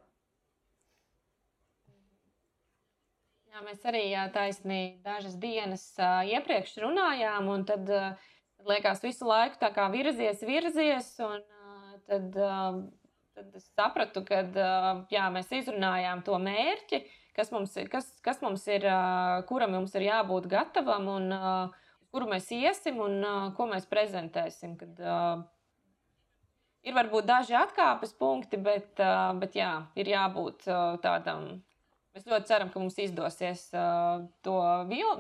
Jā, 3.53 3.61
mēs 3.67 3.83
arī 3.85 4.05
taisnīgi 4.33 5.03
dažas 5.05 5.35
dienas 5.37 5.83
iepriekš 5.99 6.79
runājām, 6.81 7.51
un 7.53 7.67
tad 7.69 7.91
liekas, 8.65 9.03
visu 9.05 9.27
laiku 9.29 9.59
tā 9.61 9.69
kā 9.75 9.89
virzies, 9.93 10.41
virzies. 10.47 11.11
Un, 11.27 11.43
tad, 12.09 12.39
tad 13.37 13.59
es 13.59 13.67
sapratu, 13.75 14.23
ka 14.25 14.41
jā, 15.13 15.27
mēs 15.35 15.53
izrunājām 15.59 16.23
to 16.25 16.39
mērķi, 16.41 17.03
kas 17.37 17.53
mums 17.53 17.77
kas, 17.93 18.09
kas 18.25 18.41
mums 18.45 18.65
ir 18.73 18.87
kuram 19.51 19.75
mums 19.77 19.95
ir 19.99 20.07
jābūt 20.09 20.49
gatavam 20.53 21.11
un 21.13 21.29
kuru 22.13 22.29
mēs 22.33 22.49
iesim 22.57 23.01
un 23.05 23.21
ko 23.57 23.69
mēs 23.69 23.85
prezentēsim. 23.91 24.79
Kad, 24.81 25.05
ir 26.83 26.97
varbūt 26.97 27.27
daži 27.29 27.57
atkāpes 27.59 28.15
punkti, 28.19 28.59
bet, 28.61 29.01
bet 29.41 29.59
jā, 29.59 29.73
ir 29.99 30.11
jābūt 30.13 30.67
tādam. 31.05 31.61
Mēs 32.13 32.27
ļoti 32.29 32.51
ceram, 32.51 32.71
ka 32.73 32.81
mums 32.83 32.99
izdosies 33.01 33.69
to 34.45 34.57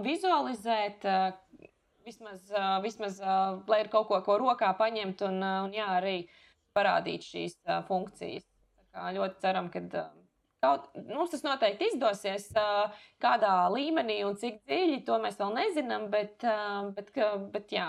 vizualizēt. 0.04 1.06
Vismaz, 2.02 2.48
vismaz 2.82 3.20
lai 3.22 3.84
ir 3.84 3.88
kaut 3.92 4.08
ko, 4.10 4.18
ko 4.26 4.36
rokā 4.42 4.72
paņemt 4.76 5.22
un, 5.28 5.38
un 5.68 5.76
jā, 5.76 5.86
arī 6.00 6.16
parādīt 6.76 7.24
šīs 7.24 7.60
funkcijas. 7.88 8.44
Ļoti 8.92 9.40
ceram, 9.40 9.70
ka 9.72 9.80
kaut, 10.62 10.90
mums 11.08 11.32
tas 11.32 11.44
noteikti 11.46 11.92
izdosies. 11.92 12.50
Kādā 13.22 13.54
līmenī 13.72 14.20
un 14.26 14.36
cik 14.40 14.60
dziļi 14.66 15.02
to 15.06 15.18
mēs 15.22 15.38
vēl 15.40 15.54
nezinām, 15.56 16.08
bet, 16.12 16.44
bet, 16.98 17.14
bet, 17.54 17.72
jā, 17.72 17.88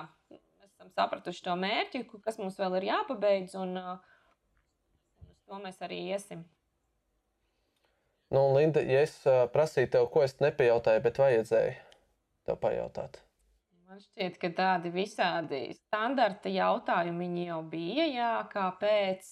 esam 0.84 0.92
sapratuši 0.92 1.44
to 1.44 1.56
mērķi, 1.56 2.04
kas 2.24 2.38
mums 2.40 2.58
vēl 2.60 2.80
ir 2.80 2.90
jāpabeidz, 2.92 3.56
un 3.56 3.78
uh, 3.80 4.00
uz 5.30 5.40
to 5.48 5.60
mēs 5.64 5.80
arī 5.82 6.00
iesim. 6.12 6.44
Nu, 8.34 8.50
Linda, 8.56 8.82
ja 8.82 9.04
es 9.06 9.14
prasīju 9.54 9.92
tev, 9.94 10.08
ko 10.10 10.24
es 10.26 10.40
nepajautāju, 10.42 11.04
bet 11.06 11.20
vajadzēja 11.22 11.76
tev 12.48 12.58
pajautāt. 12.60 13.22
Man 13.88 14.02
šķiet, 14.02 14.40
ka 14.42 14.50
tādi 14.58 14.90
visādi 14.90 15.60
standarta 15.78 16.50
jautājumi 16.50 17.46
jau 17.46 17.62
bija. 17.70 18.08
Jā, 18.10 18.32
kāpēc, 18.50 19.30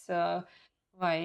vai, 1.02 1.18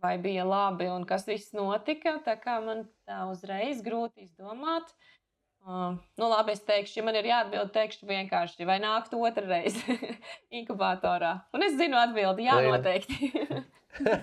vai 0.00 0.14
bija 0.22 0.46
labi 0.48 0.88
un 0.88 1.04
kas 1.04 1.28
viss 1.28 1.52
notika. 1.52 2.16
Tā 2.24 2.38
kā 2.40 2.56
man 2.64 2.86
tā 3.04 3.26
uzreiz 3.28 3.84
grūti 3.84 4.24
izdomāt. 4.24 4.88
Uh, 4.88 5.19
nu, 5.66 6.28
labi, 6.28 6.54
es 6.56 6.62
teikšu, 6.66 7.00
ja 7.00 7.04
man 7.06 7.16
ir 7.18 7.28
jāatbild, 7.30 7.72
teikšu 7.74 8.08
vienkārši, 8.08 8.66
vai 8.68 8.78
nākt 8.82 9.12
otrreiz 9.16 9.76
inkubatorā. 10.60 11.34
Un 11.56 11.66
es 11.66 11.76
zinu 11.78 11.98
atbildi, 12.00 12.46
jā, 12.48 12.56
noteikti. 12.64 13.30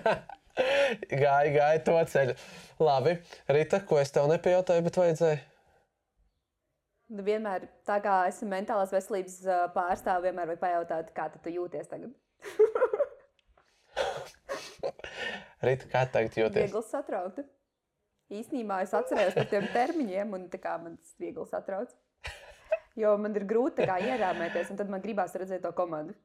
gāja, 1.22 1.52
gāja 1.54 1.84
to 1.86 1.96
ceļu. 2.12 2.34
Labi, 2.82 3.16
Rita, 3.54 3.80
ko 3.86 4.00
es 4.02 4.12
tev 4.14 4.28
nepajautāju, 4.32 4.84
bet 4.86 5.00
vajadzēja? 5.02 5.38
Nu, 7.08 7.22
vienmēr, 7.24 7.64
tā 7.88 7.96
kā 8.04 8.14
esmu 8.28 8.50
mentālās 8.50 8.92
veselības 8.92 9.38
pārstāve, 9.72 10.28
vienmēr 10.28 10.50
vajag 10.50 10.64
pajautāt, 10.64 11.12
kā 11.16 11.30
tu 11.38 11.54
jūties 11.54 11.88
tagad. 11.88 12.12
Rita, 15.64 15.88
kā 15.90 16.04
tagad 16.12 16.36
jūties? 16.36 16.68
Viegli 16.68 16.84
satraukta. 16.90 17.42
Īsnībā 18.28 18.82
es 18.84 18.92
atceros 18.92 19.36
par 19.36 19.46
tiem 19.48 19.66
termiņiem, 19.72 20.32
un 20.36 20.48
tā 20.52 20.60
kā 20.60 20.74
man 20.82 20.98
tas 21.00 21.14
viegli 21.20 21.46
satrauc. 21.48 21.94
Jo 22.98 23.14
man 23.20 23.36
ir 23.38 23.46
grūti 23.48 23.86
ierāmēties, 23.86 24.72
un 24.72 24.80
tad 24.80 24.90
man 24.92 25.00
gribās 25.00 25.36
redzēt 25.38 25.62
to 25.64 25.70
komandu. 25.76 26.16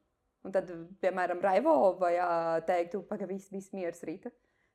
Un 0.44 0.52
tad, 0.52 0.68
piemēram, 1.00 1.40
Raivo 1.40 1.94
vai 2.00 2.16
teiktu, 2.68 3.00
pagaidi, 3.08 3.38
viss, 3.38 3.52
viss 3.52 3.72
mieras 3.72 4.02
rīta. 4.04 4.32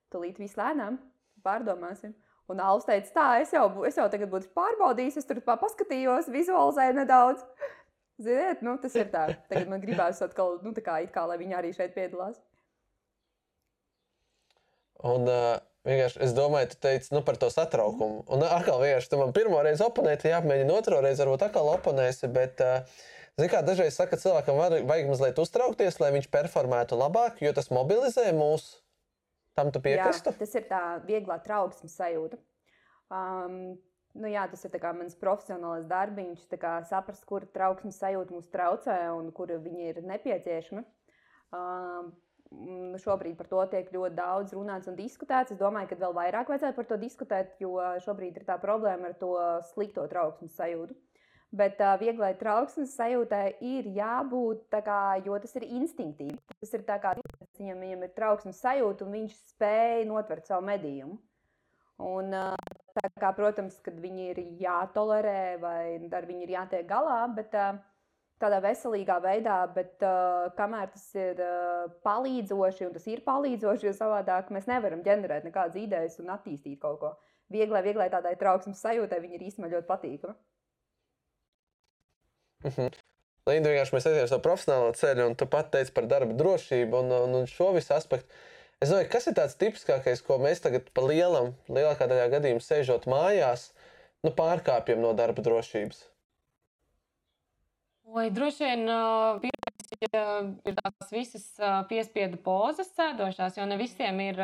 Tūlīt 0.10 0.40
viss 0.42 0.58
lēnām, 0.58 0.98
pārdomāsim. 1.46 2.16
Un 2.50 2.64
Alus 2.66 2.88
teica, 2.88 3.12
tā, 3.14 3.28
es 3.44 3.54
jau, 3.54 3.68
es 3.86 4.00
jau 4.00 4.08
tagad 4.10 4.32
būtu 4.32 4.50
pārbaudījis, 4.58 5.20
es 5.22 5.30
tur 5.30 5.44
paskatījos, 5.46 6.32
vizualizēju 6.34 6.98
nedaudz. 6.98 7.44
Ziniet, 8.20 8.64
nu, 8.66 8.74
tas 8.82 8.96
ir 8.98 9.12
tā. 9.14 9.28
Tagad 9.52 9.70
man 9.70 9.84
gribās 9.84 10.24
atkal, 10.26 10.58
nu, 10.66 10.74
tā 10.74 10.82
kā, 10.84 10.98
kā 11.14 11.28
lai 11.30 11.38
viņi 11.40 11.60
arī 11.60 11.76
šeit 11.78 11.94
piedalās. 11.94 12.42
Un 15.06 15.30
uh, 15.30 15.60
vienkārši 15.88 16.24
es 16.26 16.34
domāju, 16.38 16.74
tu 16.74 16.82
teici 16.88 17.14
nu, 17.16 17.22
par 17.26 17.40
to 17.40 17.52
satraukumu. 17.54 18.26
Un 18.32 18.44
atkal, 18.48 18.82
vienkārši 18.84 19.12
tu 19.12 19.22
man 19.22 19.32
pirmo 19.36 19.62
reizi 19.66 19.86
oponēji, 19.86 20.34
jāapmēģina 20.34 20.76
otro 20.76 21.00
reizi, 21.06 21.24
varbūt 21.24 21.48
atkal 21.48 21.72
oponēsi. 21.78 22.32
Bet, 22.36 22.64
uh, 22.66 23.00
Ziniet, 23.40 23.54
kā 23.54 23.60
dažreiz 23.64 23.96
saka, 23.96 24.18
cilvēkam 24.20 24.58
vajag 24.60 25.06
mazliet 25.08 25.38
uztraukties, 25.40 25.96
lai 26.02 26.10
viņš 26.12 26.26
performētu 26.34 26.98
labāk, 27.00 27.38
jo 27.40 27.54
tas 27.56 27.70
mobilizē 27.72 28.26
mūs. 28.36 28.66
Tam 29.56 29.72
tu 29.72 29.80
piekrīti? 29.84 30.34
Tas 30.40 30.56
ir 30.60 30.66
tā 30.68 30.82
vieglā 31.08 31.38
trauksmes 31.46 31.96
sajūta. 31.96 32.36
Um, 33.08 33.78
nu 34.20 34.32
jā, 34.32 34.44
tas 34.52 34.68
ir 34.68 34.76
mans 34.84 35.16
profesionālais 35.20 35.88
darbiņš, 35.88 36.50
saprast, 36.90 37.24
kur 37.30 37.48
trauksmes 37.56 38.00
sajūta 38.02 38.36
mums 38.36 38.52
traucē 38.52 38.98
un 39.16 39.32
kur 39.32 39.56
viņi 39.56 39.88
ir 39.94 40.02
nepieciešami. 40.04 40.84
Um, 41.56 42.12
šobrīd 43.00 43.38
par 43.38 43.48
to 43.50 43.66
tiek 43.70 43.92
ļoti 43.94 44.16
daudz 44.18 44.56
runāts 44.58 44.90
un 44.90 44.98
diskutēts. 44.98 45.54
Es 45.54 45.60
domāju, 45.60 45.92
ka 45.92 46.00
vēl 46.02 46.16
vairāk 46.18 46.50
vajadzētu 46.50 46.78
par 46.80 46.88
to 46.90 46.98
diskutēt, 47.02 47.54
jo 47.62 47.78
šobrīd 48.06 48.40
ir 48.40 48.48
tā 48.48 48.58
problēma 48.62 49.12
ar 49.12 49.20
to 49.22 49.36
slikto 49.70 50.08
trauksmes 50.10 50.56
sajūtu. 50.58 50.98
Bet 51.50 51.80
uh, 51.82 51.96
vieglai 51.98 52.36
trauksmes 52.38 52.92
sajūtai 52.94 53.56
ir 53.66 53.88
jābūt, 53.96 54.68
kā, 54.86 55.18
jo 55.26 55.38
tas 55.42 55.56
ir 55.58 55.66
instinktīvi. 55.66 56.38
Tas 56.62 56.76
ir 56.78 56.84
kā 56.86 57.16
viņam, 57.58 57.80
viņam 57.82 58.04
ir 58.06 58.14
trauksmes 58.14 58.60
sajūta, 58.62 59.06
un 59.06 59.18
viņš 59.18 59.40
spēja 59.56 60.06
notvert 60.10 60.46
savu 60.46 60.68
medījumu. 60.70 61.18
Un, 62.06 62.30
uh, 62.38 63.10
kā, 63.20 63.32
protams, 63.36 63.80
kad 63.84 63.98
viņi 63.98 64.30
ir 64.30 64.44
jātolerē 64.62 65.58
vai 65.62 65.82
ar 65.98 66.30
viņu 66.30 66.46
ir 66.46 66.54
jātiek 66.54 66.86
galā, 66.88 67.24
bet 67.34 67.58
uh, 67.58 67.82
tādā 68.40 68.60
veselīgā 68.64 69.18
veidā, 69.24 69.58
bet 69.76 70.06
uh, 70.06 70.48
kamēr 70.58 70.92
tas 70.94 71.06
ir 71.18 71.42
uh, 71.44 71.90
palīdzoši, 72.06 72.86
un 72.88 72.94
tas 72.96 73.08
ir 73.12 73.24
palīdzoši, 73.26 73.90
jo 73.90 73.96
savādāk 73.96 74.54
mēs 74.56 74.70
nevaram 74.70 75.04
ģenerēt 75.06 75.48
nekādas 75.48 75.80
idejas 75.80 76.20
un 76.24 76.32
attīstīt 76.36 76.80
kaut 76.84 77.00
ko. 77.02 77.14
Vieglai, 77.50 77.82
vieglai 77.86 78.10
tādai 78.14 78.36
trauksmes 78.40 78.82
sajūtai 78.84 79.20
viņi 79.24 79.40
ir 79.40 79.46
īstenībā 79.50 79.74
ļoti 79.74 79.90
patīkami. 79.90 80.36
Mm 82.64 82.72
-hmm. 82.76 82.98
Linda, 83.50 83.72
vienkārši 83.72 83.96
mēs 83.96 84.08
aizjām 84.10 84.28
uz 84.28 84.34
to 84.34 84.40
profesionālo 84.46 84.94
ceļu, 85.00 85.26
un 85.32 85.36
tu 85.36 85.48
pat 85.48 85.72
teici 85.74 85.94
par 85.96 86.06
darba 86.12 86.34
drošību 86.34 87.00
un, 87.00 87.12
un, 87.12 87.36
un 87.42 87.48
šo 87.48 87.72
visu 87.74 87.94
aspektu. 87.96 88.28
Es 88.80 88.92
domāju, 88.92 89.10
kas 89.12 89.28
ir 89.28 89.36
tāds 89.36 89.58
tipiskākais, 89.60 90.22
ko 90.24 90.38
mēs 90.38 90.62
tagad 90.64 90.92
pa 90.96 91.02
lielam, 91.02 91.56
lielākā 91.68 92.08
daļā 92.08 92.30
gadījumā 92.36 92.64
sēžot 92.64 93.08
mājās, 93.12 93.72
nu, 94.24 94.32
pārkāpjam 94.36 95.02
no 95.04 95.14
darba 95.18 95.42
drošības? 95.42 96.06
Oi, 98.10 98.30
droši 98.34 98.66
vien 98.66 98.88
ir 100.66 100.78
tās 100.80 101.12
visas 101.14 101.44
piespiedu 101.90 102.40
pozas 102.42 102.88
sēdošās, 102.96 103.58
jo 103.60 103.66
ne 103.70 103.76
visiem 103.78 104.18
ir, 104.24 104.40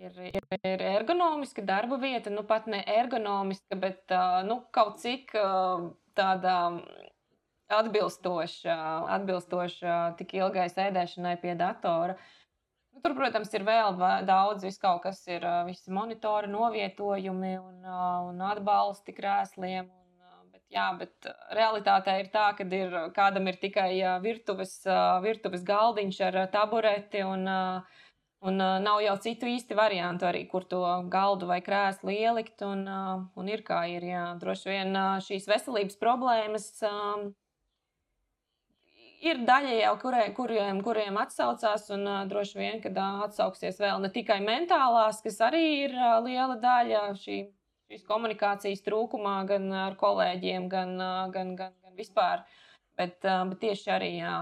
ir, 0.00 0.14
ir, 0.30 0.46
ir 0.70 0.84
ergonomiska 0.94 1.64
darba 1.66 1.98
vieta, 2.00 2.32
nu 2.32 2.44
pat 2.48 2.68
ne 2.72 2.80
ergonomiska, 2.88 3.76
bet 3.82 4.14
nu, 4.48 4.62
kaut 4.72 4.96
cik 5.02 5.34
tāda 6.16 6.54
atbilstoša, 7.80 8.76
atbilstoša 9.18 9.98
tik 10.22 10.32
ilgai 10.38 10.70
sēdēšanai 10.72 11.34
pie 11.42 11.52
datora. 11.60 12.16
Nu, 12.94 13.02
tur, 13.04 13.16
protams, 13.18 13.52
ir 13.52 13.66
vēl 13.66 13.98
daudz, 14.24 14.64
vis 14.64 14.80
kaut 14.80 15.02
kas 15.04 15.20
ir, 15.28 15.44
visi 15.68 15.92
monitori, 15.92 16.48
novietojumi 16.48 17.58
un, 17.58 17.84
un 18.30 18.42
atbalsti 18.54 19.16
krēsliem. 19.20 19.90
Un, 19.90 20.03
jā, 20.74 20.86
bet 20.98 21.28
realitātē 21.56 22.18
ir 22.20 22.30
tā, 22.34 22.48
ka 22.58 22.66
ir, 22.66 22.96
kādam 23.16 23.48
ir 23.50 23.60
tikai 23.62 23.90
virtuves, 24.22 24.80
virtuves 25.24 25.62
galdiņš 25.66 26.20
ar 26.28 26.40
tabureti 26.52 27.22
un 27.26 27.46
uh, 27.48 28.00
Un 28.44 28.60
uh, 28.60 28.74
nav 28.76 28.98
jau 29.00 29.14
citu 29.24 29.48
īsti 29.48 29.76
variantu 29.76 30.26
arī, 30.28 30.42
kur 30.50 30.66
to 30.68 30.82
galdu 31.12 31.46
vai 31.48 31.62
krēslu 31.64 32.12
ielikt. 32.12 32.60
Un, 32.66 32.82
uh, 32.84 33.22
un 33.40 33.48
ir 33.48 33.62
kā 33.64 33.78
ir. 33.88 34.04
Jā. 34.04 34.24
Droši 34.40 34.68
vien 34.68 34.92
uh, 34.92 35.14
šīs 35.24 35.48
veselības 35.48 35.96
problēmas 35.96 36.66
uh, 36.84 37.22
ir 39.24 39.40
daļa 39.48 39.78
jau, 39.78 39.94
kurie, 40.02 40.26
kuriem, 40.36 40.82
kuriem 40.84 41.16
atsaucās. 41.22 41.88
Un 41.96 42.04
uh, 42.04 42.20
droši 42.28 42.60
vien, 42.60 42.76
kad 42.84 43.00
uh, 43.00 43.24
atsauksies 43.30 43.80
vēl 43.80 44.04
ne 44.04 44.12
tikai 44.12 44.42
mentālās, 44.44 45.24
kas 45.24 45.40
arī 45.48 45.64
ir 45.86 45.96
uh, 45.96 46.18
liela 46.26 46.60
daļa 46.60 47.06
šī, 47.22 47.40
šīs 47.94 48.04
komunikācijas 48.08 48.82
trūkumā, 48.82 49.38
gan 49.46 49.70
ar 49.86 49.96
kolēģiem, 50.00 50.68
gan, 50.72 50.98
gan, 51.30 51.54
gan, 51.54 51.72
gan 51.78 51.96
vispār. 51.96 52.42
Bet, 52.98 53.20
bet 53.22 53.58
tieši 53.62 53.90
arī. 53.94 54.10
Jā, 54.18 54.34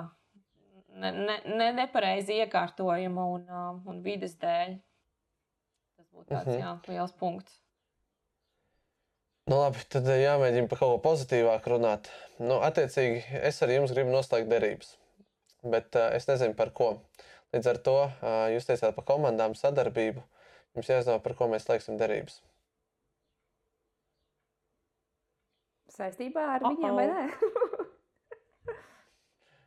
ne, 0.96 1.12
ne, 1.12 1.36
ne, 1.46 1.68
nepareizi 1.76 2.40
iekārtojumu 2.42 3.26
un, 3.36 3.50
un 3.88 4.00
vidas 4.04 4.36
dēļ. 4.40 4.78
Tas 5.96 6.08
būtu 6.08 6.28
tāds 6.32 6.48
mhm. 6.54 6.62
jā, 6.62 6.72
liels 6.88 7.14
punkts. 7.20 7.58
Nu, 9.50 9.58
labi, 9.58 9.82
tad 9.90 10.06
jāmēģina 10.06 10.70
par 10.70 10.78
kaut 10.78 10.92
ko 10.94 10.98
pozitīvāku 11.08 11.72
runāt. 11.74 12.08
Nu, 12.38 12.60
attiecīgi, 12.62 13.24
es 13.42 13.58
ar 13.64 13.72
jums 13.74 13.90
gribu 13.92 14.12
noslēgt 14.14 14.46
derības, 14.48 14.94
bet 15.66 15.98
uh, 15.98 16.12
es 16.14 16.28
nezinu 16.30 16.54
par 16.58 16.70
ko. 16.76 16.92
Līdz 17.52 17.72
ar 17.72 17.80
to 17.84 17.96
uh, 18.06 18.46
jūs 18.54 18.68
teicāt 18.68 18.94
par 18.96 19.08
komandām 19.08 19.56
sadarbību. 19.58 20.22
Jums 20.78 20.88
jāzina, 20.88 21.18
par 21.20 21.34
ko 21.36 21.50
mēs 21.50 21.66
slēgsim 21.66 21.98
derības. 22.00 22.38
Saistībā 25.92 26.42
ar 26.54 26.62
uh 26.62 26.68
-oh. 26.68 26.76
viņiem 26.76 26.94
vai 26.96 27.06
nē? 27.10 27.24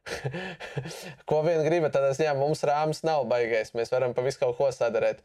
ko 1.30 1.42
vien 1.46 1.64
gribat, 1.66 1.94
tad 1.94 2.10
es 2.10 2.20
ņēmu, 2.22 2.40
mums 2.40 2.64
rāmis 2.64 3.04
nav 3.06 3.26
baigais. 3.30 3.74
Mēs 3.78 3.92
varam 3.94 4.14
pa 4.14 4.22
visu 4.26 4.40
kaut 4.42 4.58
ko 4.58 4.72
sadarīt. 4.72 5.22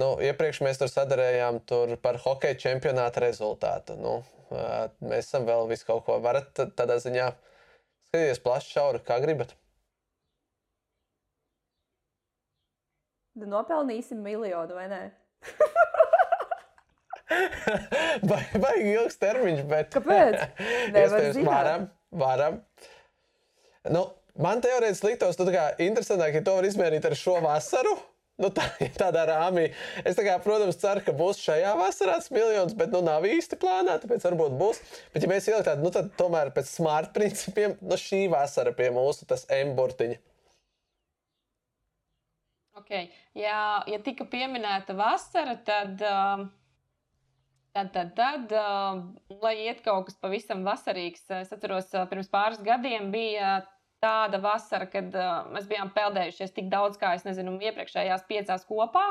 Nu, 0.00 0.16
iepriekš 0.20 0.60
mēs 0.66 0.78
tur 0.80 0.88
sadarījām 0.90 1.60
tur 1.68 1.96
par 2.02 2.18
hokeja 2.18 2.58
čempionāta 2.58 3.20
rezultātu. 3.20 3.96
Nu, 3.96 4.14
mēs 5.00 5.28
esam 5.28 5.46
vēl 5.46 5.68
visu 5.70 5.86
kaut 5.86 6.04
ko. 6.06 6.18
Varat 6.24 6.50
tādā 6.76 6.96
ziņā 7.02 7.28
skatīties 8.08 8.42
plaši, 8.42 8.72
šauri, 8.76 8.98
kā 9.06 9.20
gribat. 9.22 9.54
Nopelnīsim 13.34 14.20
miljonu, 14.22 14.74
vai 14.74 14.88
ne? 14.88 15.02
vai, 18.30 18.42
vai 18.60 18.74
ilgs 18.92 19.16
termiņš, 19.20 19.62
bet. 19.70 19.92
Kāpēc? 19.94 20.40
Zināt. 21.36 21.46
Varam, 21.48 21.86
varam. 22.24 22.58
Nu, 23.92 24.06
man 24.40 24.64
teorētiski 24.64 25.12
liktos, 25.12 25.38
ka 25.38 25.46
tā 25.48 25.68
interesantāk, 25.84 26.38
ja 26.38 26.44
to 26.44 26.58
var 26.58 26.68
izmērīt 26.68 27.06
ar 27.08 27.16
šo 27.18 27.38
vasaru. 27.44 27.94
Nu, 28.40 28.48
tā, 28.50 28.64
tādā 28.98 29.22
rāmī. 29.30 29.68
Es, 30.02 30.16
tā 30.18 30.24
kā, 30.26 30.34
protams, 30.42 30.78
ceru, 30.82 31.04
ka 31.06 31.14
būs 31.14 31.38
šajā 31.44 31.70
vasarā 31.78 32.16
tas 32.18 32.32
miljons, 32.34 32.74
bet 32.74 32.90
nu, 32.90 32.98
nav 33.06 33.26
īsti 33.30 33.58
plānā, 33.62 33.94
tāpēc 34.02 34.26
varbūt 34.26 34.56
būs. 34.58 34.80
Bet, 35.14 35.22
ja 35.22 35.30
mēs 35.30 35.46
ieliekam 35.46 35.68
tādu, 35.68 35.86
nu, 35.86 35.92
tad 35.94 36.10
tomēr 36.18 36.50
pēc 36.56 36.72
smart 36.72 37.12
principiem, 37.14 37.76
nu, 37.78 37.98
šī 38.00 38.24
vasara 38.32 38.74
pie 38.74 38.90
mūsu 38.94 39.28
tas 39.30 39.46
M-burtiņa. 39.54 40.18
Okay. 42.82 43.06
Ja, 43.38 43.84
ja 43.86 44.00
tika 44.02 44.26
pieminēta 44.26 44.96
vasara, 44.98 45.54
tad, 45.62 46.02
um, 46.02 46.48
tad, 47.74 47.92
tad, 47.92 48.14
tad 48.14 48.52
um, 48.54 49.04
lai 49.42 49.54
iet 49.66 49.82
kaut 49.84 50.08
kas 50.08 50.18
pavisam 50.22 50.62
vasarīgs, 50.66 51.26
es 51.40 51.52
atceros, 51.54 51.90
uh, 51.94 52.06
pirms 52.10 52.30
pāris 52.30 52.60
gadiem 52.64 53.10
bija 53.14 53.56
tāda 54.04 54.38
vasara, 54.42 54.86
kad 54.90 55.14
uh, 55.18 55.48
mēs 55.54 55.66
bijām 55.70 55.90
peldējušies 55.96 56.54
tik 56.54 56.68
daudz, 56.72 57.00
kā 57.00 57.14
es 57.18 57.24
nezinu, 57.26 57.56
iepriekšējās 57.70 58.28
piecās 58.28 58.66
kopā. 58.68 59.08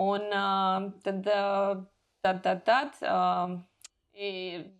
Un 0.00 0.26
uh, 0.26 0.88
tad, 1.06 1.28
uh, 1.30 1.84
tad, 2.24 2.42
tad, 2.42 2.64
tad 2.66 2.98
uh, 3.06 3.54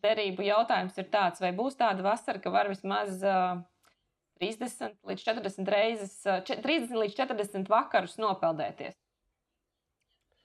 derību 0.02 0.48
jautājums 0.48 0.98
ir 0.98 1.06
tāds, 1.12 1.42
vai 1.42 1.52
būs 1.54 1.78
tāda 1.78 2.02
vasara, 2.06 2.42
ka 2.42 2.50
var 2.54 2.70
vismaz 2.72 3.22
uh, 3.22 3.62
30 4.42 4.98
līdz 5.06 5.28
40 5.28 5.72
reizes, 5.76 6.18
uh, 6.26 6.42
30 6.42 6.98
līdz 6.98 7.14
40 7.22 7.70
vakarus 7.70 8.18
nopeldēties. 8.18 8.98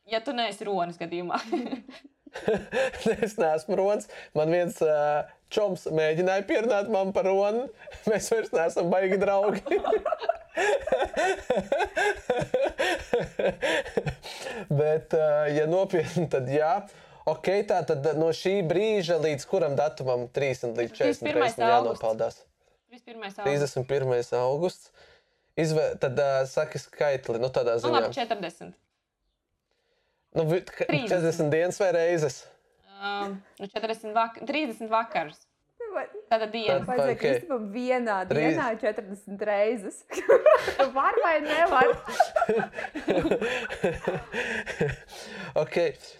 Ja 0.09 0.21
tu 0.25 0.33
neesi 0.37 0.65
ronas 0.65 0.97
gadījumā. 1.01 1.41
es 3.25 3.37
neesmu 3.39 3.75
ronas. 3.79 4.07
Man 4.37 4.51
viens 4.53 4.81
uh, 4.85 5.23
čoms 5.53 5.87
mēģināja 5.93 6.45
pierunāt 6.49 6.89
man 6.93 7.13
par 7.15 7.25
ronu. 7.29 7.67
Mēs 8.09 8.31
vairs 8.33 8.51
neesam 8.55 8.89
baigi 8.93 9.17
draugi. 9.21 9.61
Bet, 14.79 15.13
uh, 15.15 15.47
ja 15.53 15.65
nopietni, 15.69 16.27
tad 16.31 16.49
jā. 16.51 16.73
Ok, 17.29 17.47
tā 17.69 17.83
tad 17.85 18.05
no 18.17 18.29
šī 18.33 18.59
brīža 18.65 19.19
līdz 19.21 19.45
kuram 19.49 19.75
datumam 19.77 20.27
30 20.33 20.77
līdz 20.79 20.91
40 20.97 21.35
reizes 21.37 21.61
jānopaldās? 21.61 22.35
31. 22.89 24.33
augusts. 24.39 24.89
Izvē, 25.59 25.91
tad 25.99 26.15
uh, 26.23 26.45
saki 26.47 26.79
skaitli, 26.79 27.39
nu 27.41 27.49
tādā 27.53 27.75
ziņā. 27.81 27.91
Nu, 27.91 27.95
labi, 27.99 28.15
40. 28.15 28.73
Nu, 30.31 30.45
40 30.45 31.49
dienas 31.49 31.77
vai 31.77 31.91
reizes? 31.91 32.47
Um, 32.99 33.41
40 33.57 34.03
nu, 34.03 34.13
vak 34.13 34.39
30 34.45 34.89
vakarus. 34.89 35.37
Tāda 36.29 36.45
diena. 36.45 36.85
Vai 36.85 36.99
okay. 36.99 37.15
Kristupam 37.17 37.63
vienā 37.73 38.19
dienā 38.29 38.67
40 38.77 39.45
reizes? 39.49 40.03
var 40.97 41.17
vai 41.23 41.39
nevar? 41.41 41.89
ok, 45.63 45.77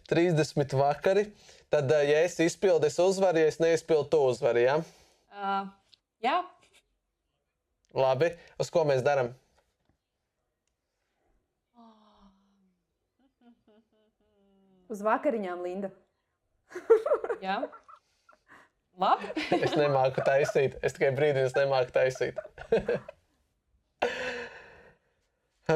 30 0.10 0.74
vakari. 0.80 1.28
Tad, 1.70 1.94
ja 2.10 2.24
es 2.26 2.40
izpildu, 2.42 2.90
es 2.90 2.98
uzvaru, 2.98 3.44
ja 3.44 3.52
es 3.52 3.62
neizpildu, 3.62 4.08
tu 4.10 4.24
uzvari, 4.32 4.66
ja? 4.66 4.80
Uh, 5.30 5.70
jā. 6.26 6.40
Labi, 7.94 8.34
uz 8.58 8.74
ko 8.74 8.88
mēs 8.90 9.06
darām? 9.06 9.30
Uz 14.90 15.04
vakariņām, 15.06 15.62
Linda. 15.62 15.92
Jā. 17.46 17.62
Labi. 19.00 19.30
es 19.66 19.76
nemāku 19.80 20.24
taisīt. 20.26 20.76
Es 20.84 20.98
tikai 20.98 21.14
brīdī 21.16 21.46
es 21.48 21.56
nemāku 21.56 21.94
taisīt. 21.96 22.40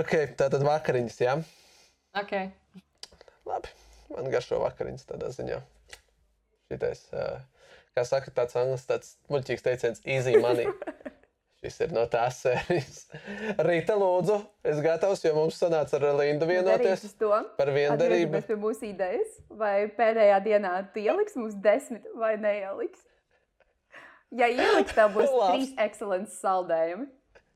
ok, 0.01 0.13
tā 0.39 0.49
tad 0.49 0.65
vakariņas, 0.65 1.17
jā? 1.23 1.37
Ja? 1.37 1.43
Ok. 2.19 2.33
Labi, 3.47 3.71
man 4.11 4.31
garšo 4.33 4.59
vakariņas 4.63 5.07
tādā 5.13 5.29
ziņā. 5.35 5.61
Šitais, 6.71 7.05
kā 7.93 8.01
saka, 8.07 8.33
tāds 8.35 8.57
anglis, 8.59 8.85
tāds 8.89 9.15
muļķīgs 9.31 9.65
teiciens, 9.65 10.03
easy 10.09 10.35
money. 10.41 10.67
Šis 11.63 11.77
ir 11.85 11.93
no 11.95 12.01
tās 12.11 12.41
sērijas. 12.43 13.05
Rīta, 13.67 13.95
lūdzu, 13.95 14.35
es 14.67 14.81
gatavs, 14.83 15.21
jo 15.23 15.31
mums 15.37 15.55
sanāca 15.61 15.95
ar 15.95 16.17
Lindu 16.19 16.43
vienoties 16.49 17.05
par 17.55 17.71
viendarību. 17.71 18.35
Mēs 18.35 18.49
pie 18.49 18.57
mūsu 18.59 18.89
idejas, 18.89 19.37
vai 19.47 19.87
pēdējā 19.95 20.41
dienā 20.43 20.73
ieliks 20.99 21.37
mums 21.39 21.55
desmit 21.63 22.03
vai 22.19 22.33
neieliks? 22.41 22.99
Ja 24.35 24.49
ieliks, 24.51 24.91
tev 24.97 25.15
būs 25.15 25.31
trīs 25.31 25.71
ekscelences 25.85 26.35
saldējumi. 26.43 27.07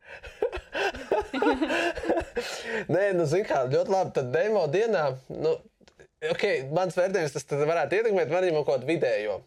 Nē, 2.94 3.12
nu, 3.18 3.26
zini 3.28 3.44
kā, 3.50 3.66
ļoti 3.68 3.92
labi. 3.92 4.14
Tad 4.16 4.32
demo 4.32 4.64
dienā, 4.72 5.04
nu, 5.36 5.52
ok, 6.32 6.72
mans 6.72 6.96
vērtējums 6.96 7.36
tas 7.36 7.60
varētu 7.60 8.00
ietekmēt 8.00 8.32
arī 8.40 8.56
kaut 8.56 8.72
kādu 8.72 8.88
vidējo. 8.94 9.42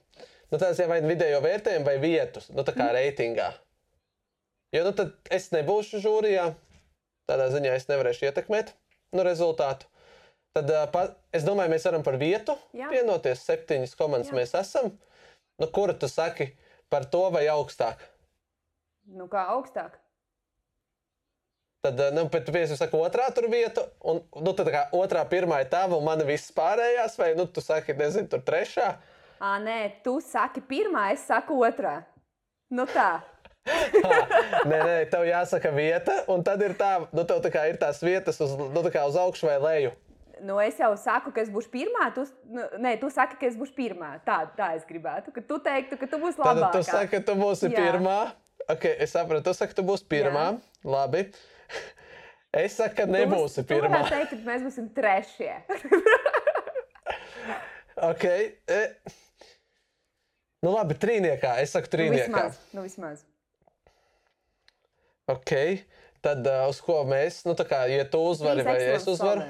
Nu, 0.50 0.61
tās 0.61 0.76
jau 0.82 0.88
vai 0.90 1.00
vidējo 1.06 1.40
vērtējumu 1.48 1.88
vai 1.88 1.96
vietus, 2.02 2.50
nu, 2.52 2.61
tā 2.66 2.76
kā 2.76 2.90
mm. 2.90 2.96
Jo 4.70 4.84
nu, 4.86 4.92
tad 4.94 5.16
es 5.34 5.48
nebūšu 5.50 5.98
žūrijā, 6.02 6.44
tādā 7.30 7.48
ziņā 7.50 7.72
es 7.74 7.88
nevarēšu 7.90 8.28
ietekmēt 8.28 8.70
nu, 9.16 9.24
rezultātu. 9.26 9.88
Tad 10.54 10.70
uh, 10.70 10.84
pa, 10.90 11.04
es 11.34 11.46
domāju, 11.46 11.72
mēs 11.72 11.86
varam 11.86 12.04
par 12.06 12.18
vietu 12.18 12.56
Jā. 12.74 12.90
vienoties. 12.90 13.42
Septiņas 13.46 13.96
komandas 13.98 14.30
Jā. 14.30 14.36
mēs 14.38 14.54
esam. 14.58 14.92
Nu, 15.60 15.66
kura 15.70 15.94
tu 15.94 16.08
saki 16.10 16.52
par 16.90 17.06
to 17.10 17.24
vai 17.34 17.44
augstāk? 17.50 18.02
Nu, 19.10 19.26
kā 19.30 19.44
augstāk? 19.54 19.98
Tad, 21.82 22.00
nu, 22.14 22.26
bet 22.30 22.44
tu 22.46 22.52
piesi 22.54 22.76
saka 22.76 22.98
otrā 22.98 23.30
tur 23.34 23.46
vieta, 23.50 23.86
un, 24.04 24.20
nu, 24.42 24.52
tad 24.54 24.68
kā 24.70 24.84
otrā, 24.94 25.22
pirmā 25.26 25.62
ir 25.62 25.70
tava, 25.72 25.96
un 25.96 26.04
mana 26.04 26.26
viss 26.28 26.52
pārējās, 26.52 27.16
vai, 27.18 27.30
nu, 27.38 27.46
tu 27.48 27.62
saki, 27.64 27.96
nezinu, 27.96 28.28
tur 28.30 28.42
trešā? 28.44 28.90
Ā, 29.40 29.54
nē, 29.64 29.78
tu 30.04 30.18
saki 30.20 30.60
pirmā, 30.68 31.08
es 31.14 31.24
saku 31.30 31.56
otrā. 31.64 32.02
Nu 32.70 32.84
tā 32.90 33.14
nē, 33.68 34.78
nē, 34.78 34.94
tev 35.12 35.24
jāsaka 35.28 35.72
vieta, 35.74 36.22
un 36.32 36.44
tad 36.46 36.62
ir 36.64 36.74
tā, 36.78 36.92
nu, 37.12 37.24
tev 37.28 37.42
tā 37.44 37.52
kā 37.52 37.66
ir 37.70 37.80
tās 37.80 38.00
vietas 38.04 38.40
uz, 38.42 38.54
nu, 38.56 38.84
kā 38.92 39.04
uz 39.08 39.18
augšu 39.20 39.50
vai 39.50 39.58
leju. 39.64 39.92
Nu, 40.40 40.56
es 40.64 40.78
jau 40.80 40.90
saku, 40.96 41.32
ka 41.36 41.42
es 41.42 41.50
būšu 41.52 41.68
pirmā. 41.72 42.08
Tu, 42.16 42.24
nu, 42.48 42.64
nē, 42.80 42.94
tu 43.00 43.11
saki, 43.12 43.36
ka 43.40 43.48
es 43.50 43.58
būšu 43.61 43.74
pirmā. 43.76 44.14
Tā, 44.24 44.38
tā 44.56 44.72
es 44.78 44.86
gribētu. 44.88 45.34
Ka 45.36 45.44
tu 45.44 45.58
teiktu, 45.61 45.98
ka 46.00 46.08
tu 46.08 46.20
būsi 46.22 46.40
labākā. 46.40 46.61
Tad 46.62 46.78
tu 46.78 46.86
saki, 46.88 47.11
ka 47.12 47.20
tu 47.28 47.36
būsi 47.36 47.68
Jā. 47.68 47.76
pirmā. 47.76 48.18
Okay, 48.70 48.94
es 49.04 49.12
sapratu, 49.12 49.50
tu 49.50 49.56
saki, 49.56 49.74
ka 49.74 49.80
tu 49.82 49.84
būsi 49.88 50.06
pirmā. 50.08 50.46
Jā. 50.56 50.92
Labi. 50.96 51.26
Es 52.50 52.74
saku, 52.80 52.96
ka 52.98 53.04
nebūsi 53.06 53.62
pirmā. 53.62 54.00
Es 54.00 54.08
teikt, 54.11 54.32
ka 54.32 54.48
mēs 54.48 54.62
būsim 54.64 54.88
trešie. 54.90 55.52
ok. 58.11 58.24
E... 58.26 58.80
Nu, 60.66 60.72
labi, 60.72 60.96
trīniekā. 60.98 61.61
Es 61.62 61.76
saku, 61.76 61.92
trīniekā. 61.92 62.26
Nu, 62.26 62.40
vismaz. 62.40 62.58
Nu, 62.74 62.82
vismaz. 62.88 63.22
Ok, 65.31 65.53
tad 66.24 66.47
uh, 66.49 66.66
uz 66.70 66.81
ko 66.85 67.01
mēs, 67.09 67.43
nu, 67.47 67.57
tā 67.59 67.66
kā, 67.68 67.85
ja 67.91 68.07
tu 68.09 68.22
uzvari 68.31 68.64
vai 68.66 68.78
es 68.95 69.09
uzvaru? 69.11 69.47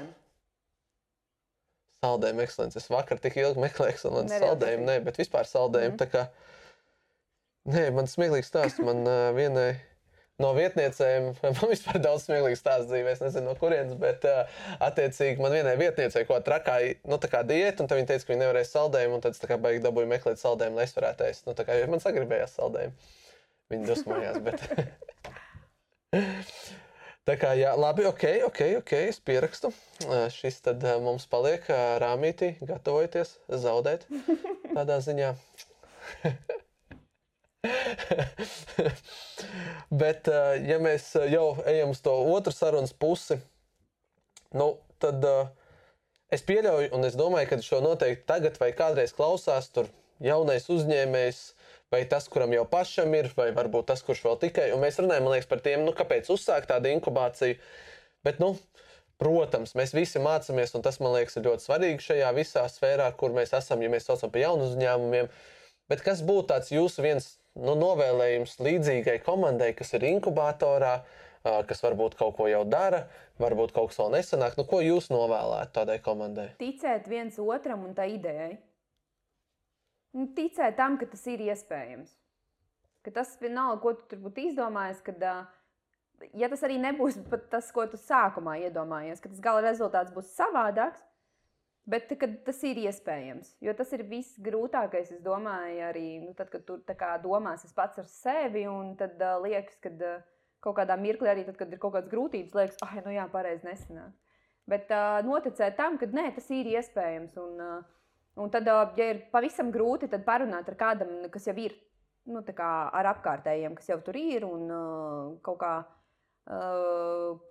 Saldējumu 2.01 2.41
ekscelences. 2.41 2.87
Es 2.87 2.89
vakar 2.89 3.21
tik 3.21 3.37
ilgi 3.37 3.61
meklēju 3.61 3.93
ekscelences 3.93 4.41
saldējumu, 4.41 4.87
nē, 4.87 4.97
bet 5.05 5.19
vispār 5.21 5.45
saldējumu. 5.49 5.99
Mm. 5.99 6.11
Kā, 6.11 6.25
nē, 7.69 7.87
man 7.97 8.09
smieklīgs 8.09 8.49
stāsts, 8.49 8.81
man 8.81 9.03
uh, 9.05 9.29
vienai 9.37 9.75
no 10.41 10.51
vietniecēm, 10.57 11.27
man 11.43 11.59
vispār 11.69 12.01
daudz 12.01 12.25
smieklīgu 12.25 12.57
stāstu 12.57 12.89
dzīvē, 12.89 13.13
es 13.13 13.21
nezinu 13.21 13.51
no 13.51 13.55
kurienes, 13.59 13.93
bet 14.01 14.25
uh, 14.29 14.63
attiecīgi 14.87 15.41
man 15.43 15.53
vienai 15.53 15.75
vietniecei, 15.81 16.25
ko 16.29 16.39
trakā, 16.45 16.79
nu, 17.05 17.21
tā 17.21 17.29
kā 17.31 17.43
diēta, 17.47 17.85
un 17.85 17.91
viņa 17.91 18.09
teica, 18.13 18.25
ka 18.25 18.33
viņa 18.33 18.43
nevarēs 18.45 18.73
saldējumu, 18.73 19.19
un 19.19 19.25
tad 19.25 19.37
es 19.37 19.43
tā 19.43 19.51
kā 19.51 19.59
baigi 19.61 19.83
dabūju 19.85 20.09
meklēt 20.09 20.41
saldējumu, 20.41 20.81
lai 20.81 20.89
es 20.89 20.97
varētu 20.97 21.29
ēst. 21.29 21.45
Nu, 21.49 21.57
tā 21.57 21.67
kā 21.67 21.77
man 21.91 22.03
sagribējās 22.03 22.57
saldējumu. 22.57 23.13
Viņa 23.71 23.87
dusmojās, 23.87 24.41
bet 24.43 24.65
Tā 27.27 27.35
kā, 27.39 27.51
jā, 27.55 27.71
labi, 27.77 28.03
ok, 28.09 28.23
ok, 28.47 28.59
ok, 28.81 28.91
es 29.11 29.19
pierakstu. 29.23 29.69
Šis 30.33 30.57
tad 30.65 30.83
mums 31.03 31.27
paliek 31.31 31.67
rāmītī, 32.01 32.55
gatavojoties 32.65 33.37
zaudēt 33.61 34.07
tādā 34.75 34.97
ziņā. 35.05 35.29
Bet, 40.01 40.27
ja 40.65 40.77
mēs 40.81 41.13
jau 41.31 41.47
ejam 41.69 41.89
uz 41.93 42.01
to 42.03 42.13
otru 42.33 42.53
sarunas 42.55 42.93
pusi, 42.97 43.37
nu, 44.57 44.67
tad 45.03 45.23
es 46.33 46.41
pieļauju, 46.47 46.89
un 46.97 47.05
es 47.07 47.15
domāju, 47.19 47.47
ka 47.51 47.61
šo 47.63 47.79
noteikti 47.85 48.27
tagad 48.27 48.59
vai 48.59 48.71
kādreiz 48.75 49.13
klausās 49.15 49.69
tur 49.71 49.85
jaunais 50.23 50.65
uzņēmējs. 50.73 51.39
Vai 51.91 52.05
tas, 52.07 52.29
kuram 52.31 52.53
jau 52.55 52.63
pašam 52.71 53.11
ir, 53.17 53.27
vai 53.35 53.49
varbūt 53.55 53.89
tas, 53.91 54.03
kurš 54.07 54.23
vēl 54.23 54.37
tikai. 54.45 54.69
Un 54.71 54.79
mēs 54.83 54.99
runājam 55.01 55.27
liekas, 55.27 55.49
par 55.51 55.59
tiem, 55.63 55.83
nu, 55.83 55.91
kāpēc 55.95 56.29
uzsākt 56.31 56.69
tādu 56.71 56.87
inkubāciju. 56.93 57.57
Bet, 58.23 58.39
nu, 58.39 58.53
Protams, 59.21 59.75
mēs 59.77 59.91
visi 59.93 60.17
mācāmies, 60.17 60.71
un 60.73 60.81
tas 60.81 60.95
man 60.97 61.13
liekas 61.13 61.37
ļoti 61.37 61.61
svarīgi 61.67 62.01
šajā 62.01 62.29
visā 62.33 62.63
sfērā, 62.73 63.11
kur 63.13 63.35
mēs 63.35 63.51
esam, 63.53 63.83
ja 63.85 63.89
mēs 63.93 64.07
saucam 64.07 64.31
par 64.33 64.41
jaunu 64.41 64.65
uzņēmumiem. 64.65 65.29
Bet 65.93 66.01
kas 66.01 66.23
būtu 66.25 66.47
tāds 66.49 66.71
jūsu 66.73 67.05
viens 67.05 67.27
nu, 67.53 67.75
novēlējums 67.77 68.57
līdzīgai 68.65 69.19
komandai, 69.21 69.75
kas 69.77 69.93
ir 69.93 70.07
inkubatorā, 70.09 70.95
kas 71.43 71.85
varbūt 71.85 72.17
kaut 72.17 72.33
ko 72.39 72.49
jau 72.49 72.63
dara, 72.65 73.03
varbūt 73.37 73.75
kaut 73.75 73.91
kas 73.91 74.01
vēl 74.01 74.15
nesanāk? 74.15 74.57
Nu, 74.57 74.65
ko 74.65 74.81
jūs 74.81 75.11
novēlētu 75.13 75.75
tādai 75.77 75.99
komandai? 76.01 76.47
Ticēt 76.57 77.05
viens 77.11 77.37
otram 77.37 77.85
un 77.85 77.93
tā 77.97 78.09
idejai. 78.09 78.55
Un 80.17 80.31
ticēt 80.35 80.75
tam, 80.75 80.97
ka 80.99 81.07
tas 81.07 81.23
ir 81.31 81.43
iespējams. 81.45 82.11
Ka 83.05 83.13
tas 83.15 83.33
vienalga, 83.41 83.79
ko 83.81 83.93
tu 83.97 84.07
tur 84.11 84.19
būtu 84.25 84.49
izdomājis, 84.49 84.99
kad 85.05 85.23
ja 86.37 86.49
tas 86.51 86.63
arī 86.67 86.77
nebūs 86.81 87.17
tas, 87.49 87.71
ko 87.73 87.85
tu 87.89 87.99
sākumā 87.99 88.57
iedomājies, 88.67 89.21
ka 89.23 89.31
tas 89.31 89.41
gala 89.43 89.63
rezultāts 89.65 90.13
būs 90.13 90.33
savādāks, 90.35 91.01
bet 91.89 92.11
tas 92.45 92.59
ir 92.67 92.81
iespējams. 92.83 93.55
Jo 93.63 93.73
tas 93.77 93.93
ir 93.95 94.03
viss 94.09 94.37
grūtākais, 94.43 95.13
es 95.15 95.23
domāju, 95.23 95.79
arī 95.87 96.07
nu, 96.21 96.35
tad, 96.37 96.51
kad 96.53 96.65
tu 96.67 96.77
domās 97.23 97.65
pats 97.75 98.03
ar 98.03 98.09
sevi, 98.11 98.67
un 98.69 98.93
tad 98.99 99.15
uh, 99.21 99.39
liekas, 99.41 99.79
ka 99.81 99.89
uh, 99.95 100.19
kaut 100.61 100.77
kādā 100.77 100.97
mirklī, 100.99 101.31
arī 101.31 101.47
tad, 101.47 101.57
kad 101.57 101.71
ir 101.71 101.81
kaut 101.81 101.95
kādas 101.95 102.11
grūtības, 102.11 102.53
liekas, 102.53 102.83
ah, 102.85 102.99
nu 103.05 103.15
jā, 103.15 103.25
pareizi 103.31 103.65
nesanāk. 103.65 104.13
Bet 104.69 104.91
uh, 104.93 105.23
noticēt 105.25 105.75
tam, 105.79 105.97
ka 105.97 106.07
nē, 106.11 106.29
tas 106.35 106.47
ir 106.53 106.69
iespējams. 106.75 107.33
Un, 107.41 107.57
uh, 107.57 108.00
un 108.39 108.51
tad, 108.53 108.67
uh, 108.71 108.91
ja 108.99 109.11
ir 109.13 109.23
pavisam 109.31 109.71
grūti, 109.73 110.09
tad 110.11 110.23
parunāt 110.27 110.69
ar 110.69 110.77
kādam, 110.79 111.15
kas 111.33 111.47
jau 111.49 111.57
ir 111.59 111.75
nu, 112.31 112.43
ar 112.43 113.09
apkārtējiem, 113.15 113.75
kas 113.75 113.89
jau 113.89 113.97
tur 114.05 114.19
ir 114.19 114.45
un 114.45 114.69
uh, 114.69 115.33
kaut 115.43 115.59
kādā 115.63 115.97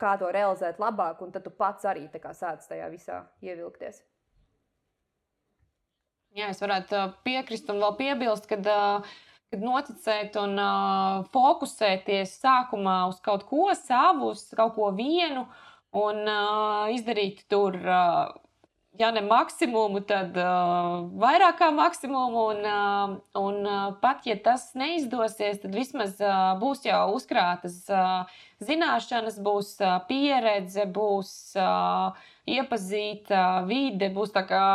kā 0.01 0.17
to 0.19 0.31
realizēt 0.35 0.81
labāk, 0.83 1.21
un 1.23 1.31
tad 1.33 1.45
tu 1.45 1.51
pats 1.51 1.85
arī 1.85 2.09
sāc 2.33 2.67
tajā 2.67 2.89
visā 2.91 3.23
ievilkties. 3.41 4.03
Jā, 6.35 6.51
es 6.51 6.61
varētu 6.61 7.13
piekrist 7.25 7.71
un 7.71 7.81
vēl 7.81 7.97
piebilst, 7.97 8.47
ka, 8.47 8.57
kad 9.51 9.63
noticēt 9.63 10.37
un 10.37 10.59
uh, 10.59 11.25
fokusēties 11.33 12.37
sākumā 12.43 13.09
uz 13.09 13.19
kaut 13.21 13.47
ko 13.49 13.73
savu, 13.75 14.31
uz 14.35 14.47
kaut 14.55 14.75
ko 14.75 14.93
vienu 14.95 15.47
un 15.91 16.23
uh, 16.27 16.87
izdarīt 16.95 17.47
tur. 17.49 17.75
Uh, 17.81 18.31
ja 19.01 19.11
ne 19.15 19.23
maksimumu, 19.25 20.03
tad 20.05 20.37
uh, 20.37 21.07
vairāk 21.23 21.59
kā 21.63 21.71
maksimumu. 21.75 22.43
Un, 22.53 22.61
uh, 22.69 23.15
un 23.41 23.61
uh, 23.65 23.87
pat 24.03 24.27
ja 24.29 24.37
tas 24.45 24.71
neizdosies, 24.79 25.63
tad 25.63 25.77
vismaz 25.77 26.19
uh, 26.21 26.53
būs 26.61 26.85
jau 26.85 27.01
uzkrātas 27.17 27.81
uh, 27.89 28.29
zināšanas, 28.65 29.41
būs 29.41 29.73
uh, 29.81 29.97
pieredze, 30.11 30.85
būs 30.85 31.33
uh, 31.57 32.13
iepazīta 32.51 33.65
vide, 33.71 34.13
būs 34.13 34.37
tā 34.37 34.45
kā 34.49 34.67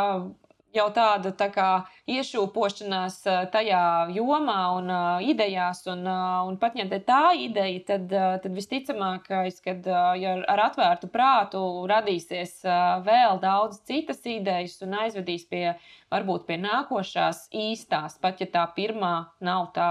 jau 0.76 0.86
tāda 0.94 1.32
tā 1.36 1.48
kā 1.54 1.68
iešūpošanās 2.10 3.18
tajā 3.52 3.82
jomā 4.14 4.58
un 4.76 4.92
uh, 4.92 5.24
idejās. 5.24 5.82
Un, 5.90 6.04
uh, 6.06 6.44
un 6.48 6.58
pat 6.60 6.76
ja 6.78 6.86
tā 6.86 7.34
ideja, 7.40 7.82
tad, 7.92 8.14
tad 8.44 8.54
visticamākais, 8.54 9.60
ka 9.64 9.76
ja 10.20 10.36
ar 10.52 10.64
atvērtu 10.68 11.10
prātu 11.12 11.62
radīsies 11.90 12.60
vēl 13.06 13.40
daudz 13.42 13.80
citas 13.88 14.22
idejas 14.28 14.78
un 14.86 14.94
aizvedīs 15.02 15.48
pie 15.50 15.64
varbūt 16.12 16.46
pie 16.46 16.60
nākošās 16.62 17.48
īstās, 17.56 18.20
pat 18.22 18.40
ja 18.40 18.50
tā 18.52 18.64
pirmā 18.76 19.14
nav 19.40 19.72
tā, 19.74 19.90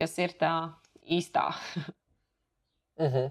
kas 0.00 0.18
ir 0.22 0.36
tā 0.40 0.54
īstā. 1.04 1.50
-hmm. 3.10 3.30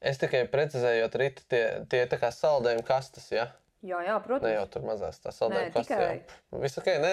Es 0.00 0.18
tikai 0.18 0.46
precizēju, 0.50 1.04
ka 1.06 1.44
tie, 1.48 2.06
ir 2.06 2.30
saldējuma 2.40 2.84
kastes. 2.86 3.30
Ja? 3.32 3.46
Jā, 3.84 3.98
jā, 4.06 4.14
protams. 4.24 4.46
Ne 4.48 4.54
jau 4.54 4.64
tur 4.72 4.84
mazās 4.86 5.18
tās 5.20 5.36
saldējumu 5.36 5.72
kastes. 5.74 6.36
Viss 6.62 6.80
ok, 6.80 6.86
nē, 7.02 7.10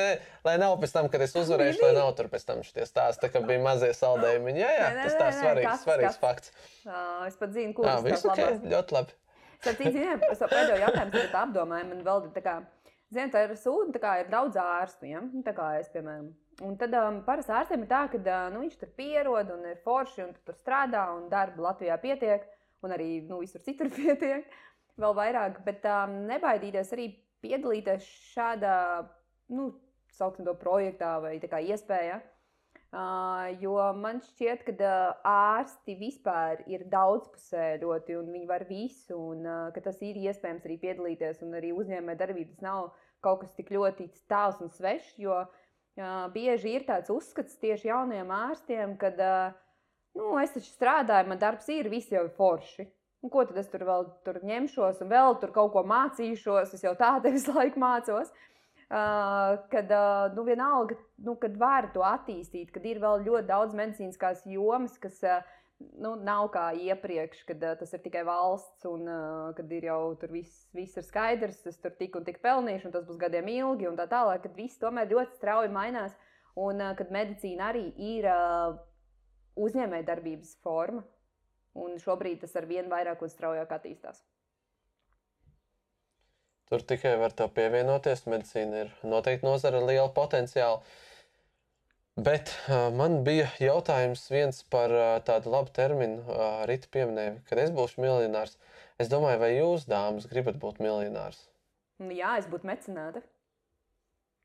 lai 0.48 0.54
nav 0.62 0.78
pēc 0.82 0.94
tam, 0.96 1.10
kad 1.12 1.24
es 1.26 1.36
uzvarēšu, 1.38 1.82
lai 1.84 1.92
nav 1.98 2.14
tur 2.18 2.30
pēc 2.32 2.46
tam 2.48 2.62
šie 2.66 2.86
stāsti, 2.88 3.30
ka 3.34 3.42
bija 3.44 3.62
mazie 3.62 3.90
saldējumi. 3.98 4.54
Jā, 4.62 4.70
jā, 4.78 4.86
nē, 4.96 5.04
tas 5.10 5.18
tā 5.20 5.28
svarīgs, 5.42 5.84
svarīgs 5.84 6.22
fakts. 6.22 6.54
Uh, 6.86 7.26
es 7.28 7.36
pat 7.42 7.52
zinu, 7.58 7.76
kurš 7.78 7.92
tas 7.92 8.24
ir. 8.24 8.32
Okay, 8.32 8.72
ļoti 8.72 8.98
labi. 8.98 9.20
Tad, 9.64 9.84
zinām, 9.84 10.24
es 10.32 10.42
pēdējo 10.42 10.80
jautājumu 10.86 11.14
tagad 11.18 11.38
apdomāju, 11.44 11.90
man 11.92 12.02
vēl 12.08 12.26
tā 12.36 12.46
kā, 12.48 12.56
zinu, 13.12 13.28
tā 13.36 13.44
ir 13.46 13.54
sūda, 13.60 13.94
tā 13.98 14.04
kā 14.04 14.16
ir 14.24 14.32
daudz 14.32 14.60
ārstu, 14.64 15.12
ja? 15.12 15.22
Nu, 15.28 15.44
tā 15.46 15.54
kā 15.56 15.70
es, 15.82 15.92
piemēram. 15.94 16.32
Un 16.64 16.76
tad 16.80 16.96
um, 17.00 17.22
parasti 17.28 17.54
ārstiem 17.56 17.86
ir 17.86 17.92
tā, 17.92 18.06
ka 18.12 18.20
uh, 18.20 18.50
nu, 18.54 18.64
viņš 18.64 18.82
tur 18.82 18.92
pierod 18.98 19.52
un 19.56 19.64
ir 19.72 19.80
forši 19.84 20.26
un 20.26 20.36
tur 20.46 20.58
strādā 20.58 21.08
un 21.16 21.26
darba 21.32 21.70
Latvijā 21.70 21.96
pietiek 22.02 22.46
un 22.84 22.94
arī 22.94 23.10
nu, 23.28 23.40
visur 23.44 23.64
citur 23.66 23.90
pietiek 23.98 24.48
vēl 25.02 25.16
vairāk, 25.18 25.62
bet 25.66 25.86
um, 25.90 26.20
nebaidīties 26.30 26.94
arī 26.96 27.08
piedalīties 27.44 28.06
šādā, 28.34 28.76
nu, 29.54 29.72
sauksim 30.14 30.46
to 30.48 30.54
projektā 30.60 31.18
vai 31.24 31.38
tā 31.42 31.50
kā 31.52 31.62
iespēja. 31.64 32.22
Uh, 32.94 33.48
jo 33.58 33.74
man 33.98 34.20
šķiet, 34.22 34.68
ka 34.68 34.74
uh, 34.78 35.22
ārsti 35.26 35.96
vispār 35.98 36.60
ir 36.70 36.84
daudzpusēji 36.92 37.88
un 38.20 38.30
viņi 38.30 38.46
var 38.46 38.68
visu, 38.70 39.18
un 39.18 39.48
uh, 39.48 39.72
ka 39.74 39.82
tas 39.82 39.98
ir 40.06 40.20
iespējams 40.22 40.68
arī 40.68 40.78
piedalīties, 40.84 41.42
un 41.42 41.58
arī 41.58 41.72
uzņēmē 41.74 42.14
darbības 42.20 42.62
nav 42.62 42.92
kaut 43.26 43.42
kas 43.42 43.56
tik 43.58 43.74
ļoti 43.74 44.12
tāls 44.30 44.62
un 44.62 44.70
svešs, 44.70 45.16
jo 45.26 45.40
uh, 45.42 46.30
bieži 46.36 46.76
ir 46.78 46.86
tāds 46.86 47.10
uzskats 47.10 47.58
tieši 47.64 47.90
jauniem 47.90 48.30
ārstiem, 48.30 48.94
ka, 49.02 49.10
uh, 49.18 49.90
nu, 50.20 50.36
es 50.44 50.54
taču 50.54 50.70
strādāju, 50.70 51.32
man 51.34 51.42
darbs 51.42 51.74
ir, 51.74 51.90
viss 51.90 52.14
jau 52.14 52.28
ir 52.28 52.36
forši. 52.38 52.86
Un 53.24 53.32
ko 53.32 53.46
tad 53.48 53.58
es 53.62 53.70
tur 53.72 53.86
vēl 53.88 54.08
tur 54.26 54.42
ņemšos 54.44 55.00
un 55.04 55.12
vēl 55.12 55.38
tur 55.40 55.54
kaut 55.56 55.72
ko 55.76 55.86
mācīšos? 55.88 56.74
Es 56.76 56.84
jau 56.84 56.92
tādu 57.00 57.32
visu 57.36 57.56
laiku 57.56 57.80
mācos. 57.84 58.34
Uh, 58.94 59.56
kad 59.72 59.90
uh, 59.90 60.28
nu, 60.36 60.44
vienalga, 60.46 60.98
nu, 61.26 61.34
kad 61.42 61.56
var 61.58 61.88
to 61.96 62.04
attīstīt, 62.06 62.70
kad 62.76 62.84
ir 62.86 63.00
vēl 63.02 63.24
ļoti 63.26 63.48
daudz 63.48 63.74
medicīniskās 63.80 64.44
jomas, 64.46 65.00
kas 65.02 65.18
uh, 65.26 65.40
nu, 66.04 66.12
nav 66.20 66.50
kā 66.54 66.68
iepriekš, 66.78 67.42
kad 67.48 67.64
uh, 67.64 67.74
tas 67.80 67.96
ir 67.96 68.04
tikai 68.04 68.22
valsts 68.28 68.86
un 68.90 69.08
uh, 69.08 69.50
kad 69.58 69.72
ir 69.74 69.88
jau 69.88 70.14
tur 70.22 70.36
viss, 70.36 70.68
viss 70.78 71.00
ir 71.00 71.08
skaidrs, 71.08 71.64
es 71.72 71.80
tur 71.82 71.96
tik 71.98 72.20
un 72.20 72.28
tik 72.28 72.38
pelnīšu, 72.44 72.90
un 72.90 72.94
tas 72.94 73.08
būs 73.08 73.18
gadiem 73.24 73.50
ilgi 73.56 73.90
un 73.90 73.98
tā 73.98 74.06
tālāk, 74.12 74.44
kad 74.46 74.60
viss 74.60 74.82
tomēr 74.84 75.10
ļoti 75.10 75.40
strauji 75.40 75.74
mainās 75.74 76.14
un 76.60 76.84
uh, 76.84 76.94
kad 77.00 77.10
medicīna 77.14 77.72
arī 77.72 77.88
ir 77.98 78.30
uh, 78.30 78.78
uzņēmējdarbības 79.64 80.58
forma. 80.62 81.02
Un 81.74 81.98
šobrīd 82.02 82.44
tas 82.44 82.54
ar 82.60 82.68
vien 82.70 82.90
vairāk 82.92 83.24
un 83.26 83.32
straujāk 83.32 83.72
attīstās. 83.74 84.22
Tur 86.70 86.84
tikai 86.90 87.16
var 87.22 87.34
te 87.38 87.48
pievienoties. 87.54 88.28
Medicīna 88.30 88.86
ir 88.86 88.94
noteikti 89.06 89.46
nozara 89.46 89.82
ar 89.82 89.90
lielu 89.90 90.10
potenciālu. 90.16 90.80
Bet 92.14 92.52
uh, 92.70 92.92
man 92.94 93.24
bija 93.26 93.48
jautājums 93.62 94.28
viens 94.30 94.62
par 94.70 94.92
uh, 94.94 95.16
tādu 95.26 95.50
labu 95.50 95.74
terminu, 95.74 96.22
uh, 96.28 96.62
Rīta 96.70 96.92
pieminēja, 96.94 97.40
kad 97.50 97.62
es 97.64 97.74
būšu 97.74 98.04
miljonārs. 98.04 98.60
Es 99.02 99.10
domāju, 99.10 99.40
vai 99.42 99.50
jūs, 99.56 99.88
dāmas, 99.90 100.28
gribat 100.30 100.60
būt 100.62 100.78
miljonārs? 100.84 101.40
Nu, 101.98 102.14
jā, 102.14 102.36
es 102.38 102.46
būtu 102.50 102.70
mecenāta. 102.70 103.24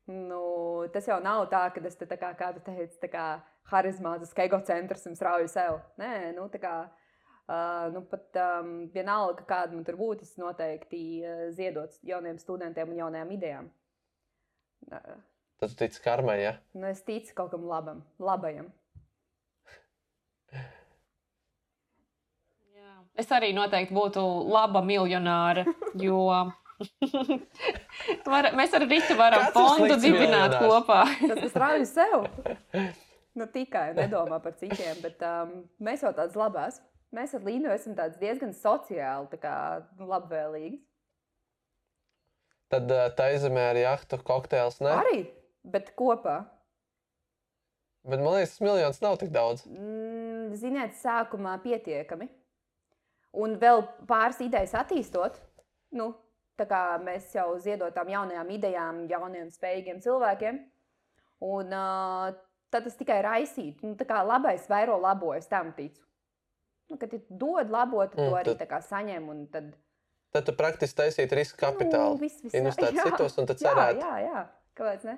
Nu, 0.09 0.87
tas 0.89 1.05
jau 1.05 1.19
nav 1.21 1.43
tā, 1.51 1.67
ka 1.69 1.83
es 1.85 1.97
te 1.99 2.07
tā 2.09 2.17
kā, 2.17 2.31
kā 2.37 2.49
tu 2.55 2.63
teici, 2.65 2.97
tā 3.03 3.11
kā 3.13 3.25
harizmātisks 3.69 4.41
egocentrs 4.41 5.05
un 5.05 5.17
strauju 5.17 5.51
sev. 5.51 5.77
Nē, 6.01 6.31
nu, 6.37 6.47
tā 6.49 6.61
kā 6.63 6.73
Uh, 7.49 7.87
nu, 7.95 8.03
pat 8.05 8.29
um, 8.37 8.67
vienalga, 8.93 9.41
kāda 9.49 9.73
man 9.73 9.81
tur 9.87 9.95
būtu, 9.97 10.21
es 10.21 10.35
noteikti 10.37 10.99
uh, 11.25 11.47
ziedot 11.57 11.89
jauniem 12.05 12.37
studentiem 12.37 12.91
un 12.93 12.99
jaunajām 12.99 13.31
idejām. 13.33 13.69
Uh, 14.91 15.15
Tad 15.59 15.69
tu 15.73 15.79
tici 15.81 15.99
karmai, 16.03 16.37
ja? 16.43 16.51
Nu, 16.77 16.85
es 16.87 17.01
ticu 17.03 17.33
kaut 17.35 17.49
kam 17.51 17.65
labam, 17.67 18.03
labajam. 18.21 18.69
Jā. 22.77 22.93
Es 23.17 23.31
arī 23.33 23.49
noteikti 23.57 23.97
būtu 23.97 24.21
laba 24.53 24.81
miljonāra, 24.85 25.65
jo 25.99 26.21
var, 28.29 28.51
mēs 28.55 28.73
ar 28.77 28.85
Rītu 28.85 29.17
varam 29.19 29.49
Kāds 29.49 29.57
fondu 29.57 29.97
dibināt 29.97 30.53
miljonārs? 30.53 30.63
kopā. 30.63 31.01
Tas 31.25 31.41
ir 31.41 31.49
strauji 31.51 31.85
sev. 31.89 32.29
Nu, 33.35 33.49
tikai 33.51 33.89
nedomā 33.97 34.39
par 34.43 34.53
citiem, 34.61 35.01
bet 35.03 35.19
um, 35.25 35.65
mēs 35.83 36.03
jau 36.05 36.13
tādas 36.13 36.37
labās. 36.39 36.79
Mēs 37.15 37.33
ar 37.33 37.41
Līnu 37.45 37.71
esam 37.73 37.95
diezgan 37.97 38.53
sociāli, 38.53 39.29
tā 39.31 39.39
kā 39.41 39.53
labvēlīgi. 39.97 40.77
Tad 42.69 42.91
uh, 42.93 43.07
tā 43.17 43.31
izemē 43.33 43.71
ar 43.71 43.79
jahtu 43.79 44.19
kokteils, 44.21 44.77
ne? 44.85 44.93
Arī, 44.93 45.21
bet 45.65 45.89
kopā. 45.97 46.43
Bet 48.05 48.21
man 48.21 48.35
liekas, 48.35 48.53
tas 48.55 48.63
miljons 48.63 49.01
nav 49.01 49.17
tik 49.21 49.31
daudz. 49.33 49.65
Mm, 49.65 50.53
ziniet, 50.57 50.93
sākumā 51.01 51.55
pietiekami. 51.63 52.29
Un 53.41 53.57
vēl 53.61 53.83
pāris 54.09 54.39
idejas 54.45 54.75
attīstot, 54.77 55.35
nu, 55.97 56.11
tā 56.57 56.65
kā 56.69 56.81
mēs 57.01 57.33
jau 57.33 57.51
ziedotām 57.61 58.09
jaunajām 58.09 58.53
idejām, 58.53 59.01
jauniem, 59.09 59.49
spējīgiem 59.53 60.01
cilvēkiem. 60.05 60.61
Un 61.49 61.73
uh, 61.73 62.29
tad 62.69 62.85
tas 62.85 62.97
tikai 62.99 63.19
raisītu. 63.25 63.87
Nu, 63.87 63.97
tā 63.97 64.05
kā 64.09 64.21
labais 64.25 64.69
vairo 64.69 64.97
labo, 65.01 65.33
es 65.37 65.49
tam 65.49 65.73
ticu. 65.77 66.05
Nu, 66.89 66.97
kad 66.97 67.11
tu 67.13 67.19
dod 67.29 67.69
labo, 67.69 68.01
tad 68.09 68.17
Mm, 68.19 68.29
to 68.29 68.35
arī 68.39 68.57
tad- 68.57 68.83
saņem. 68.89 69.29
un 69.29 69.47
Tad, 69.47 69.73
Tad 70.31 70.45
tu 70.45 70.53
praktiski 70.53 70.97
taisītu 71.01 71.35
riska 71.37 71.57
kapitālu. 71.71 72.15
Nu, 72.15 72.17
viss, 72.21 72.41
viss, 72.43 72.53
investēt 72.55 72.93
jā. 72.93 73.03
citos 73.07 73.37
un 73.37 73.45
tad 73.49 73.57
jā, 73.57 73.69
cerēt. 73.69 74.01
Jā, 74.01 74.15
jā, 74.25 74.47
kāpēc 74.77 75.03
ne? 75.05 75.17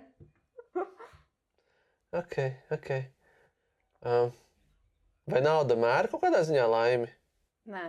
Ok, 2.14 2.36
ok. 2.76 2.90
Um, 4.04 4.32
vai 5.32 5.40
nauda 5.46 5.78
mēra 5.80 6.10
kaut 6.12 6.24
kādā 6.26 6.42
ziņā 6.44 6.66
laimi? 6.68 7.08
Nē. 7.72 7.84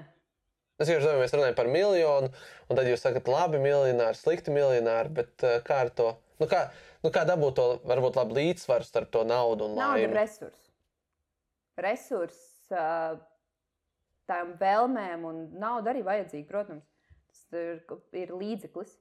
Es 0.83 0.89
jau 0.91 0.99
domāju, 1.03 1.23
mēs 1.25 1.35
runājam 1.35 1.57
par 1.59 1.67
miljonu, 1.71 2.31
un 2.71 2.77
tad 2.79 2.87
jūs 2.87 3.03
sakat, 3.03 3.27
labi, 3.31 3.59
miljonāri, 3.63 4.19
slikti 4.19 4.55
miljonāri, 4.55 5.11
bet 5.15 5.43
uh, 5.47 5.57
kā 5.67 5.81
ar 5.87 5.91
to? 5.95 6.13
Nu, 6.43 6.47
kā, 6.51 6.69
nu, 7.05 7.11
kā 7.15 7.25
dabūt 7.29 7.55
to 7.59 7.67
varbūt 7.87 8.19
labu 8.19 8.35
līdzsvaru 8.39 8.87
starp 8.87 9.11
to 9.15 9.23
naudu 9.27 9.69
un 9.69 9.77
Nauda 9.79 10.03
ir 10.03 10.15
resurs. 10.15 10.71
Resurs 11.79 12.39
uh, 12.75 13.19
tām 14.31 14.55
vēlmēm, 14.61 15.25
un 15.29 15.41
nauda 15.61 15.91
arī 15.93 16.03
vajadzīga, 16.07 16.49
protams. 16.49 16.89
Tas 17.33 17.57
ir, 17.57 17.83
ir 18.13 18.33
līdzeklis, 18.37 18.93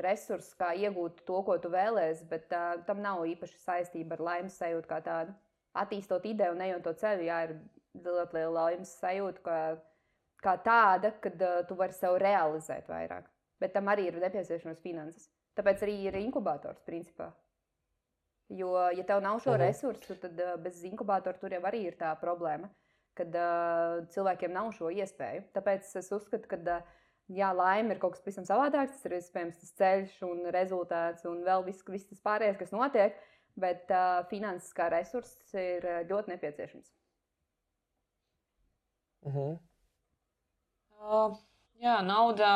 resurs, 0.00 0.52
kā 0.56 0.70
iegūt 0.78 1.24
to, 1.26 1.42
ko 1.44 1.58
tu 1.58 1.68
vēlēsies, 1.72 2.24
bet 2.30 2.52
uh, 2.54 2.78
tam 2.86 3.02
nav 3.02 3.24
īpaši 3.28 3.58
saistība 3.60 4.16
ar 4.16 4.24
laimes 4.28 4.56
sajūtu 4.60 4.88
kā 4.88 5.00
tādu. 5.04 5.34
Attīstot 5.76 6.24
ideju 6.26 6.54
un 6.56 6.62
ejot 6.66 6.82
to 6.86 6.94
ceļu, 7.02 7.26
jā, 7.28 7.40
ir 7.48 7.56
ļoti 8.06 8.38
liela 8.38 8.64
laimes 8.64 8.94
sajūta, 9.02 9.42
kā, 9.44 9.58
kā 10.46 10.56
tāda, 10.64 11.12
kad 11.22 11.42
uh, 11.42 11.60
tu 11.68 11.76
vari 11.78 11.94
sev 11.98 12.16
realizēt 12.22 12.88
vairāk. 12.90 13.28
Bet 13.60 13.74
tam 13.76 13.90
arī 13.92 14.08
ir 14.08 14.18
nepieciešamas 14.22 14.80
finanses. 14.80 15.28
Tāpēc 15.58 15.82
arī 15.84 15.98
ir 16.08 16.16
inkubators 16.22 16.80
principā. 16.86 17.32
Jo, 18.50 18.72
ja 18.96 19.04
tev 19.06 19.20
nav 19.22 19.38
šo 19.42 19.52
Mhm. 19.52 19.60
resursu, 19.62 20.16
tad 20.18 20.38
uh, 20.40 20.56
bez 20.62 20.82
inkubatora 20.84 21.38
tur 21.38 21.52
jau 21.54 21.62
arī 21.68 21.84
ir 21.90 21.98
tā 21.98 22.14
problēma, 22.18 22.70
kad 23.20 23.36
uh, 23.38 24.00
cilvēkiem 24.14 24.54
nav 24.56 24.72
šo 24.76 24.90
iespēju. 24.92 25.44
Tāpēc 25.56 25.92
es 26.00 26.10
uzskatu, 26.16 26.48
ka 26.50 26.58
uh, 26.76 26.86
jā, 27.30 27.50
laime 27.56 27.94
ir 27.94 28.00
kaut 28.02 28.16
kas 28.16 28.24
pavisam 28.24 28.46
savādāks. 28.48 28.96
Tas 28.96 29.08
ir 29.08 29.18
iespējams 29.20 29.60
tas 29.62 29.74
ceļš 29.80 30.16
un 30.28 30.46
rezultāts 30.56 31.28
un 31.30 31.44
vēl 31.46 31.66
viss, 31.68 31.84
viss 31.88 32.08
tas 32.10 32.24
pārējais, 32.26 32.58
kas 32.60 32.74
notiek. 32.76 33.18
Bet 33.60 33.90
uh, 33.92 34.22
finanses 34.30 34.72
kā 34.76 34.88
resurss 34.92 35.54
ir 35.58 35.84
ļoti 36.08 36.34
nepieciešams. 36.34 36.90
Uh 39.26 39.34
-huh. 39.34 39.58
Uh, 41.00 41.36
jā, 41.80 42.00
nauda, 42.04 42.50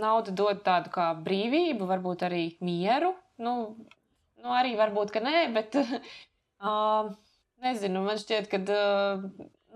nauda 0.00 0.32
dod 0.32 0.62
tādu 0.64 0.92
kā 0.92 1.10
brīvību, 1.26 1.88
varbūt 1.88 2.24
arī 2.28 2.44
mieru. 2.64 3.14
Nu, 3.36 3.54
nu 4.40 4.54
arī 4.56 4.74
varbūt, 4.78 5.12
ka 5.14 5.20
nē, 5.24 5.52
bet 5.54 5.76
uh, 5.80 7.10
nezinu, 7.64 8.04
man 8.06 8.20
šķiet, 8.20 8.48
ka 8.52 8.60
uh, 8.64 9.26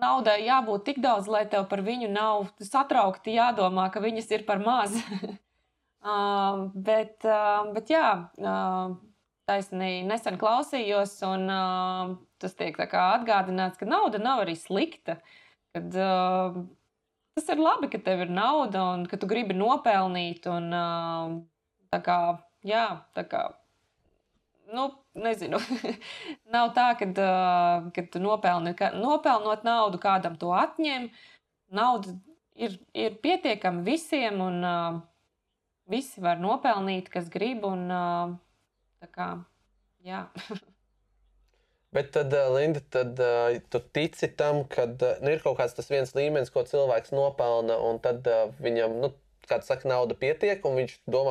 naudai 0.00 0.38
jābūt 0.46 0.86
tik 0.88 1.02
daudz, 1.04 1.28
lai 1.30 1.44
tev 1.50 1.66
par 1.70 1.82
viņu 1.86 2.08
nav 2.12 2.48
satraukti 2.62 3.36
jādomā, 3.36 3.88
ka 3.92 4.02
viņas 4.04 4.30
ir 4.36 4.46
par 4.48 4.62
maz. 4.62 4.94
uh, 4.94 6.64
bet, 6.88 7.18
uh, 7.26 7.68
bet 7.74 7.92
jā, 7.92 8.08
uh, 8.38 8.96
taisnīgi 9.48 10.06
nesen 10.08 10.38
klausījos, 10.40 11.14
un 11.28 11.46
uh, 11.52 12.16
tas 12.42 12.56
tiek 12.58 12.78
atgādināts, 12.78 13.80
ka 13.80 13.88
nauda 13.88 14.20
nav 14.22 14.44
arī 14.44 14.56
slikta. 14.58 15.18
Kad, 15.76 15.94
uh, 15.94 16.58
tas 17.38 17.52
ir 17.52 17.62
labi, 17.62 17.90
ka 17.92 18.00
tev 18.02 18.26
ir 18.26 18.34
nauda 18.34 18.84
un 18.94 19.06
ka 19.08 19.20
tu 19.20 19.28
gribi 19.30 19.56
nopelnīt. 19.56 20.46
Un, 20.50 20.68
uh, 20.74 21.38
tā 21.92 22.02
kā, 22.04 22.18
jā, 22.66 22.86
tā 23.16 23.24
kā, 23.28 23.44
nu, 24.74 24.90
nezinu, 25.22 25.60
nav 26.54 26.72
tā, 26.76 26.88
ka 27.00 27.08
uh, 27.10 28.08
tu 28.12 28.22
nopelni, 28.22 28.74
ka, 28.78 28.92
nopelnot 28.96 29.66
naudu, 29.66 30.00
kādam 30.02 30.38
to 30.40 30.54
atņem. 30.56 31.10
Nauda 31.74 32.14
ir, 32.58 32.78
ir 32.96 33.18
pietiekama 33.22 33.84
visiem, 33.86 34.40
un 34.44 34.64
uh, 34.64 34.98
visi 35.90 36.22
var 36.24 36.40
nopelnīt, 36.42 37.10
kas 37.12 37.30
grib. 37.32 37.66
Un, 37.68 37.86
uh, 37.92 38.34
tā 39.02 39.10
kā, 39.12 39.28
jā. 40.06 40.26
Bet 41.94 42.10
tad, 42.12 42.34
Linda, 42.52 42.82
tad 42.92 43.20
uh, 43.24 43.54
tu 43.72 43.80
tici 43.96 44.28
tam, 44.36 44.66
ka 44.68 44.84
uh, 44.90 45.22
nu, 45.24 45.32
ir 45.32 45.40
kaut 45.44 45.56
kāds 45.60 45.76
tas 45.76 45.88
viens 45.88 46.12
līmenis, 46.16 46.52
ko 46.52 46.66
cilvēks 46.68 47.14
nopelna, 47.16 47.78
un 47.80 47.96
tad 48.04 48.28
uh, 48.28 48.50
viņam, 48.60 48.98
nu, 49.00 49.14
kā 49.48 49.56
tu 49.62 49.70
saki, 49.70 49.88
nauda 49.88 50.12
pietiek, 50.18 50.60
un 50.68 50.76
viņš 50.82 50.98
domā 51.08 51.26